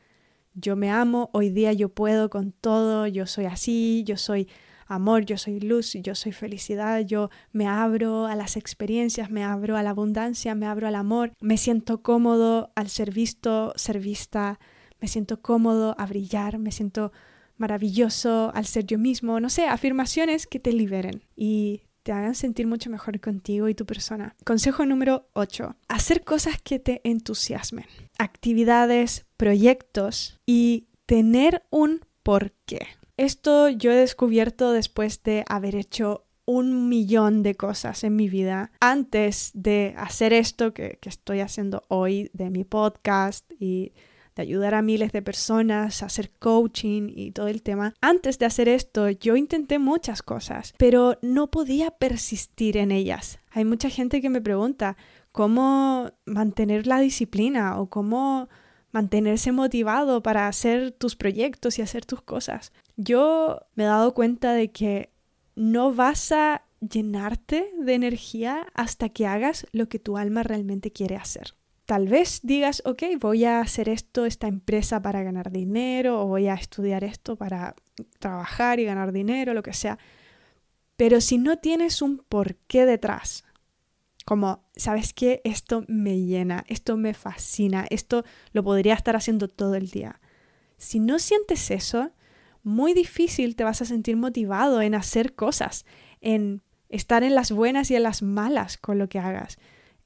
yo 0.53 0.75
me 0.75 0.91
amo, 0.91 1.31
hoy 1.33 1.49
día 1.49 1.73
yo 1.73 1.89
puedo 1.89 2.29
con 2.29 2.51
todo, 2.51 3.07
yo 3.07 3.25
soy 3.25 3.45
así, 3.45 4.03
yo 4.05 4.15
soy 4.15 4.47
amor, 4.89 5.23
yo 5.23 5.37
soy 5.37 5.59
luz, 5.61 5.93
yo 5.93 6.15
soy 6.15 6.33
felicidad, 6.33 6.99
yo 7.01 7.29
me 7.53 7.67
abro 7.67 8.25
a 8.25 8.35
las 8.35 8.57
experiencias, 8.57 9.31
me 9.31 9.43
abro 9.43 9.77
a 9.77 9.83
la 9.83 9.91
abundancia, 9.91 10.55
me 10.55 10.65
abro 10.65 10.87
al 10.87 10.95
amor, 10.95 11.31
me 11.39 11.57
siento 11.57 12.01
cómodo 12.01 12.71
al 12.75 12.89
ser 12.89 13.11
visto, 13.11 13.71
ser 13.77 13.99
vista, 13.99 14.59
me 14.99 15.07
siento 15.07 15.41
cómodo 15.41 15.95
a 15.97 16.05
brillar, 16.05 16.57
me 16.57 16.71
siento 16.71 17.13
maravilloso 17.57 18.51
al 18.53 18.65
ser 18.65 18.85
yo 18.85 18.97
mismo, 18.97 19.39
no 19.39 19.49
sé, 19.49 19.67
afirmaciones 19.67 20.47
que 20.47 20.59
te 20.59 20.73
liberen 20.73 21.23
y 21.35 21.83
te 22.03 22.11
hagan 22.11 22.33
sentir 22.33 22.65
mucho 22.65 22.89
mejor 22.89 23.19
contigo 23.19 23.69
y 23.69 23.75
tu 23.75 23.85
persona. 23.85 24.35
Consejo 24.45 24.85
número 24.85 25.29
8. 25.33 25.75
Hacer 25.87 26.23
cosas 26.23 26.59
que 26.61 26.79
te 26.79 27.01
entusiasmen. 27.03 27.85
Actividades, 28.17 29.25
proyectos 29.37 30.39
y 30.45 30.87
tener 31.05 31.63
un 31.69 32.01
porqué. 32.23 32.87
Esto 33.20 33.67
yo 33.67 33.91
he 33.91 33.97
descubierto 33.97 34.72
después 34.72 35.22
de 35.24 35.43
haber 35.49 35.76
hecho 35.76 36.26
un 36.45 36.88
millón 36.88 37.43
de 37.43 37.53
cosas 37.53 38.05
en 38.05 38.15
mi 38.15 38.30
vida 38.30 38.72
antes 38.80 39.51
de 39.53 39.93
hacer 39.97 40.32
esto 40.32 40.74
que, 40.74 40.99
estoy 41.01 41.41
haciendo 41.41 41.84
hoy 41.89 42.32
de 42.32 42.49
mi 42.49 42.63
podcast 42.63 43.43
y 43.59 43.91
ayudar 44.38 44.74
a 44.74 44.82
miles 44.82 45.11
de 45.11 45.22
personas, 45.22 46.01
a 46.01 46.05
hacer 46.05 46.32
coaching 46.32 47.11
y 47.13 47.32
todo 47.32 47.49
el 47.49 47.61
tema. 47.61 47.93
Antes 47.99 48.39
de 48.39 48.45
hacer 48.45 48.70
esto, 48.70 49.09
yo 49.09 49.36
intenté 49.36 49.80
muchas 49.80 50.22
cosas, 50.22 50.74
pero 50.78 51.20
no 51.22 51.51
podía 51.51 51.91
persistir 51.91 52.78
en 52.78 52.93
ellas. 52.93 53.39
Hay 53.51 53.65
mucha 53.65 53.89
gente 53.89 54.22
que 54.22 54.30
me 54.30 54.39
pregunta 54.39 54.95
cómo 55.34 56.13
mantener 56.26 56.88
la 56.88 57.01
disciplina 57.01 57.82
o 57.82 57.89
cómo 57.89 58.47
mantenerse 58.91 59.51
motivado 59.51 60.24
para 60.24 60.47
hacer 60.47 60.91
tus 60.91 61.15
proyectos 61.15 61.78
y 61.78 61.82
hacer 61.82 62.05
tus 62.05 62.22
cosas. 62.22 62.72
Yo 63.01 63.61
me 63.75 63.85
he 63.85 63.87
dado 63.87 64.13
cuenta 64.13 64.51
de 64.51 64.71
que 64.71 65.13
no 65.55 65.93
vas 65.93 66.33
a 66.33 66.65
llenarte 66.81 67.71
de 67.79 67.93
energía 67.93 68.67
hasta 68.73 69.07
que 69.07 69.25
hagas 69.25 69.65
lo 69.71 69.87
que 69.87 69.99
tu 69.99 70.17
alma 70.17 70.43
realmente 70.43 70.91
quiere 70.91 71.15
hacer. 71.15 71.55
Tal 71.85 72.09
vez 72.09 72.41
digas, 72.43 72.81
ok, 72.83 73.03
voy 73.17 73.45
a 73.45 73.61
hacer 73.61 73.87
esto, 73.87 74.25
esta 74.25 74.47
empresa 74.47 75.01
para 75.01 75.23
ganar 75.23 75.49
dinero, 75.49 76.21
o 76.21 76.27
voy 76.27 76.49
a 76.49 76.55
estudiar 76.55 77.05
esto 77.05 77.37
para 77.37 77.73
trabajar 78.19 78.81
y 78.81 78.83
ganar 78.83 79.13
dinero, 79.13 79.53
lo 79.53 79.63
que 79.63 79.71
sea. 79.71 79.97
Pero 80.97 81.21
si 81.21 81.37
no 81.37 81.57
tienes 81.57 82.01
un 82.01 82.17
porqué 82.27 82.85
detrás, 82.85 83.45
como, 84.25 84.67
¿sabes 84.75 85.13
qué? 85.13 85.39
Esto 85.45 85.85
me 85.87 86.19
llena, 86.19 86.65
esto 86.67 86.97
me 86.97 87.13
fascina, 87.13 87.85
esto 87.89 88.25
lo 88.51 88.61
podría 88.61 88.93
estar 88.93 89.15
haciendo 89.15 89.47
todo 89.47 89.75
el 89.75 89.89
día. 89.89 90.19
Si 90.75 90.99
no 90.99 91.17
sientes 91.17 91.71
eso, 91.71 92.11
muy 92.64 92.93
difícil 92.93 93.55
te 93.55 93.64
vas 93.64 93.82
a 93.82 93.86
sentir 93.86 94.18
motivado 94.18 94.82
en 94.82 94.95
hacer 94.95 95.36
cosas, 95.36 95.86
en 96.22 96.62
estar 96.89 97.24
en 97.24 97.36
las 97.36 97.51
buenas 97.51 97.91
y 97.91 97.95
en 97.95 98.03
las 98.03 98.22
malas 98.22 98.78
con 98.78 98.97
lo 98.97 99.10
que 99.10 99.20
hagas 99.20 99.57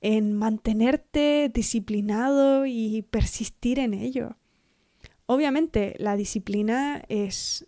en 0.03 0.33
mantenerte 0.33 1.49
disciplinado 1.51 2.65
y 2.65 3.03
persistir 3.09 3.79
en 3.79 3.93
ello. 3.93 4.35
Obviamente 5.25 5.95
la 5.97 6.17
disciplina 6.17 7.01
es 7.07 7.65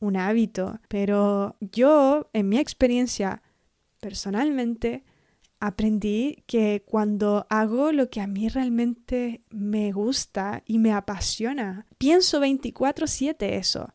un 0.00 0.16
hábito, 0.16 0.80
pero 0.88 1.56
yo, 1.60 2.30
en 2.32 2.48
mi 2.48 2.58
experiencia, 2.58 3.42
personalmente, 4.00 5.04
aprendí 5.60 6.42
que 6.46 6.82
cuando 6.86 7.46
hago 7.50 7.92
lo 7.92 8.08
que 8.08 8.22
a 8.22 8.26
mí 8.26 8.48
realmente 8.48 9.42
me 9.50 9.92
gusta 9.92 10.62
y 10.64 10.78
me 10.78 10.92
apasiona, 10.92 11.86
pienso 11.98 12.40
24/7 12.40 13.56
eso. 13.56 13.92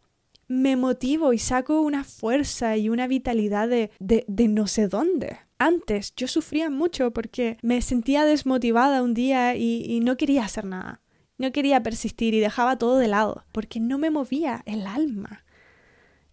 Me 0.50 0.76
motivo 0.76 1.32
y 1.32 1.38
saco 1.38 1.80
una 1.82 2.04
fuerza 2.04 2.76
y 2.76 2.90
una 2.90 3.08
vitalidad 3.08 3.70
de, 3.70 3.92
de, 4.00 4.48
no 4.48 4.66
sé 4.66 4.88
dónde. 4.88 5.38
Antes 5.60 6.14
yo 6.16 6.28
sufría 6.28 6.72
mucho 6.72 7.12
porque 7.12 7.60
me 7.62 7.84
sentía 7.84 8.26
desmotivada 8.26 9.04
un 9.04 9.14
día 9.14 9.56
y, 9.56 10.00
no 10.02 10.18
quería 10.18 10.44
hacer 10.44 10.66
nada. 10.66 11.02
No 11.38 11.52
quería 11.52 11.84
persistir 11.84 12.34
y 12.34 12.40
dejaba 12.40 12.78
todo 12.80 12.98
de 12.98 13.08
lado 13.08 13.46
porque 13.52 13.80
no 13.80 14.00
me 14.00 14.10
movía 14.10 14.64
el 14.66 14.88
alma. 14.88 15.46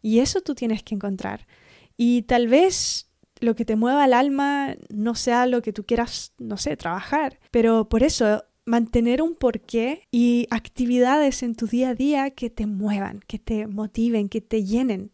Y 0.00 0.20
eso 0.20 0.40
tú 0.40 0.54
tienes 0.54 0.82
que 0.82 0.94
encontrar. 0.94 1.46
Y 1.98 2.22
tal 2.22 2.48
vez 2.48 3.10
lo 3.40 3.54
que 3.54 3.66
te 3.66 3.76
mueva 3.76 4.06
el 4.06 4.14
alma 4.14 4.76
no 4.88 5.14
sea 5.14 5.46
lo 5.46 5.60
que 5.60 5.74
tú 5.74 5.84
quieras, 5.84 6.32
no 6.38 6.56
sé, 6.56 6.76
trabajar. 6.78 7.38
Pero 7.50 7.88
por 7.90 8.02
eso 8.02 8.44
mantener 8.66 9.22
un 9.22 9.34
porqué 9.34 10.02
y 10.10 10.46
actividades 10.50 11.42
en 11.42 11.54
tu 11.54 11.66
día 11.66 11.90
a 11.90 11.94
día 11.94 12.30
que 12.30 12.50
te 12.50 12.66
muevan, 12.66 13.20
que 13.26 13.38
te 13.38 13.66
motiven, 13.66 14.28
que 14.28 14.42
te 14.42 14.64
llenen. 14.64 15.10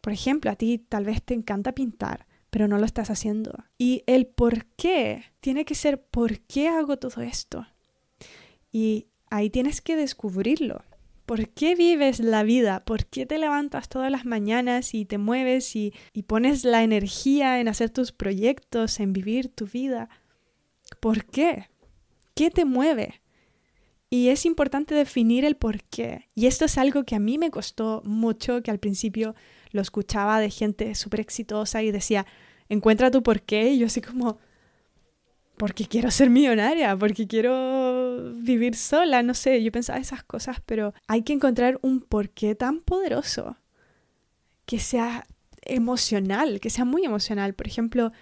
Por 0.00 0.12
ejemplo, 0.12 0.50
a 0.50 0.56
ti 0.56 0.78
tal 0.78 1.06
vez 1.06 1.22
te 1.22 1.34
encanta 1.34 1.72
pintar, 1.72 2.26
pero 2.50 2.68
no 2.68 2.78
lo 2.78 2.84
estás 2.84 3.10
haciendo. 3.10 3.52
Y 3.78 4.04
el 4.06 4.26
por 4.26 4.66
qué 4.76 5.24
tiene 5.40 5.64
que 5.64 5.74
ser 5.74 6.00
por 6.02 6.40
qué 6.40 6.68
hago 6.68 6.98
todo 6.98 7.22
esto. 7.22 7.66
Y 8.70 9.06
ahí 9.30 9.48
tienes 9.48 9.80
que 9.80 9.96
descubrirlo. 9.96 10.84
¿Por 11.24 11.48
qué 11.48 11.74
vives 11.74 12.20
la 12.20 12.42
vida? 12.42 12.84
¿Por 12.84 13.06
qué 13.06 13.24
te 13.24 13.38
levantas 13.38 13.88
todas 13.88 14.12
las 14.12 14.26
mañanas 14.26 14.92
y 14.92 15.06
te 15.06 15.16
mueves 15.16 15.74
y, 15.74 15.94
y 16.12 16.24
pones 16.24 16.64
la 16.64 16.82
energía 16.82 17.60
en 17.60 17.68
hacer 17.68 17.88
tus 17.88 18.12
proyectos, 18.12 19.00
en 19.00 19.14
vivir 19.14 19.48
tu 19.48 19.64
vida? 19.64 20.10
¿Por 21.00 21.24
qué? 21.24 21.70
¿Qué 22.34 22.50
te 22.50 22.64
mueve? 22.64 23.22
Y 24.10 24.28
es 24.28 24.46
importante 24.46 24.94
definir 24.94 25.44
el 25.44 25.56
por 25.56 25.82
qué. 25.82 26.28
Y 26.34 26.46
esto 26.46 26.66
es 26.66 26.78
algo 26.78 27.04
que 27.04 27.16
a 27.16 27.20
mí 27.20 27.38
me 27.38 27.50
costó 27.50 28.02
mucho, 28.04 28.62
que 28.62 28.70
al 28.70 28.78
principio 28.78 29.34
lo 29.70 29.80
escuchaba 29.80 30.38
de 30.38 30.50
gente 30.50 30.94
súper 30.94 31.20
exitosa 31.20 31.82
y 31.82 31.90
decía, 31.90 32.26
encuentra 32.68 33.10
tu 33.10 33.22
por 33.22 33.42
qué. 33.42 33.72
Y 33.72 33.78
yo 33.78 33.86
así 33.86 34.00
como, 34.00 34.38
porque 35.56 35.86
quiero 35.86 36.10
ser 36.10 36.30
millonaria, 36.30 36.96
porque 36.96 37.26
quiero 37.26 38.34
vivir 38.36 38.76
sola, 38.76 39.22
no 39.22 39.34
sé, 39.34 39.62
yo 39.62 39.72
pensaba 39.72 39.98
esas 39.98 40.22
cosas, 40.22 40.60
pero 40.64 40.94
hay 41.08 41.22
que 41.22 41.32
encontrar 41.32 41.78
un 41.82 42.00
porqué 42.00 42.54
tan 42.54 42.80
poderoso 42.80 43.56
que 44.66 44.78
sea 44.78 45.26
emocional, 45.62 46.60
que 46.60 46.70
sea 46.70 46.84
muy 46.84 47.04
emocional. 47.04 47.54
Por 47.54 47.66
ejemplo, 47.66 48.12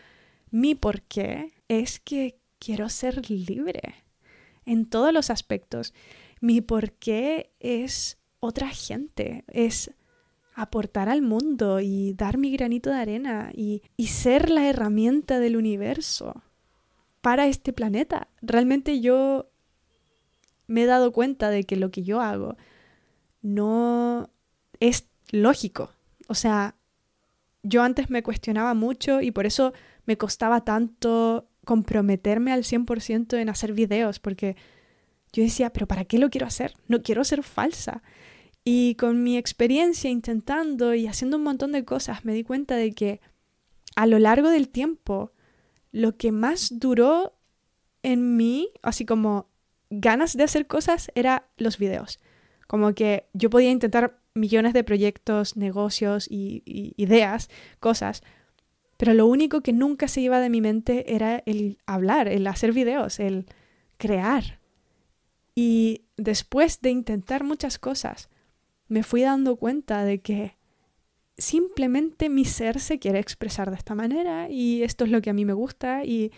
mi 0.51 0.75
porqué 0.75 1.53
es 1.69 2.01
que 2.01 2.39
quiero 2.59 2.89
ser 2.89 3.29
libre 3.31 4.02
en 4.67 4.87
todos 4.87 5.13
los 5.13 5.31
aspectos. 5.31 5.95
Mi 6.41 6.61
porqué 6.61 7.53
es 7.61 8.19
otra 8.41 8.69
gente, 8.69 9.45
es 9.49 9.93
aportar 10.55 11.09
al 11.09 11.23
mundo 11.23 11.81
y 11.81 12.15
dar 12.15 12.37
mi 12.37 12.51
granito 12.53 12.91
de 12.91 12.97
arena 12.97 13.51
y, 13.55 13.83
y 13.97 14.09
ser 14.09 14.51
la 14.51 14.69
herramienta 14.69 15.39
del 15.39 15.57
universo 15.57 16.43
para 17.21 17.47
este 17.47 17.73
planeta. 17.73 18.29
Realmente 18.43 19.01
yo 19.01 19.49
me 20.67 20.83
he 20.83 20.87
dado 20.87 21.13
cuenta 21.13 21.51
de 21.51 21.65
que 21.65 21.77
lo 21.77 21.91
que 21.91 22.03
yo 22.03 22.21
hago 22.21 22.57
no 23.41 24.31
es 24.81 25.07
lógico. 25.31 25.91
O 26.29 26.35
sea, 26.35 26.77
yo 27.63 27.83
antes 27.83 28.11
me 28.11 28.23
cuestionaba 28.23 28.75
mucho 28.75 29.21
y 29.21 29.31
por 29.31 29.47
eso 29.47 29.73
me 30.07 30.17
costaba 30.17 30.65
tanto 30.65 31.49
comprometerme 31.65 32.53
al 32.53 32.65
100% 32.65 33.39
en 33.39 33.49
hacer 33.49 33.73
videos, 33.73 34.19
porque 34.19 34.57
yo 35.33 35.43
decía, 35.43 35.73
pero 35.73 35.87
¿para 35.87 36.05
qué 36.05 36.19
lo 36.19 36.31
quiero 36.31 36.47
hacer? 36.47 36.75
No 36.89 37.03
quiero 37.03 37.25
ser 37.25 37.43
falsa. 37.43 38.03
Y 38.65 38.95
con 38.97 39.23
mi 39.23 39.37
experiencia 39.37 40.11
intentando 40.11 40.95
y 40.95 41.07
haciendo 41.07 41.37
un 41.37 41.43
montón 41.43 41.73
de 41.73 41.85
cosas, 41.85 42.25
me 42.25 42.33
di 42.33 42.45
cuenta 42.45 42.77
de 42.77 42.93
que 42.93 43.21
a 43.97 44.07
lo 44.07 44.19
largo 44.19 44.51
del 44.51 44.69
tiempo, 44.69 45.33
lo 45.91 46.17
que 46.17 46.33
más 46.33 46.79
duró 46.79 47.35
en 48.03 48.37
mí, 48.37 48.71
así 48.83 49.05
como 49.05 49.49
ganas 49.91 50.37
de 50.37 50.45
hacer 50.45 50.67
cosas, 50.67 51.11
era 51.15 51.49
los 51.57 51.79
videos. 51.79 52.21
Como 52.67 52.95
que 52.95 53.29
yo 53.33 53.51
podía 53.51 53.71
intentar 53.71 54.21
millones 54.35 54.73
de 54.73 54.85
proyectos, 54.85 55.57
negocios 55.57 56.27
y, 56.31 56.63
y 56.65 56.95
ideas, 56.97 57.51
cosas, 57.81 58.23
pero 59.03 59.15
lo 59.15 59.27
único 59.27 59.63
que 59.63 59.73
nunca 59.73 60.07
se 60.07 60.21
iba 60.21 60.39
de 60.39 60.49
mi 60.49 60.61
mente 60.61 61.17
era 61.17 61.43
el 61.45 61.77
hablar, 61.87 62.29
el 62.29 62.47
hacer 62.47 62.73
videos, 62.73 63.19
el 63.19 63.47
crear. 63.97 64.61
Y 65.57 66.03
después 66.17 66.81
de 66.83 66.91
intentar 66.91 67.43
muchas 67.43 67.81
cosas, 67.81 68.29
me 68.87 69.03
fui 69.03 69.23
dando 69.23 69.57
cuenta 69.57 70.05
de 70.05 70.21
que 70.21 70.57
simplemente 71.37 72.29
mi 72.29 72.45
ser 72.45 72.79
se 72.79 73.01
quiere 73.01 73.19
expresar 73.19 73.71
de 73.71 73.77
esta 73.77 73.97
manera 73.97 74.49
y 74.49 74.85
esto 74.85 75.05
es 75.05 75.11
lo 75.11 75.21
que 75.21 75.31
a 75.31 75.35
mí 75.35 75.45
me 75.45 75.53
gusta 75.53 76.05
y 76.05 76.31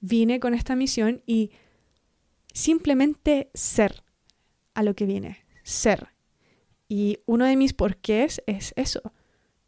vine 0.00 0.40
con 0.40 0.54
esta 0.54 0.76
misión 0.76 1.22
y 1.26 1.50
simplemente 2.54 3.50
ser 3.52 4.04
a 4.72 4.82
lo 4.82 4.94
que 4.94 5.04
viene, 5.04 5.44
ser. 5.64 6.08
Y 6.88 7.18
uno 7.26 7.44
de 7.44 7.56
mis 7.56 7.74
porqués 7.74 8.42
es 8.46 8.72
eso, 8.76 9.12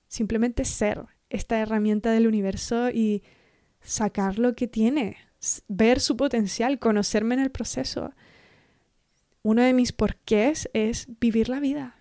simplemente 0.08 0.64
ser, 0.64 1.08
esta 1.32 1.58
herramienta 1.58 2.12
del 2.12 2.26
universo 2.26 2.90
y 2.90 3.22
sacar 3.80 4.38
lo 4.38 4.54
que 4.54 4.68
tiene, 4.68 5.16
ver 5.68 6.00
su 6.00 6.16
potencial, 6.16 6.78
conocerme 6.78 7.34
en 7.34 7.40
el 7.40 7.50
proceso. 7.50 8.12
Uno 9.42 9.62
de 9.62 9.72
mis 9.72 9.92
porqués 9.92 10.70
es 10.72 11.08
vivir 11.20 11.48
la 11.48 11.58
vida, 11.58 11.96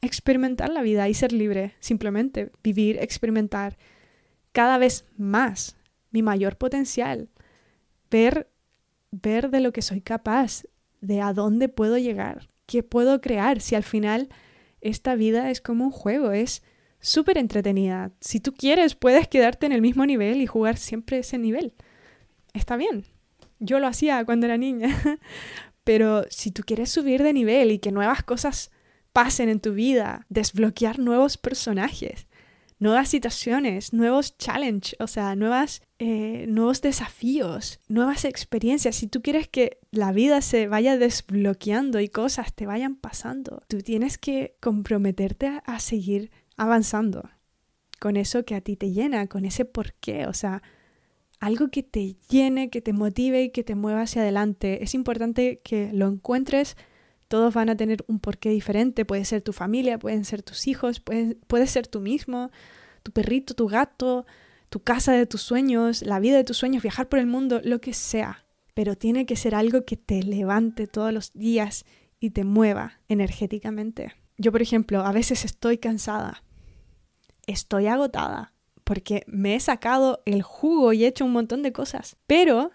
experimentar 0.00 0.70
la 0.70 0.82
vida 0.82 1.08
y 1.08 1.14
ser 1.14 1.32
libre, 1.32 1.74
simplemente 1.80 2.50
vivir, 2.62 2.98
experimentar 2.98 3.76
cada 4.52 4.78
vez 4.78 5.04
más 5.18 5.76
mi 6.10 6.22
mayor 6.22 6.56
potencial, 6.56 7.28
ver 8.10 8.48
ver 9.22 9.50
de 9.50 9.60
lo 9.60 9.72
que 9.72 9.82
soy 9.82 10.00
capaz, 10.00 10.64
de 11.00 11.20
a 11.20 11.32
dónde 11.32 11.68
puedo 11.68 11.98
llegar, 11.98 12.48
qué 12.66 12.82
puedo 12.82 13.20
crear, 13.20 13.60
si 13.60 13.74
al 13.74 13.84
final 13.84 14.28
esta 14.80 15.14
vida 15.14 15.50
es 15.50 15.60
como 15.60 15.84
un 15.84 15.90
juego, 15.90 16.32
es 16.32 16.62
súper 17.00 17.38
entretenida. 17.38 18.12
Si 18.20 18.40
tú 18.40 18.54
quieres, 18.54 18.94
puedes 18.94 19.28
quedarte 19.28 19.66
en 19.66 19.72
el 19.72 19.82
mismo 19.82 20.06
nivel 20.06 20.40
y 20.40 20.46
jugar 20.46 20.76
siempre 20.76 21.18
ese 21.18 21.38
nivel. 21.38 21.72
Está 22.52 22.76
bien. 22.76 23.04
Yo 23.58 23.78
lo 23.78 23.86
hacía 23.86 24.24
cuando 24.24 24.46
era 24.46 24.56
niña. 24.56 24.88
Pero 25.84 26.24
si 26.30 26.50
tú 26.50 26.62
quieres 26.66 26.90
subir 26.90 27.22
de 27.22 27.32
nivel 27.32 27.70
y 27.70 27.78
que 27.78 27.92
nuevas 27.92 28.22
cosas 28.24 28.70
pasen 29.12 29.48
en 29.48 29.60
tu 29.60 29.72
vida, 29.72 30.26
desbloquear 30.28 30.98
nuevos 30.98 31.38
personajes, 31.38 32.26
nuevas 32.78 33.08
situaciones, 33.08 33.92
nuevos 33.92 34.36
challenges, 34.36 34.96
o 34.98 35.06
sea, 35.06 35.34
nuevas, 35.36 35.82
eh, 35.98 36.46
nuevos 36.48 36.82
desafíos, 36.82 37.80
nuevas 37.88 38.24
experiencias. 38.24 38.96
Si 38.96 39.06
tú 39.06 39.22
quieres 39.22 39.48
que 39.48 39.78
la 39.90 40.12
vida 40.12 40.40
se 40.40 40.68
vaya 40.68 40.98
desbloqueando 40.98 42.00
y 42.00 42.08
cosas 42.08 42.54
te 42.54 42.66
vayan 42.66 42.96
pasando, 42.96 43.62
tú 43.68 43.78
tienes 43.78 44.18
que 44.18 44.56
comprometerte 44.60 45.62
a 45.64 45.78
seguir 45.78 46.30
avanzando 46.56 47.28
con 47.98 48.16
eso 48.16 48.44
que 48.44 48.54
a 48.54 48.60
ti 48.60 48.76
te 48.76 48.92
llena, 48.92 49.26
con 49.26 49.44
ese 49.44 49.64
porqué, 49.64 50.26
o 50.26 50.34
sea, 50.34 50.62
algo 51.40 51.68
que 51.68 51.82
te 51.82 52.16
llene, 52.28 52.70
que 52.70 52.80
te 52.80 52.92
motive 52.92 53.42
y 53.42 53.50
que 53.50 53.62
te 53.62 53.74
mueva 53.74 54.02
hacia 54.02 54.22
adelante. 54.22 54.82
Es 54.82 54.94
importante 54.94 55.60
que 55.62 55.90
lo 55.92 56.08
encuentres. 56.08 56.76
Todos 57.28 57.54
van 57.54 57.68
a 57.68 57.76
tener 57.76 58.04
un 58.08 58.20
porqué 58.20 58.50
diferente. 58.50 59.04
Puede 59.04 59.24
ser 59.24 59.42
tu 59.42 59.52
familia, 59.52 59.98
pueden 59.98 60.24
ser 60.24 60.42
tus 60.42 60.66
hijos, 60.66 61.00
puede, 61.00 61.36
puede 61.46 61.66
ser 61.66 61.86
tú 61.86 62.00
mismo, 62.00 62.50
tu 63.02 63.12
perrito, 63.12 63.54
tu 63.54 63.66
gato, 63.68 64.26
tu 64.68 64.80
casa 64.80 65.12
de 65.12 65.26
tus 65.26 65.42
sueños, 65.42 66.02
la 66.02 66.20
vida 66.20 66.36
de 66.36 66.44
tus 66.44 66.56
sueños, 66.56 66.82
viajar 66.82 67.08
por 67.08 67.18
el 67.18 67.26
mundo, 67.26 67.60
lo 67.62 67.80
que 67.80 67.92
sea. 67.92 68.44
Pero 68.74 68.96
tiene 68.96 69.26
que 69.26 69.36
ser 69.36 69.54
algo 69.54 69.84
que 69.84 69.96
te 69.96 70.22
levante 70.22 70.86
todos 70.86 71.12
los 71.12 71.32
días 71.32 71.84
y 72.20 72.30
te 72.30 72.44
mueva 72.44 73.00
energéticamente. 73.08 74.14
Yo, 74.38 74.52
por 74.52 74.62
ejemplo, 74.62 75.00
a 75.00 75.12
veces 75.12 75.44
estoy 75.44 75.78
cansada, 75.78 76.42
estoy 77.46 77.86
agotada 77.86 78.52
porque 78.86 79.24
me 79.26 79.56
he 79.56 79.60
sacado 79.60 80.22
el 80.26 80.42
jugo 80.42 80.92
y 80.92 81.04
he 81.04 81.08
hecho 81.08 81.24
un 81.24 81.32
montón 81.32 81.64
de 81.64 81.72
cosas, 81.72 82.16
pero 82.28 82.70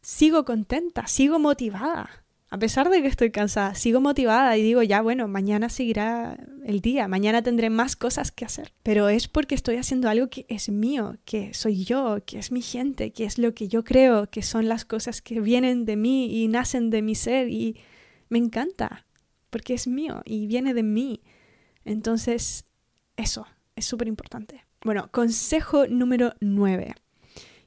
sigo 0.00 0.46
contenta, 0.46 1.06
sigo 1.06 1.38
motivada. 1.38 2.24
A 2.48 2.58
pesar 2.58 2.88
de 2.88 3.02
que 3.02 3.08
estoy 3.08 3.30
cansada, 3.30 3.74
sigo 3.74 4.00
motivada 4.00 4.56
y 4.56 4.62
digo, 4.62 4.82
ya 4.82 5.02
bueno, 5.02 5.28
mañana 5.28 5.68
seguirá 5.68 6.38
el 6.64 6.80
día, 6.80 7.08
mañana 7.08 7.42
tendré 7.42 7.68
más 7.68 7.94
cosas 7.94 8.30
que 8.30 8.44
hacer. 8.44 8.72
Pero 8.82 9.08
es 9.08 9.28
porque 9.28 9.54
estoy 9.54 9.76
haciendo 9.76 10.08
algo 10.08 10.28
que 10.30 10.46
es 10.48 10.68
mío, 10.70 11.18
que 11.26 11.52
soy 11.52 11.84
yo, 11.84 12.18
que 12.24 12.38
es 12.38 12.50
mi 12.52 12.62
gente, 12.62 13.12
que 13.12 13.24
es 13.24 13.38
lo 13.38 13.54
que 13.54 13.68
yo 13.68 13.84
creo, 13.84 14.30
que 14.30 14.42
son 14.42 14.68
las 14.68 14.84
cosas 14.84 15.20
que 15.20 15.40
vienen 15.40 15.84
de 15.84 15.96
mí 15.96 16.42
y 16.42 16.48
nacen 16.48 16.88
de 16.88 17.02
mi 17.02 17.16
ser 17.16 17.48
y 17.48 17.76
me 18.30 18.38
encanta, 18.38 19.04
porque 19.50 19.74
es 19.74 19.88
mío 19.88 20.22
y 20.24 20.46
viene 20.46 20.72
de 20.72 20.84
mí. 20.84 21.22
Entonces, 21.84 22.64
eso, 23.16 23.46
es 23.76 23.84
súper 23.84 24.08
importante. 24.08 24.64
Bueno, 24.82 25.08
consejo 25.10 25.86
número 25.86 26.34
9. 26.40 26.94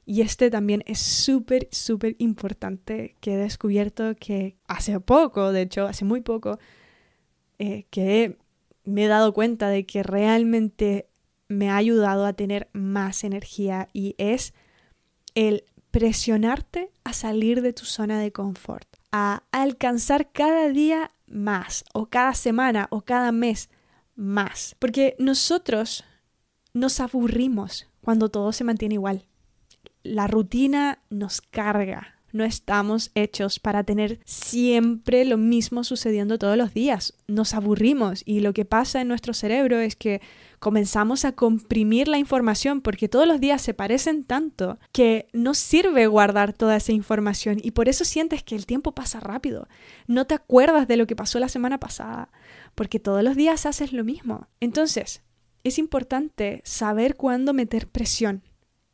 Y 0.06 0.22
este 0.22 0.50
también 0.50 0.82
es 0.86 1.00
súper, 1.00 1.68
súper 1.70 2.16
importante 2.18 3.16
que 3.20 3.34
he 3.34 3.36
descubierto 3.36 4.14
que 4.18 4.56
hace 4.66 4.98
poco, 5.00 5.52
de 5.52 5.62
hecho, 5.62 5.86
hace 5.86 6.04
muy 6.04 6.22
poco, 6.22 6.58
eh, 7.58 7.84
que 7.90 8.38
me 8.84 9.04
he 9.04 9.08
dado 9.08 9.34
cuenta 9.34 9.68
de 9.68 9.84
que 9.84 10.02
realmente 10.02 11.08
me 11.48 11.70
ha 11.70 11.76
ayudado 11.76 12.24
a 12.24 12.32
tener 12.32 12.68
más 12.72 13.24
energía 13.24 13.88
y 13.92 14.14
es 14.16 14.54
el 15.34 15.64
presionarte 15.90 16.90
a 17.04 17.12
salir 17.12 17.62
de 17.62 17.72
tu 17.72 17.84
zona 17.84 18.18
de 18.18 18.32
confort, 18.32 18.88
a 19.12 19.42
alcanzar 19.50 20.30
cada 20.30 20.68
día 20.68 21.10
más 21.26 21.84
o 21.92 22.06
cada 22.06 22.34
semana 22.34 22.86
o 22.90 23.02
cada 23.02 23.32
mes 23.32 23.68
más. 24.18 24.76
Porque 24.78 25.14
nosotros 25.18 26.04
nos 26.74 27.00
aburrimos 27.00 27.86
cuando 28.02 28.28
todo 28.28 28.52
se 28.52 28.64
mantiene 28.64 28.96
igual. 28.96 29.24
La 30.02 30.26
rutina 30.26 30.98
nos 31.08 31.40
carga, 31.40 32.18
no 32.32 32.44
estamos 32.44 33.10
hechos 33.14 33.58
para 33.58 33.84
tener 33.84 34.20
siempre 34.24 35.24
lo 35.24 35.38
mismo 35.38 35.84
sucediendo 35.84 36.38
todos 36.38 36.56
los 36.56 36.74
días. 36.74 37.14
Nos 37.26 37.54
aburrimos 37.54 38.22
y 38.26 38.40
lo 38.40 38.52
que 38.52 38.64
pasa 38.64 39.00
en 39.00 39.08
nuestro 39.08 39.34
cerebro 39.34 39.78
es 39.78 39.96
que 39.96 40.20
comenzamos 40.58 41.24
a 41.24 41.32
comprimir 41.32 42.08
la 42.08 42.18
información 42.18 42.80
porque 42.80 43.08
todos 43.08 43.26
los 43.26 43.40
días 43.40 43.62
se 43.62 43.74
parecen 43.74 44.24
tanto 44.24 44.78
que 44.92 45.28
no 45.32 45.54
sirve 45.54 46.06
guardar 46.06 46.52
toda 46.52 46.76
esa 46.76 46.92
información 46.92 47.58
y 47.62 47.70
por 47.70 47.88
eso 47.88 48.04
sientes 48.04 48.42
que 48.42 48.56
el 48.56 48.66
tiempo 48.66 48.92
pasa 48.92 49.20
rápido. 49.20 49.68
No 50.06 50.26
te 50.26 50.34
acuerdas 50.34 50.88
de 50.88 50.96
lo 50.96 51.06
que 51.06 51.16
pasó 51.16 51.38
la 51.38 51.48
semana 51.48 51.78
pasada 51.78 52.30
porque 52.78 53.00
todos 53.00 53.24
los 53.24 53.34
días 53.34 53.66
haces 53.66 53.92
lo 53.92 54.04
mismo. 54.04 54.46
Entonces, 54.60 55.24
es 55.64 55.80
importante 55.80 56.62
saber 56.64 57.16
cuándo 57.16 57.52
meter 57.52 57.88
presión 57.88 58.44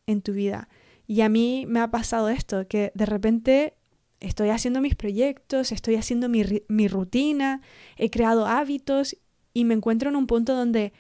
en 0.07 0.23
tu 0.23 0.33
vida 0.33 0.71
y 1.07 1.21
a 1.21 1.29
mí 1.29 1.67
me 1.69 1.81
ha 1.81 1.91
pasado 1.91 2.31
esto, 2.31 2.67
que 2.67 2.93
de 2.95 3.05
repente 3.05 3.75
estoy 4.21 4.49
haciendo 4.49 4.81
mis 4.81 4.95
proyectos, 4.95 5.71
estoy 5.71 5.97
haciendo 5.97 6.31
mi, 6.31 6.89
rutina, 6.89 7.61
he 7.99 8.09
creado 8.09 8.47
hábitos 8.47 9.19
y 9.53 9.67
me 9.67 9.75
encuentro 9.75 10.09
en 10.09 10.17
un 10.17 10.27
punto 10.27 10.55
donde 10.55 10.95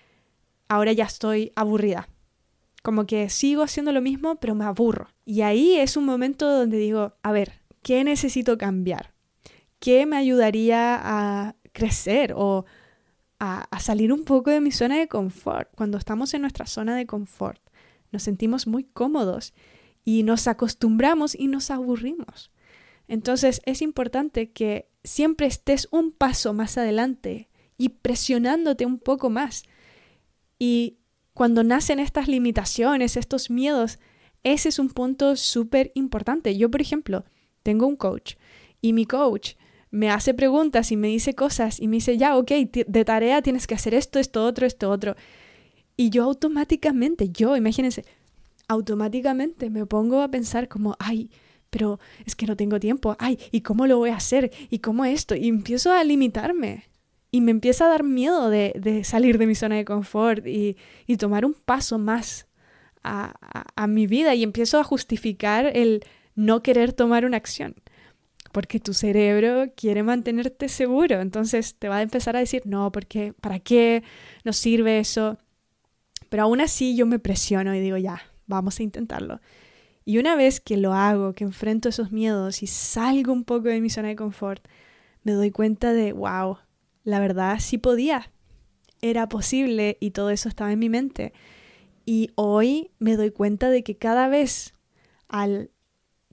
ahora 0.69 0.93
ya 0.93 1.05
estoy 1.05 1.53
aburrida. 1.57 2.11
Como 2.83 3.07
que 3.07 3.31
sigo 3.31 3.63
haciendo 3.63 3.93
lo 3.93 4.03
mismo, 4.03 4.37
pero 4.37 4.55
me 4.55 4.67
aburro. 4.67 5.09
Y 5.25 5.41
ahí 5.41 5.77
es 5.77 5.97
un 5.97 6.05
momento 6.05 6.51
donde 6.51 6.77
digo, 6.77 7.15
a 7.23 7.33
ver, 7.33 7.63
¿qué 7.81 8.05
necesito 8.05 8.59
cambiar? 8.59 9.15
¿Qué 9.79 10.05
me 10.05 10.19
ayudaría 10.19 11.01
a 11.03 11.57
crecer 11.75 12.33
o 12.35 12.65
a, 13.39 13.65
a 13.71 13.81
salir 13.81 14.15
un 14.15 14.25
poco 14.25 14.51
de 14.51 14.63
mi 14.63 14.73
zona 14.73 14.99
de 14.99 15.09
confort? 15.09 15.69
Cuando 15.75 15.99
estamos 15.99 16.33
en 16.33 16.41
nuestra 16.41 16.65
zona 16.65 16.97
de 16.97 17.05
confort, 17.05 17.61
nos 18.11 18.23
sentimos 18.23 18.67
muy 18.67 18.85
cómodos 18.85 19.53
y 20.05 20.23
nos 20.23 20.49
acostumbramos 20.49 21.35
y 21.35 21.49
nos 21.49 21.71
aburrimos. 21.71 22.51
Entonces 23.09 23.61
es 23.67 23.83
importante 23.83 24.51
que 24.51 24.89
siempre 25.03 25.47
estés 25.47 25.89
un 25.91 26.13
paso 26.13 26.55
más 26.55 26.79
adelante 26.79 27.51
y 27.77 27.91
presionándote 27.91 28.87
un 28.87 28.99
poco 28.99 29.31
más. 29.31 29.65
Y 30.59 30.99
cuando 31.35 31.65
nacen 31.65 31.99
estas 31.99 32.29
limitaciones, 32.29 33.17
estos 33.17 33.51
miedos, 33.51 33.99
ese 34.43 34.69
es 34.69 34.79
un 34.79 34.89
punto 34.89 35.37
súper 35.37 35.91
importante. 35.95 36.57
Yo, 36.57 36.71
por 36.71 36.81
ejemplo, 36.81 37.25
tengo 37.63 37.87
un 37.87 37.97
coach 37.97 38.35
y 38.81 38.93
mi 38.93 39.05
coach 39.07 39.55
me 39.95 40.11
hace 40.11 40.35
preguntas 40.35 40.91
y 40.91 40.97
me 40.97 41.07
dice 41.07 41.35
cosas 41.35 41.79
y 41.79 41.87
me 41.87 41.97
dice, 41.97 42.19
ya, 42.19 42.37
ok, 42.37 42.51
de 42.87 43.05
tarea 43.05 43.43
tienes 43.43 43.69
que 43.69 43.77
hacer 43.77 43.95
esto, 43.95 44.19
esto, 44.19 44.45
otro, 44.45 44.67
esto, 44.67 44.91
otro. 44.91 45.15
Y 45.97 46.11
yo 46.11 46.25
automáticamente, 46.25 47.29
yo, 47.29 47.57
imagínense, 47.57 48.05
automáticamente 48.67 49.71
me 49.71 49.87
pongo 49.87 50.21
a 50.21 50.29
pensar 50.33 50.67
como, 50.67 50.97
ay, 50.99 51.31
pero 51.71 52.01
es 52.27 52.35
que 52.35 52.47
no 52.47 52.57
tengo 52.57 52.81
tiempo, 52.81 53.15
ay, 53.21 53.39
¿y 53.53 53.61
cómo 53.61 53.87
lo 53.87 53.99
voy 53.99 54.11
a 54.11 54.17
hacer? 54.17 54.51
¿Y 54.69 54.81
cómo 54.81 55.05
esto? 55.05 55.37
Y 55.37 55.47
empiezo 55.49 55.93
a 55.93 56.03
limitarme. 56.03 56.89
Y 57.31 57.41
me 57.41 57.53
empieza 57.53 57.87
a 57.87 57.91
dar 57.91 58.03
miedo 58.03 58.51
de, 58.51 59.03
salir 59.05 59.39
de 59.39 59.47
mi 59.47 59.55
zona 59.55 59.77
de 59.77 59.85
confort 59.85 60.45
y, 60.45 60.77
tomar 61.19 61.45
un 61.45 61.55
paso 61.55 62.01
más 62.01 62.49
a, 63.05 63.35
a 63.77 63.87
mi 63.87 64.09
vida 64.09 64.35
y 64.35 64.43
empiezo 64.43 64.81
a 64.81 64.85
justificar 64.85 65.67
el 65.67 66.03
no 66.35 66.65
querer 66.65 66.93
tomar 66.93 67.25
una 67.25 67.37
acción 67.37 67.77
porque 68.55 68.79
tu 68.79 68.95
cerebro 68.95 69.73
quiere 69.75 70.05
mantenerte 70.05 70.69
seguro. 70.69 71.21
Entonces 71.21 71.75
te 71.75 71.89
va 71.89 71.97
a 71.97 72.03
empezar 72.03 72.37
a 72.37 72.39
decir, 72.39 72.63
no, 72.67 72.93
porque 72.93 73.33
¿para 73.33 73.59
qué 73.59 74.05
nos 74.45 74.57
sirve 74.57 75.01
eso? 75.01 75.39
Pero 76.29 76.45
aún 76.45 76.61
así 76.61 76.95
yo 76.95 77.05
me 77.05 77.19
presiono 77.19 77.75
y 77.75 77.81
digo, 77.81 77.97
ya, 77.97 78.23
vamos 78.47 78.79
a 78.79 78.85
intentarlo. 78.85 79.41
Y 80.05 80.19
una 80.19 80.37
vez 80.37 80.61
que 80.61 80.77
lo 80.77 80.93
hago, 80.95 81.33
que 81.33 81.43
enfrento 81.43 81.89
esos 81.89 82.13
miedos 82.13 82.63
y 82.63 82.69
salgo 82.69 83.33
un 83.33 83.43
poco 83.43 83.65
de 83.65 83.81
mi 83.81 83.91
zona 83.91 84.07
de 84.07 84.17
confort, 84.17 84.65
me 85.25 85.33
doy 85.33 85.51
cuenta 85.51 85.93
de, 85.93 86.13
wow, 86.13 86.59
la 87.03 87.19
verdad 87.19 87.59
sí 87.59 87.77
podía, 87.77 88.31
era 89.03 89.29
posible 89.29 89.97
y 89.99 90.13
todo 90.13 90.31
eso 90.31 90.49
estaba 90.49 90.71
en 90.71 90.79
mi 90.79 90.89
mente. 90.89 91.33
Y 92.07 92.31
hoy 92.37 92.93
me 93.01 93.17
doy 93.17 93.33
cuenta 93.33 93.69
de 93.69 93.83
que 93.83 93.97
cada 93.97 94.29
vez 94.29 94.75
al 95.27 95.73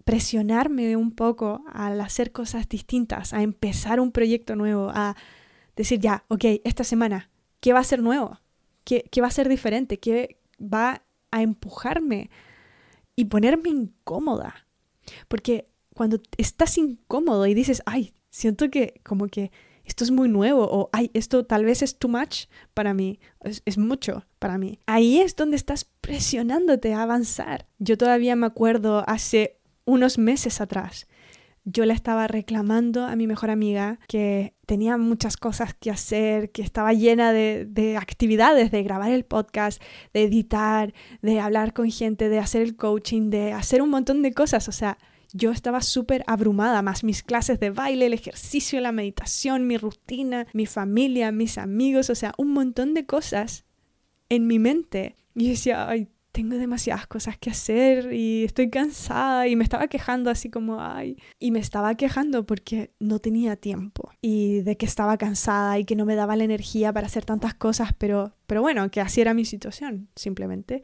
presionarme 0.04 0.95
un 0.95 1.12
poco, 1.12 1.64
al 1.72 1.99
hacer 2.02 2.32
cosas 2.32 2.68
distintas, 2.68 3.34
a 3.34 3.41
empezar 3.41 3.99
un 3.99 4.12
proyecto 4.12 4.56
nuevo, 4.56 4.89
a 4.93 5.16
decir 5.76 5.99
ya, 5.99 6.24
ok, 6.28 6.45
esta 6.64 6.84
semana, 6.84 7.30
¿qué 7.60 7.74
va 7.74 7.80
a 7.80 7.84
ser 7.84 8.02
nuevo? 8.02 8.39
¿Qué, 8.84 9.06
qué 9.12 9.22
va 9.22 9.28
a 9.28 9.32
ser 9.32 9.47
diferente? 9.47 9.99
¿Qué 9.99 10.38
va 10.62 11.04
a 11.32 11.41
empujarme 11.41 12.30
y 13.16 13.26
ponerme 13.26 13.70
incómoda. 13.70 14.68
Porque 15.28 15.68
cuando 15.93 16.22
estás 16.38 16.78
incómodo 16.78 17.45
y 17.47 17.54
dices, 17.54 17.82
ay, 17.86 18.14
siento 18.30 18.70
que 18.70 19.02
como 19.04 19.28
que 19.28 19.52
esto 19.84 20.04
es 20.04 20.12
muy 20.12 20.30
nuevo 20.30 20.68
o 20.72 20.89
ay, 20.93 21.10
esto 21.14 21.45
tal 21.45 21.66
vez 21.66 21.82
es 21.82 21.97
too 21.97 22.08
much 22.08 22.45
para 22.74 22.93
mí, 22.93 23.20
es, 23.41 23.62
es, 23.66 23.78
mucho 23.78 24.26
para 24.39 24.58
mí. 24.58 24.80
Ahí 24.86 25.20
es 25.20 25.36
donde 25.36 25.58
estás 25.58 25.86
presionándote 26.02 26.93
a 26.93 27.04
avanzar. 27.04 27.68
Yo 27.80 27.97
todavía 27.97 28.36
me 28.36 28.45
acuerdo 28.45 29.04
hace 29.08 29.60
unos 29.91 30.17
meses 30.17 30.61
atrás 30.61 31.07
yo 31.63 31.85
le 31.85 31.93
estaba 31.93 32.27
reclamando 32.27 33.05
a 33.05 33.15
mi 33.15 33.27
mejor 33.27 33.51
amiga 33.51 33.99
que 34.07 34.55
tenía 34.65 34.97
muchas 34.97 35.37
cosas 35.37 35.75
que 35.75 35.91
hacer, 35.91 36.51
que 36.51 36.63
estaba 36.63 36.93
llena 36.93 37.31
de, 37.33 37.97
actividades, 37.99 38.71
de 38.71 38.83
grabar 38.83 39.11
el 39.11 39.25
podcast, 39.25 39.81
de 40.13 40.23
editar, 40.23 40.93
de 41.21 41.39
hablar 41.39 41.73
con 41.73 41.91
gente, 41.91 42.29
de 42.29 42.39
hacer 42.39 42.63
el 42.63 42.75
coaching, 42.75 43.29
de 43.29 43.53
hacer 43.53 43.81
un 43.81 43.89
montón 43.89 44.23
de 44.23 44.33
cosas. 44.33 44.67
O 44.69 44.71
sea, 44.71 44.97
yo 45.33 45.51
estaba 45.51 45.81
súper 45.81 46.23
abrumada, 46.25 46.81
más 46.81 47.03
mis 47.03 47.21
clases 47.21 47.59
de 47.59 47.69
baile, 47.69 48.07
el 48.07 48.13
ejercicio, 48.13 48.81
la 48.81 48.91
meditación, 48.91 49.67
mi 49.67 49.77
rutina, 49.77 50.47
mi 50.53 50.65
familia, 50.65 51.31
mis 51.31 51.59
amigos, 51.59 52.09
o 52.09 52.15
sea, 52.15 52.33
un 52.37 52.53
montón 52.53 52.95
de 52.95 53.05
cosas 53.05 53.65
en 54.29 54.47
mi 54.47 54.57
mente. 54.57 55.15
Y 55.35 55.49
decía, 55.49 55.87
ay, 55.87 56.09
tengo 56.32 56.57
demasiadas 56.57 57.07
cosas 57.07 57.38
que 57.38 57.49
hacer 57.49 58.13
y 58.13 58.45
estoy 58.45 58.69
cansada 58.69 59.47
y 59.47 59.55
me 59.55 59.63
estaba 59.63 59.88
quejando 59.88 60.29
así 60.29 60.49
como, 60.49 60.82
ay, 60.82 61.17
y 61.39 61.51
me 61.51 61.59
estaba 61.59 61.95
quejando 61.95 62.45
porque 62.45 62.91
no 62.99 63.19
tenía 63.19 63.55
tiempo 63.57 64.11
y 64.21 64.61
de 64.61 64.77
que 64.77 64.86
estaba 64.86 65.17
cansada 65.17 65.77
y 65.77 65.86
que 65.86 65.95
no 65.95 66.05
me 66.05 66.15
daba 66.15 66.36
la 66.36 66.45
energía 66.45 66.93
para 66.93 67.07
hacer 67.07 67.25
tantas 67.25 67.53
cosas, 67.53 67.89
pero, 67.97 68.34
pero 68.47 68.61
bueno, 68.61 68.89
que 68.89 69.01
así 69.01 69.19
era 69.19 69.34
mi 69.34 69.45
situación, 69.45 70.07
simplemente. 70.15 70.84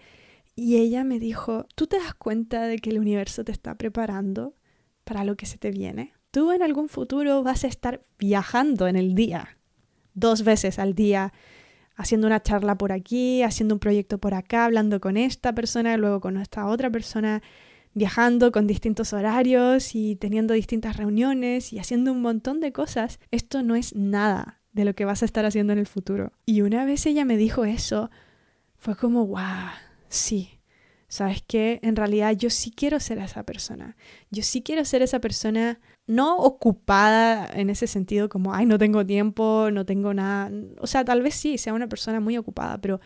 Y 0.55 0.77
ella 0.77 1.03
me 1.03 1.19
dijo, 1.19 1.65
¿tú 1.75 1.87
te 1.87 1.97
das 1.97 2.13
cuenta 2.13 2.63
de 2.63 2.79
que 2.79 2.89
el 2.89 2.99
universo 2.99 3.43
te 3.43 3.51
está 3.51 3.75
preparando 3.75 4.55
para 5.03 5.23
lo 5.23 5.37
que 5.37 5.45
se 5.45 5.57
te 5.57 5.71
viene? 5.71 6.13
Tú 6.31 6.51
en 6.51 6.61
algún 6.61 6.89
futuro 6.89 7.41
vas 7.43 7.63
a 7.63 7.67
estar 7.67 8.01
viajando 8.19 8.87
en 8.87 8.97
el 8.97 9.15
día, 9.15 9.57
dos 10.13 10.43
veces 10.43 10.77
al 10.79 10.93
día 10.93 11.31
haciendo 11.97 12.27
una 12.27 12.41
charla 12.41 12.77
por 12.77 12.91
aquí, 12.91 13.43
haciendo 13.43 13.75
un 13.75 13.79
proyecto 13.79 14.19
por 14.19 14.35
acá, 14.35 14.65
hablando 14.65 15.01
con 15.01 15.17
esta 15.17 15.53
persona, 15.53 15.97
luego 15.97 16.21
con 16.21 16.37
esta 16.37 16.67
otra 16.67 16.89
persona, 16.91 17.41
viajando 17.93 18.51
con 18.51 18.67
distintos 18.67 19.11
horarios 19.13 19.95
y 19.95 20.15
teniendo 20.15 20.53
distintas 20.53 20.95
reuniones 20.95 21.73
y 21.73 21.79
haciendo 21.79 22.11
un 22.11 22.21
montón 22.21 22.59
de 22.59 22.71
cosas, 22.71 23.19
esto 23.31 23.63
no 23.63 23.75
es 23.75 23.95
nada 23.95 24.61
de 24.71 24.85
lo 24.85 24.93
que 24.93 25.05
vas 25.05 25.23
a 25.23 25.25
estar 25.25 25.43
haciendo 25.45 25.73
en 25.73 25.79
el 25.79 25.87
futuro. 25.87 26.31
Y 26.45 26.61
una 26.61 26.85
vez 26.85 27.07
ella 27.07 27.25
me 27.25 27.35
dijo 27.35 27.65
eso, 27.65 28.11
fue 28.75 28.95
como, 28.95 29.25
wow, 29.25 29.71
sí, 30.07 30.59
¿sabes 31.07 31.43
qué? 31.47 31.79
En 31.81 31.95
realidad 31.95 32.33
yo 32.33 32.51
sí 32.51 32.69
quiero 32.69 32.99
ser 32.99 33.17
esa 33.17 33.43
persona. 33.43 33.97
Yo 34.29 34.43
sí 34.43 34.61
quiero 34.61 34.85
ser 34.85 35.01
esa 35.01 35.19
persona 35.19 35.79
no 36.07 36.37
ocupada 36.37 37.49
en 37.53 37.69
ese 37.69 37.85
sentido 37.85 38.29
como, 38.29 38.53
ay, 38.53 38.65
no 38.65 38.77
tengo 38.77 39.05
tiempo, 39.05 39.69
no 39.71 39.85
tengo 39.85 40.13
nada. 40.13 40.51
O 40.79 40.87
sea, 40.87 41.05
tal 41.05 41.21
vez 41.21 41.35
sí, 41.35 41.57
sea 41.57 41.73
una 41.73 41.87
persona 41.87 42.19
muy 42.19 42.37
ocupada, 42.37 42.79
pero 42.79 42.99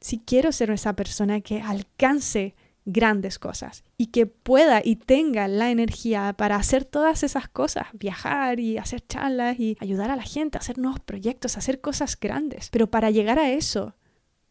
sí 0.00 0.22
quiero 0.24 0.50
ser 0.50 0.70
esa 0.70 0.96
persona 0.96 1.40
que 1.42 1.60
alcance 1.60 2.54
grandes 2.86 3.38
cosas 3.38 3.84
y 3.98 4.06
que 4.06 4.26
pueda 4.26 4.80
y 4.82 4.96
tenga 4.96 5.48
la 5.48 5.70
energía 5.70 6.32
para 6.32 6.56
hacer 6.56 6.84
todas 6.84 7.22
esas 7.22 7.48
cosas, 7.48 7.86
viajar 7.92 8.58
y 8.58 8.78
hacer 8.78 9.06
charlas 9.06 9.60
y 9.60 9.76
ayudar 9.80 10.10
a 10.10 10.16
la 10.16 10.22
gente, 10.22 10.58
hacer 10.58 10.78
nuevos 10.78 11.00
proyectos, 11.00 11.58
hacer 11.58 11.80
cosas 11.80 12.18
grandes. 12.18 12.70
Pero 12.70 12.90
para 12.90 13.10
llegar 13.10 13.38
a 13.38 13.50
eso, 13.50 13.94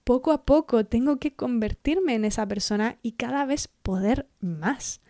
poco 0.04 0.32
a 0.32 0.44
poco 0.44 0.86
tengo 0.86 1.18
que 1.18 1.34
convertirme 1.36 2.14
en 2.16 2.26
esa 2.26 2.48
persona 2.48 2.98
y 3.02 3.14
cada 3.14 3.46
vez 3.46 3.68
poder 3.68 4.28
más, 4.40 5.02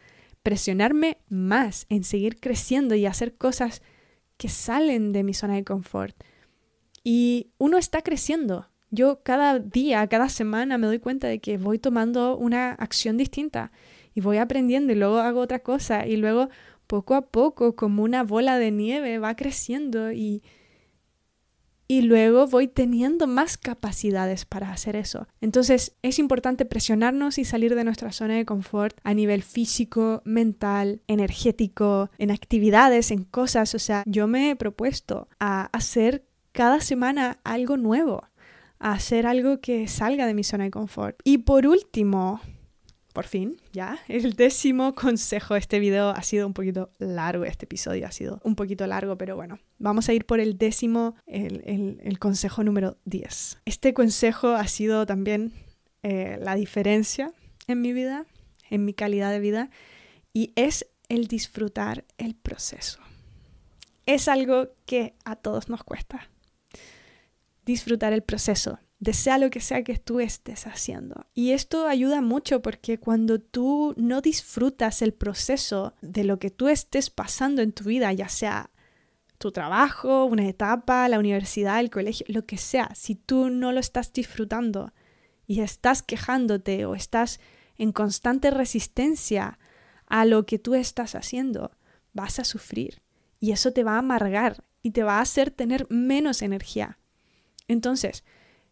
presionarme 0.49 1.19
más 1.29 1.85
en 1.89 2.03
seguir 2.03 2.39
creciendo 2.39 2.95
y 2.95 3.05
hacer 3.05 3.35
cosas 3.35 3.83
que 4.35 4.49
salen 4.49 5.11
de 5.11 5.23
mi 5.23 5.35
zona 5.35 5.53
de 5.53 5.63
confort. 5.63 6.15
Y 7.03 7.51
uno 7.59 7.77
está 7.77 8.01
creciendo. 8.01 8.67
Yo 8.89 9.21
cada 9.21 9.59
día, 9.59 10.07
cada 10.07 10.27
semana 10.27 10.79
me 10.79 10.87
doy 10.87 10.97
cuenta 10.97 11.27
de 11.27 11.37
que 11.37 11.59
voy 11.59 11.77
tomando 11.77 12.35
una 12.35 12.71
acción 12.71 13.15
distinta 13.15 13.71
y 14.15 14.21
voy 14.21 14.37
aprendiendo 14.37 14.91
y 14.91 14.95
luego 14.95 15.19
hago 15.19 15.39
otra 15.39 15.59
cosa 15.59 16.07
y 16.07 16.17
luego 16.17 16.49
poco 16.87 17.13
a 17.13 17.27
poco 17.27 17.75
como 17.75 18.01
una 18.01 18.23
bola 18.23 18.57
de 18.57 18.71
nieve 18.71 19.19
va 19.19 19.35
creciendo 19.35 20.11
y 20.11 20.41
y 21.91 22.03
luego 22.03 22.45
voy 22.45 22.67
teniendo 22.67 23.25
más 23.25 23.57
capacidades 23.57 24.45
para 24.45 24.71
hacer 24.71 24.95
eso. 24.95 25.27
Entonces 25.41 25.95
es 26.03 26.19
importante 26.19 26.63
presionarnos 26.63 27.39
y 27.39 27.45
salir 27.45 27.73
de 27.73 27.83
nuestra 27.83 28.11
zona 28.11 28.35
de 28.35 28.45
confort 28.45 28.95
a 29.03 29.15
nivel 29.15 29.41
físico, 29.41 30.21
mental, 30.23 31.01
energético, 31.07 32.11
en 32.19 32.29
actividades, 32.29 33.09
en 33.09 33.23
cosas. 33.23 33.73
O 33.73 33.79
sea, 33.79 34.03
yo 34.05 34.27
me 34.27 34.51
he 34.51 34.55
propuesto 34.55 35.27
a 35.39 35.63
hacer 35.75 36.23
cada 36.51 36.79
semana 36.79 37.39
algo 37.43 37.75
nuevo, 37.75 38.23
a 38.77 38.91
hacer 38.91 39.25
algo 39.25 39.59
que 39.59 39.87
salga 39.87 40.27
de 40.27 40.35
mi 40.35 40.43
zona 40.43 40.65
de 40.65 40.71
confort. 40.71 41.19
Y 41.23 41.39
por 41.39 41.65
último, 41.65 42.39
por 43.13 43.25
fin, 43.25 43.57
ya, 43.73 43.99
el 44.07 44.33
décimo 44.33 44.93
consejo. 44.93 45.55
Este 45.55 45.79
video 45.79 46.09
ha 46.09 46.21
sido 46.21 46.45
un 46.45 46.53
poquito 46.53 46.91
largo, 46.99 47.43
este 47.43 47.65
episodio 47.65 48.05
ha 48.05 48.11
sido 48.11 48.39
un 48.43 48.55
poquito 48.55 48.85
largo, 48.85 49.17
pero 49.17 49.35
bueno, 49.35 49.59
vamos 49.79 50.09
a 50.09 50.13
ir 50.13 50.25
por 50.25 50.39
el 50.39 50.57
décimo, 50.57 51.15
el, 51.25 52.19
consejo 52.19 52.63
número 52.63 52.97
10. 53.05 53.59
Este 53.65 53.93
consejo 53.93 54.49
ha 54.49 54.67
sido 54.67 55.05
también 55.05 55.53
eh, 56.03 56.37
la 56.41 56.55
diferencia 56.55 57.33
en 57.67 57.81
mi 57.81 57.93
vida, 57.93 58.25
en 58.69 58.85
mi 58.85 58.93
calidad 58.93 59.31
de 59.31 59.39
vida, 59.39 59.69
y 60.33 60.53
es 60.55 60.87
el 61.07 61.27
disfrutar 61.27 62.05
el 62.17 62.35
proceso. 62.35 62.99
Es 64.05 64.27
algo 64.27 64.69
que 64.85 65.15
a 65.25 65.35
todos 65.35 65.69
nos 65.69 65.83
cuesta. 65.83 66.29
Disfrutar 67.65 68.13
el 68.13 68.23
proceso, 68.23 68.79
desea 68.99 69.37
lo 69.37 69.49
que 69.49 69.61
sea 69.61 69.83
que 69.83 69.97
tú 69.97 70.19
estés 70.19 70.67
haciendo. 70.67 71.25
Y 71.33 71.51
esto 71.51 71.87
ayuda 71.87 72.21
mucho 72.21 72.61
porque 72.61 72.99
cuando 72.99 73.39
tú 73.39 73.93
no 73.97 74.21
disfrutas 74.21 75.01
el 75.01 75.13
proceso 75.13 75.93
de 76.01 76.25
lo 76.25 76.37
que 76.37 76.49
tú 76.49 76.67
estés 76.67 77.09
pasando 77.09 77.61
en 77.61 77.71
tu 77.71 77.85
vida, 77.85 78.11
ya 78.13 78.27
sea 78.27 78.71
tu 79.37 79.51
trabajo, 79.51 80.25
una 80.25 80.47
etapa, 80.47 81.07
la 81.07 81.17
universidad, 81.17 81.79
el 81.79 81.89
colegio, 81.89 82.25
lo 82.29 82.45
que 82.45 82.57
sea, 82.57 82.93
si 82.93 83.15
tú 83.15 83.49
no 83.49 83.71
lo 83.71 83.79
estás 83.79 84.11
disfrutando 84.11 84.91
y 85.47 85.61
estás 85.61 86.03
quejándote 86.03 86.85
o 86.85 86.93
estás 86.93 87.39
en 87.77 87.93
constante 87.93 88.51
resistencia 88.51 89.57
a 90.07 90.25
lo 90.25 90.45
que 90.45 90.59
tú 90.59 90.75
estás 90.75 91.15
haciendo, 91.15 91.71
vas 92.11 92.39
a 92.39 92.43
sufrir 92.43 93.01
y 93.39 93.53
eso 93.53 93.71
te 93.71 93.85
va 93.85 93.93
a 93.93 93.99
amargar 93.99 94.65
y 94.81 94.91
te 94.91 95.03
va 95.03 95.19
a 95.19 95.21
hacer 95.21 95.51
tener 95.51 95.87
menos 95.89 96.41
energía. 96.41 96.99
Entonces, 97.69 98.25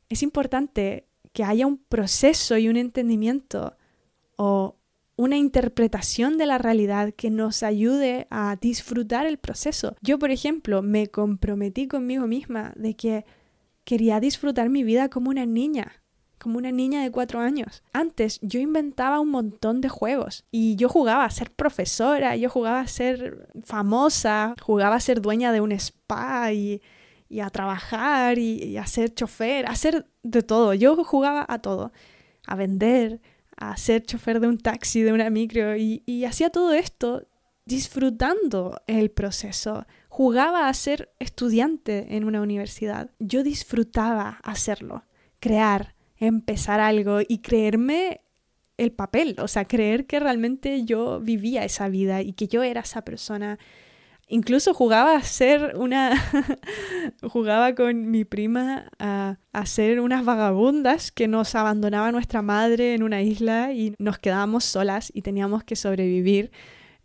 es 0.10 0.24
importante 0.24 1.08
que 1.34 1.44
haya 1.44 1.68
un 1.68 1.78
proceso 1.78 2.58
y 2.58 2.70
un 2.70 2.78
entendimiento 2.78 3.76
o 4.38 4.78
una 5.18 5.36
interpretación 5.36 6.38
de 6.38 6.46
la 6.46 6.60
realidad 6.60 7.14
que 7.14 7.30
nos 7.32 7.64
ayude 7.64 8.28
a 8.30 8.56
disfrutar 8.62 9.26
el 9.26 9.38
proceso. 9.38 9.96
Yo, 10.02 10.20
por 10.20 10.32
ejemplo, 10.32 10.82
me 10.82 11.08
comprometí 11.08 11.88
conmigo 11.88 12.28
misma 12.28 12.74
de 12.76 12.96
que 12.96 13.26
quería 13.84 14.20
disfrutar 14.20 14.70
mi 14.70 14.84
vida 14.84 15.10
como 15.10 15.32
una 15.32 15.46
niña, 15.46 16.04
como 16.38 16.60
una 16.60 16.72
niña 16.72 17.02
de 17.02 17.10
cuatro 17.10 17.40
años. 17.40 17.84
Antes 17.94 18.40
yo 18.42 18.60
inventaba 18.60 19.20
un 19.20 19.30
montón 19.30 19.82
de 19.82 19.90
juegos 19.90 20.46
y 20.52 20.76
yo 20.76 20.88
jugaba 20.88 21.26
a 21.26 21.32
ser 21.32 21.52
profesora, 21.52 22.36
yo 22.36 22.50
jugaba 22.50 22.82
a 22.82 22.88
ser 22.88 23.50
famosa, 23.64 24.56
jugaba 24.62 24.98
a 24.98 25.00
ser 25.00 25.22
dueña 25.22 25.52
de 25.52 25.62
un 25.62 25.72
spa 25.72 26.54
y 26.54 26.82
y 27.30 27.40
a 27.42 27.50
trabajar 27.50 28.38
y, 28.38 28.78
a 28.78 28.86
ser 28.86 29.14
chofer, 29.14 29.66
a 29.66 29.72
hacer 29.72 30.08
de 30.24 30.44
todo. 30.44 30.74
Yo 30.74 31.04
jugaba 31.04 31.46
a 31.48 31.60
todo, 31.60 31.92
a 32.46 32.56
vender, 32.56 33.22
a 33.56 33.76
ser 33.78 34.04
chofer 34.04 34.40
de 34.40 34.48
un 34.48 34.58
taxi, 34.58 35.02
de 35.02 35.14
una 35.14 35.30
micro 35.30 35.76
y, 35.76 36.04
y 36.06 36.26
hacía 36.26 36.50
todo 36.50 36.74
esto 36.74 37.28
disfrutando 37.66 38.82
el 38.88 39.12
proceso. 39.12 39.86
Jugaba 40.08 40.70
a 40.70 40.74
ser 40.74 41.12
estudiante 41.20 42.16
en 42.16 42.24
una 42.24 42.42
universidad. 42.42 43.12
Yo 43.20 43.44
disfrutaba 43.44 44.40
hacerlo, 44.44 45.04
crear, 45.40 45.96
empezar 46.18 46.80
algo 46.80 47.20
y 47.28 47.40
creerme 47.40 48.22
el 48.78 48.92
papel, 48.92 49.36
o 49.40 49.48
sea, 49.48 49.66
creer 49.66 50.06
que 50.06 50.20
realmente 50.20 50.86
yo 50.86 51.20
vivía 51.20 51.66
esa 51.66 51.90
vida 51.90 52.22
y 52.22 52.34
que 52.34 52.48
yo 52.48 52.64
era 52.64 52.82
esa 52.82 53.04
persona 53.04 53.58
Incluso 54.28 54.74
jugaba 54.74 55.16
a 55.16 55.24
ser 55.24 55.76
una... 55.78 56.12
jugaba 57.24 57.76
con 57.76 58.12
mi 58.12 58.26
prima 58.26 58.90
a, 59.00 59.38
ser 59.66 60.02
unas 60.02 60.26
vagabundas 60.26 61.12
que 61.12 61.28
nos 61.28 61.56
abandonaba 61.56 62.12
nuestra 62.12 62.42
madre 62.42 62.94
en 62.94 63.04
una 63.04 63.22
isla 63.22 63.72
y 63.74 63.96
nos 64.00 64.20
quedábamos 64.20 64.66
solas 64.66 65.12
y 65.14 65.22
teníamos 65.22 65.64
que 65.64 65.76
sobrevivir 65.76 66.52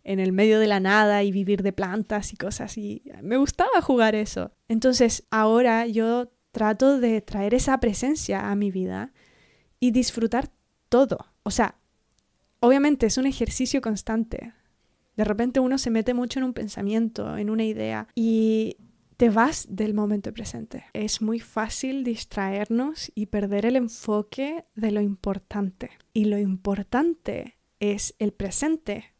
en 0.03 0.19
el 0.19 0.33
medio 0.33 0.59
de 0.59 0.67
la 0.67 0.79
nada 0.79 1.23
y 1.23 1.31
vivir 1.31 1.63
de 1.63 1.71
plantas 1.71 2.33
y 2.33 2.35
cosas 2.35 2.77
y 2.77 3.03
me 3.21 3.37
gustaba 3.37 3.81
jugar 3.81 4.15
eso. 4.15 4.51
Entonces 4.67 5.25
ahora 5.31 5.87
yo 5.87 6.29
trato 6.51 6.99
de 6.99 7.21
traer 7.21 7.53
esa 7.53 7.79
presencia 7.79 8.51
a 8.51 8.55
mi 8.55 8.69
vida 8.69 9.13
y 9.79 9.91
disfrutar 9.91 10.49
todo. 10.89 11.25
O 11.43 11.51
sea, 11.51 11.75
obviamente 12.59 13.05
es 13.05 13.17
un 13.17 13.25
ejercicio 13.25 13.81
constante. 13.81 14.53
De 15.15 15.23
repente 15.23 15.59
uno 15.59 15.77
se 15.77 15.89
mete 15.89 16.13
mucho 16.13 16.39
en 16.39 16.45
un 16.45 16.53
pensamiento, 16.53 17.37
en 17.37 17.49
una 17.49 17.63
idea 17.63 18.07
y 18.15 18.77
te 19.17 19.29
vas 19.29 19.67
del 19.69 19.93
momento 19.93 20.33
presente. 20.33 20.85
Es 20.93 21.21
muy 21.21 21.39
fácil 21.39 22.03
distraernos 22.03 23.11
y 23.15 23.27
perder 23.27 23.65
el 23.65 23.75
enfoque 23.75 24.65
de 24.75 24.91
lo 24.91 25.01
importante. 25.01 25.91
Y 26.13 26.25
lo 26.25 26.37
importante 26.37 27.57
es 27.79 28.15
el 28.19 28.33
presente. 28.33 29.13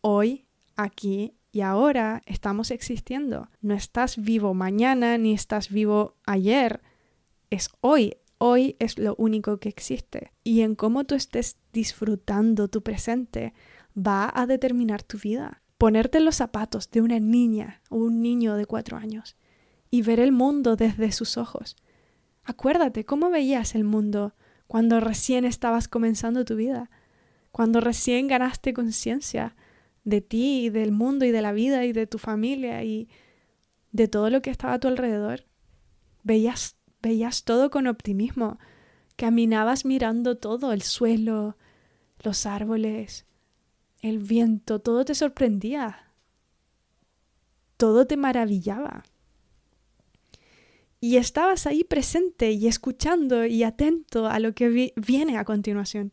Hoy, 0.00 0.46
aquí 0.76 1.34
y 1.52 1.60
ahora 1.60 2.22
estamos 2.26 2.70
existiendo. 2.70 3.48
No 3.60 3.74
estás 3.74 4.16
vivo 4.16 4.54
mañana 4.54 5.18
ni 5.18 5.32
estás 5.32 5.70
vivo 5.70 6.16
ayer. 6.26 6.82
Es 7.50 7.68
hoy. 7.80 8.16
Hoy 8.38 8.76
es 8.80 8.98
lo 8.98 9.14
único 9.16 9.58
que 9.58 9.68
existe. 9.68 10.32
Y 10.42 10.62
en 10.62 10.74
cómo 10.74 11.04
tú 11.04 11.14
estés 11.14 11.58
disfrutando 11.72 12.68
tu 12.68 12.82
presente 12.82 13.54
va 13.96 14.30
a 14.34 14.46
determinar 14.46 15.02
tu 15.02 15.18
vida. 15.18 15.62
Ponerte 15.78 16.18
en 16.18 16.24
los 16.24 16.36
zapatos 16.36 16.90
de 16.90 17.00
una 17.00 17.18
niña 17.20 17.82
o 17.90 17.96
un 17.96 18.22
niño 18.22 18.56
de 18.56 18.66
cuatro 18.66 18.96
años 18.96 19.36
y 19.90 20.02
ver 20.02 20.20
el 20.20 20.32
mundo 20.32 20.76
desde 20.76 21.12
sus 21.12 21.36
ojos. 21.36 21.76
Acuérdate 22.42 23.04
cómo 23.04 23.30
veías 23.30 23.74
el 23.74 23.84
mundo 23.84 24.34
cuando 24.66 25.00
recién 25.00 25.44
estabas 25.44 25.88
comenzando 25.88 26.44
tu 26.44 26.56
vida, 26.56 26.90
cuando 27.50 27.80
recién 27.80 28.26
ganaste 28.26 28.72
conciencia 28.72 29.56
de 30.04 30.20
ti 30.20 30.66
y 30.66 30.70
del 30.70 30.92
mundo 30.92 31.24
y 31.24 31.30
de 31.30 31.42
la 31.42 31.52
vida 31.52 31.84
y 31.84 31.92
de 31.92 32.06
tu 32.06 32.18
familia 32.18 32.82
y 32.84 33.08
de 33.92 34.08
todo 34.08 34.30
lo 34.30 34.42
que 34.42 34.50
estaba 34.50 34.74
a 34.74 34.80
tu 34.80 34.88
alrededor. 34.88 35.44
Veías, 36.22 36.76
veías 37.00 37.44
todo 37.44 37.70
con 37.70 37.86
optimismo, 37.86 38.58
caminabas 39.16 39.84
mirando 39.84 40.36
todo, 40.36 40.72
el 40.72 40.82
suelo, 40.82 41.56
los 42.22 42.46
árboles, 42.46 43.26
el 44.04 44.18
viento, 44.18 44.80
todo 44.80 45.06
te 45.06 45.14
sorprendía, 45.14 46.10
todo 47.78 48.06
te 48.06 48.18
maravillaba. 48.18 49.02
Y 51.00 51.16
estabas 51.16 51.66
ahí 51.66 51.84
presente 51.84 52.52
y 52.52 52.66
escuchando 52.66 53.46
y 53.46 53.62
atento 53.62 54.26
a 54.26 54.38
lo 54.40 54.54
que 54.54 54.92
viene 54.94 55.38
a 55.38 55.44
continuación. 55.44 56.12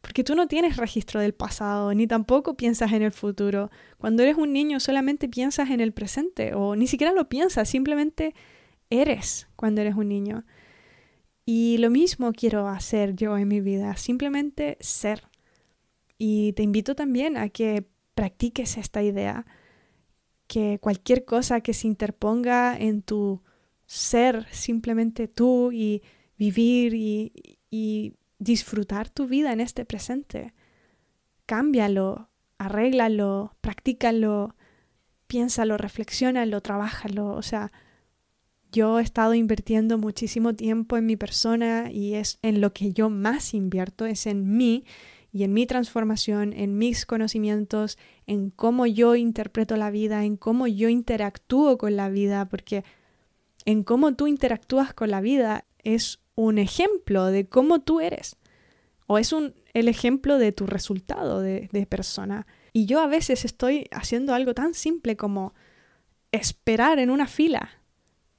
Porque 0.00 0.22
tú 0.22 0.36
no 0.36 0.46
tienes 0.46 0.76
registro 0.76 1.20
del 1.20 1.34
pasado, 1.34 1.92
ni 1.94 2.06
tampoco 2.06 2.56
piensas 2.56 2.92
en 2.92 3.02
el 3.02 3.12
futuro. 3.12 3.70
Cuando 3.98 4.22
eres 4.22 4.36
un 4.36 4.52
niño 4.52 4.78
solamente 4.78 5.28
piensas 5.28 5.70
en 5.70 5.80
el 5.80 5.92
presente, 5.92 6.54
o 6.54 6.76
ni 6.76 6.86
siquiera 6.86 7.12
lo 7.12 7.28
piensas, 7.28 7.68
simplemente 7.68 8.34
eres 8.88 9.48
cuando 9.56 9.80
eres 9.80 9.96
un 9.96 10.08
niño. 10.08 10.44
Y 11.44 11.78
lo 11.78 11.90
mismo 11.90 12.32
quiero 12.32 12.68
hacer 12.68 13.16
yo 13.16 13.36
en 13.36 13.48
mi 13.48 13.60
vida, 13.60 13.96
simplemente 13.96 14.76
ser. 14.78 15.31
Y 16.24 16.52
te 16.52 16.62
invito 16.62 16.94
también 16.94 17.36
a 17.36 17.48
que 17.48 17.84
practiques 18.14 18.76
esta 18.76 19.02
idea, 19.02 19.44
que 20.46 20.78
cualquier 20.78 21.24
cosa 21.24 21.62
que 21.62 21.74
se 21.74 21.88
interponga 21.88 22.78
en 22.78 23.02
tu 23.02 23.42
ser, 23.86 24.46
simplemente 24.52 25.26
tú 25.26 25.72
y 25.72 26.00
vivir 26.38 26.94
y, 26.94 28.14
disfrutar 28.38 29.08
tu 29.08 29.26
vida 29.26 29.52
en 29.52 29.58
este 29.60 29.84
presente, 29.84 30.54
cámbialo, 31.46 32.28
arréglalo, 32.56 33.56
practícalo, 33.60 34.54
piénsalo, 35.26 35.76
reflexiónalo, 35.76 36.60
trabájalo. 36.60 37.34
O 37.34 37.42
sea, 37.42 37.72
yo 38.70 39.00
he 39.00 39.02
estado 39.02 39.34
invirtiendo 39.34 39.98
muchísimo 39.98 40.54
tiempo 40.54 40.96
en 40.96 41.06
mi 41.06 41.16
persona 41.16 41.90
y 41.90 42.14
es 42.14 42.38
en 42.42 42.60
lo 42.60 42.72
que 42.72 42.92
yo 42.92 43.10
más 43.10 43.54
invierto, 43.54 44.06
es 44.06 44.26
en 44.26 44.56
mí 44.56 44.84
y 45.32 45.44
en 45.44 45.54
mi 45.54 45.66
transformación, 45.66 46.52
en 46.52 46.76
mis 46.76 47.06
conocimientos, 47.06 47.98
en 48.26 48.50
cómo 48.50 48.86
yo 48.86 49.16
interpreto 49.16 49.76
la 49.76 49.90
vida, 49.90 50.24
en 50.24 50.36
cómo 50.36 50.66
yo 50.66 50.90
interactúo 50.90 51.78
con 51.78 51.96
la 51.96 52.10
vida, 52.10 52.48
porque 52.48 52.84
en 53.64 53.82
cómo 53.82 54.14
tú 54.14 54.26
interactúas 54.26 54.92
con 54.92 55.10
la 55.10 55.22
vida 55.22 55.64
es 55.82 56.20
un 56.34 56.58
ejemplo 56.58 57.26
de 57.26 57.48
cómo 57.48 57.80
tú 57.80 58.00
eres 58.00 58.36
o 59.06 59.18
es 59.18 59.32
un, 59.32 59.54
el 59.72 59.88
ejemplo 59.88 60.38
de 60.38 60.52
tu 60.52 60.66
resultado 60.66 61.40
de, 61.40 61.86
persona. 61.88 62.46
Y 62.72 62.86
yo 62.86 63.00
a 63.00 63.06
veces 63.06 63.44
estoy 63.44 63.86
haciendo 63.90 64.34
algo 64.34 64.54
tan 64.54 64.74
simple 64.74 65.16
como 65.16 65.54
esperar 66.30 66.98
en 66.98 67.10
una 67.10 67.26
fila 67.26 67.70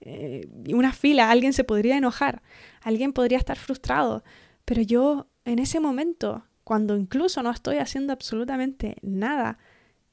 eh, 0.05 0.49
una 0.73 0.91
fila, 0.91 1.31
alguien 1.31 1.53
se 1.53 1.63
podría 1.63 1.95
enojar, 1.95 2.41
alguien 2.81 3.13
podría 3.13 3.37
estar 3.37 3.57
frustrado, 3.57 4.21
pero 4.65 4.81
yo 4.81 5.27
en 5.45 5.59
ese 5.59 5.79
momento, 5.79 6.45
cuando 6.63 6.97
incluso 6.97 7.43
no 7.43 7.51
estoy 7.51 7.77
haciendo 7.77 8.13
absolutamente 8.13 8.97
nada, 9.01 9.57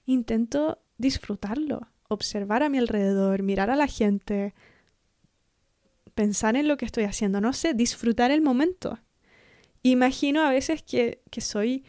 intento 0.07 0.83
disfrutarlo, 0.99 1.89
observar 2.09 2.63
a 2.63 2.69
mi 2.69 2.79
alrededor, 2.79 3.43
mirar 3.43 3.71
a 3.71 3.77
la 3.77 3.87
gente, 3.87 4.55
pensar 6.15 6.57
en 6.57 6.69
lo 6.69 6.77
que 6.77 6.85
estoy 6.85 7.05
haciendo, 7.05 7.41
no 7.41 7.53
sé, 7.53 7.75
disfrutar 7.75 8.31
el 8.31 8.43
momento. 8.43 8.99
Imagino 9.83 10.43
a 10.43 10.51
veces 10.51 10.83
que, 10.83 11.23
que 11.31 11.41
soy 11.41 11.85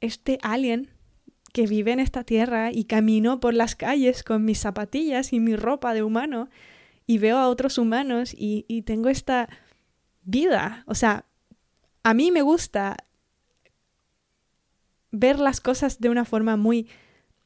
este 0.00 0.38
alien 0.42 0.90
que 1.52 1.66
vive 1.66 1.92
en 1.92 2.00
esta 2.00 2.24
tierra 2.24 2.70
y 2.72 2.84
camino 2.84 3.40
por 3.40 3.54
las 3.54 3.74
calles 3.74 4.22
con 4.22 4.44
mis 4.44 4.60
zapatillas 4.60 5.32
y 5.32 5.40
mi 5.40 5.56
ropa 5.56 5.94
de 5.94 6.02
humano 6.02 6.48
y 7.06 7.18
veo 7.18 7.38
a 7.38 7.48
otros 7.48 7.78
humanos 7.78 8.34
y, 8.36 8.64
y 8.68 8.82
tengo 8.82 9.08
esta 9.08 9.48
vida. 10.22 10.84
O 10.86 10.94
sea, 10.94 11.26
a 12.02 12.12
mí 12.12 12.30
me 12.30 12.42
gusta 12.42 12.96
ver 15.14 15.38
las 15.38 15.60
cosas 15.60 16.00
de 16.00 16.10
una 16.10 16.24
forma 16.24 16.56
muy 16.56 16.88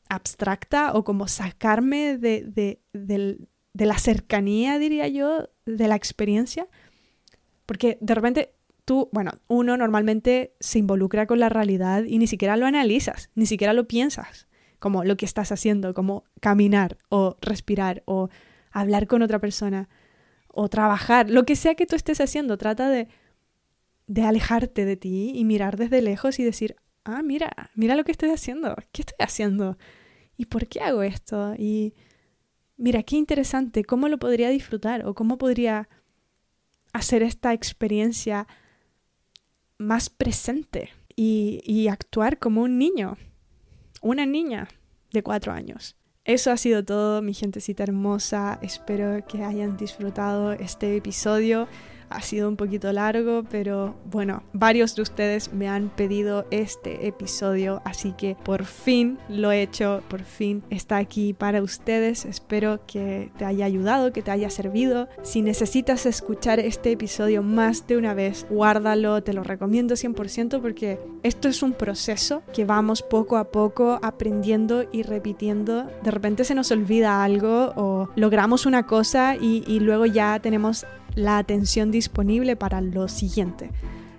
abstracta 0.08 0.92
o 0.94 1.04
como 1.04 1.28
sacarme 1.28 2.16
de, 2.16 2.42
de, 2.42 2.80
de, 2.92 3.86
la 3.86 3.98
cercanía, 3.98 4.78
diría 4.78 5.06
yo, 5.06 5.50
de 5.66 5.86
la 5.86 5.94
experiencia. 5.94 6.66
Porque 7.66 7.98
de 8.00 8.14
repente 8.14 8.54
tú, 8.86 9.10
bueno, 9.12 9.32
uno 9.48 9.76
normalmente 9.76 10.54
se 10.60 10.78
involucra 10.78 11.26
con 11.26 11.38
la 11.38 11.50
realidad 11.50 12.04
y 12.04 12.18
ni 12.18 12.26
siquiera 12.26 12.56
lo 12.56 12.66
analizas, 12.66 13.30
ni 13.34 13.44
siquiera 13.44 13.74
lo 13.74 13.86
piensas, 13.86 14.48
como 14.78 15.04
lo 15.04 15.16
que 15.18 15.26
estás 15.26 15.52
haciendo, 15.52 15.92
como 15.92 16.24
caminar 16.40 16.96
o 17.10 17.36
respirar 17.42 18.02
o 18.06 18.30
hablar 18.70 19.06
con 19.06 19.20
otra 19.20 19.40
persona 19.40 19.90
o 20.48 20.68
trabajar, 20.68 21.28
lo 21.28 21.44
que 21.44 21.54
sea 21.54 21.74
que 21.74 21.86
tú 21.86 21.96
estés 21.96 22.20
haciendo, 22.20 22.56
trata 22.56 22.88
de, 22.88 23.08
de 24.06 24.22
alejarte 24.22 24.86
de 24.86 24.96
ti 24.96 25.32
y 25.34 25.44
mirar 25.44 25.76
desde 25.76 26.00
lejos 26.00 26.38
y 26.38 26.44
decir, 26.44 26.76
ah, 27.08 27.22
mira, 27.22 27.50
mira 27.74 27.96
lo 27.96 28.04
que 28.04 28.12
estoy 28.12 28.30
haciendo, 28.30 28.76
¿qué 28.92 29.02
estoy 29.02 29.16
haciendo? 29.18 29.78
¿Y 30.36 30.46
por 30.46 30.68
qué 30.68 30.80
hago 30.80 31.02
esto? 31.02 31.54
Y 31.58 31.94
mira, 32.76 33.02
qué 33.02 33.16
interesante, 33.16 33.84
¿cómo 33.84 34.08
lo 34.08 34.18
podría 34.18 34.50
disfrutar 34.50 35.06
o 35.06 35.14
cómo 35.14 35.38
podría 35.38 35.88
hacer 36.92 37.22
esta 37.22 37.52
experiencia 37.52 38.46
más 39.78 40.10
presente 40.10 40.90
y, 41.16 41.88
actuar 41.88 42.38
como 42.38 42.62
un 42.62 42.78
niño, 42.78 43.16
una 44.02 44.24
niña 44.24 44.68
de 45.12 45.22
cuatro 45.22 45.52
años. 45.52 45.96
Eso 46.24 46.52
ha 46.52 46.56
sido 46.56 46.84
todo, 46.84 47.22
mi 47.22 47.34
gentecita 47.34 47.82
hermosa. 47.82 48.60
Espero 48.62 49.26
que 49.26 49.42
hayan 49.42 49.76
disfrutado 49.76 50.52
este 50.52 50.96
episodio 50.96 51.66
ha 52.10 52.22
sido 52.22 52.48
un 52.48 52.56
poquito 52.56 52.92
largo, 52.92 53.44
pero 53.50 53.94
bueno, 54.10 54.42
varios 54.52 54.94
de 54.96 55.02
ustedes 55.02 55.52
me 55.52 55.68
han 55.68 55.88
pedido 55.88 56.46
este 56.50 57.06
episodio, 57.06 57.82
así 57.84 58.12
que 58.12 58.36
por 58.44 58.64
fin 58.64 59.18
lo 59.28 59.52
he 59.52 59.62
hecho, 59.62 60.02
por 60.08 60.22
fin 60.22 60.62
está 60.70 60.96
aquí 60.96 61.32
para 61.32 61.62
ustedes. 61.62 62.24
Espero 62.24 62.80
que 62.86 63.30
te 63.38 63.44
haya 63.44 63.64
ayudado, 63.64 64.12
que 64.12 64.22
te 64.22 64.30
haya 64.30 64.50
servido. 64.50 65.08
Si 65.22 65.42
necesitas 65.42 66.06
escuchar 66.06 66.60
este 66.60 66.92
episodio 66.92 67.42
más 67.42 67.86
de 67.86 67.96
una 67.96 68.14
vez, 68.14 68.46
guárdalo, 68.50 69.22
te 69.22 69.32
lo 69.32 69.42
recomiendo 69.42 69.94
100% 69.94 70.60
porque 70.60 70.98
esto 71.22 71.48
es 71.48 71.62
un 71.62 71.72
proceso 71.72 72.42
que 72.52 72.64
vamos 72.64 73.02
poco 73.02 73.36
a 73.36 73.44
poco 73.50 73.98
aprendiendo 74.02 74.84
y 74.92 75.02
repitiendo. 75.02 75.84
De 76.02 76.10
repente 76.10 76.44
se 76.44 76.54
nos 76.54 76.70
olvida 76.70 77.22
algo 77.22 77.72
o 77.76 78.08
logramos 78.16 78.66
una 78.66 78.86
cosa 78.86 79.36
y, 79.36 79.64
y 79.66 79.80
luego 79.80 80.06
ya 80.06 80.38
tenemos 80.40 80.86
la 81.14 81.38
atención 81.38 81.90
disponible 81.90 82.56
para 82.56 82.80
lo 82.80 83.08
siguiente. 83.08 83.70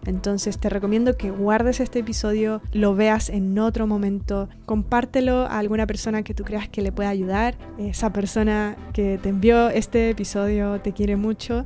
Entonces 0.06 0.58
te 0.58 0.70
recomiendo 0.70 1.18
que 1.18 1.30
guardes 1.30 1.80
este 1.80 2.00
episodio, 2.00 2.62
lo 2.72 2.96
veas 2.96 3.30
en 3.30 3.58
otro 3.60 3.86
momento, 3.86 4.50
compártelo 4.66 5.42
a 5.42 5.60
alguna 5.60 5.86
persona 5.86 6.24
que 6.24 6.34
tú 6.34 6.44
creas 6.44 6.70
que 6.70 6.82
le 6.82 6.92
pueda 6.92 7.10
ayudar. 7.10 7.56
Esa 7.78 8.12
persona 8.14 8.78
que 8.94 9.20
te 9.22 9.30
envió 9.30 9.70
este 9.70 10.10
episodio 10.10 10.80
te 10.82 10.94
quiere 10.94 11.16
mucho 11.16 11.66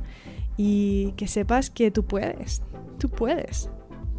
y 0.56 1.12
que 1.16 1.28
sepas 1.28 1.70
que 1.70 1.90
tú 1.90 2.04
puedes, 2.04 2.62
tú 2.98 3.08
puedes. 3.08 3.70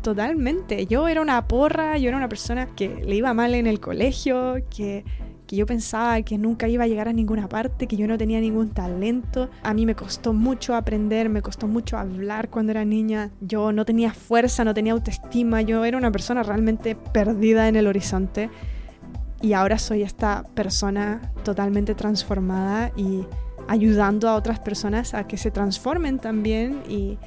Totalmente. 0.01 0.85
Yo 0.85 1.07
era 1.07 1.21
una 1.21 1.47
porra, 1.47 1.97
yo 1.97 2.09
era 2.09 2.17
una 2.17 2.29
persona 2.29 2.67
que 2.75 3.03
le 3.03 3.15
iba 3.15 3.33
mal 3.33 3.55
en 3.55 3.67
el 3.67 3.79
colegio, 3.79 4.57
que 4.69 5.03
que 5.47 5.55
yo 5.55 5.65
pensaba 5.65 6.21
que 6.21 6.37
nunca 6.37 6.67
iba 6.67 6.83
a 6.83 6.87
llegar 6.87 7.07
a 7.07 7.13
ninguna 7.13 7.47
parte, 7.47 7.87
que 7.87 7.97
yo 7.97 8.07
no 8.07 8.17
tenía 8.17 8.39
ningún 8.39 8.69
talento. 8.69 9.49
A 9.63 9.73
mí 9.73 9.85
me 9.85 9.95
costó 9.95 10.33
mucho 10.33 10.75
aprender, 10.75 11.29
me 11.29 11.41
costó 11.41 11.67
mucho 11.67 11.97
hablar 11.97 12.49
cuando 12.49 12.71
era 12.71 12.85
niña. 12.85 13.31
Yo 13.41 13.71
no 13.71 13.85
tenía 13.85 14.13
fuerza, 14.13 14.63
no 14.63 14.73
tenía 14.73 14.93
autoestima, 14.93 15.61
yo 15.61 15.85
era 15.85 15.97
una 15.97 16.11
persona 16.11 16.43
realmente 16.43 16.95
perdida 16.95 17.67
en 17.67 17.75
el 17.75 17.87
horizonte. 17.87 18.49
Y 19.41 19.53
ahora 19.53 19.77
soy 19.77 20.01
esta 20.01 20.43
persona 20.55 21.31
totalmente 21.43 21.93
transformada 21.93 22.91
y 22.95 23.25
ayudando 23.67 24.29
a 24.29 24.35
otras 24.35 24.59
personas 24.59 25.13
a 25.13 25.27
que 25.27 25.37
se 25.37 25.51
transformen 25.51 26.19
también 26.19 26.81
y 26.89 27.17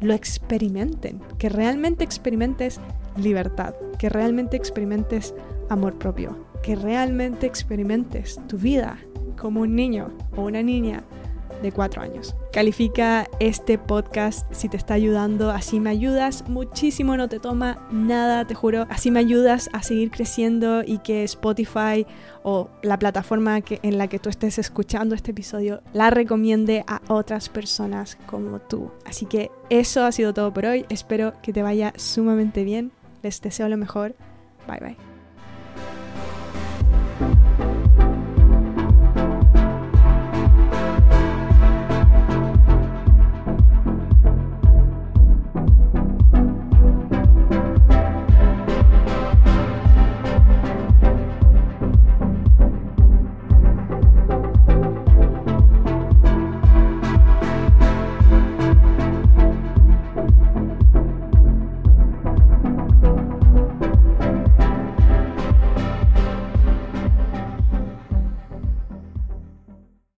lo 0.00 0.12
experimenten, 0.14 1.20
que 1.38 1.48
realmente 1.48 2.04
experimentes 2.04 2.80
libertad, 3.16 3.74
que 3.98 4.08
realmente 4.08 4.56
experimentes 4.56 5.34
amor 5.70 5.98
propio 5.98 6.51
que 6.62 6.76
realmente 6.76 7.46
experimentes 7.46 8.40
tu 8.48 8.56
vida 8.56 8.98
como 9.38 9.62
un 9.62 9.74
niño 9.74 10.10
o 10.36 10.42
una 10.42 10.62
niña 10.62 11.02
de 11.62 11.72
cuatro 11.72 12.02
años. 12.02 12.34
Califica 12.52 13.28
este 13.40 13.78
podcast 13.78 14.52
si 14.52 14.68
te 14.68 14.76
está 14.76 14.94
ayudando, 14.94 15.50
así 15.50 15.80
me 15.80 15.90
ayudas 15.90 16.48
muchísimo, 16.48 17.16
no 17.16 17.28
te 17.28 17.38
toma 17.38 17.86
nada, 17.90 18.46
te 18.46 18.54
juro, 18.54 18.86
así 18.90 19.10
me 19.10 19.20
ayudas 19.20 19.70
a 19.72 19.82
seguir 19.82 20.10
creciendo 20.10 20.82
y 20.84 20.98
que 20.98 21.22
Spotify 21.24 22.06
o 22.42 22.68
la 22.82 22.98
plataforma 22.98 23.60
que, 23.60 23.78
en 23.82 23.96
la 23.96 24.08
que 24.08 24.18
tú 24.18 24.28
estés 24.28 24.58
escuchando 24.58 25.14
este 25.14 25.30
episodio 25.30 25.82
la 25.92 26.10
recomiende 26.10 26.84
a 26.86 27.00
otras 27.08 27.48
personas 27.48 28.18
como 28.26 28.58
tú. 28.58 28.90
Así 29.06 29.26
que 29.26 29.50
eso 29.70 30.04
ha 30.04 30.12
sido 30.12 30.34
todo 30.34 30.52
por 30.52 30.66
hoy, 30.66 30.84
espero 30.88 31.32
que 31.42 31.52
te 31.52 31.62
vaya 31.62 31.92
sumamente 31.96 32.64
bien, 32.64 32.90
les 33.22 33.40
deseo 33.40 33.68
lo 33.68 33.76
mejor, 33.76 34.16
bye 34.66 34.80
bye. 34.80 35.11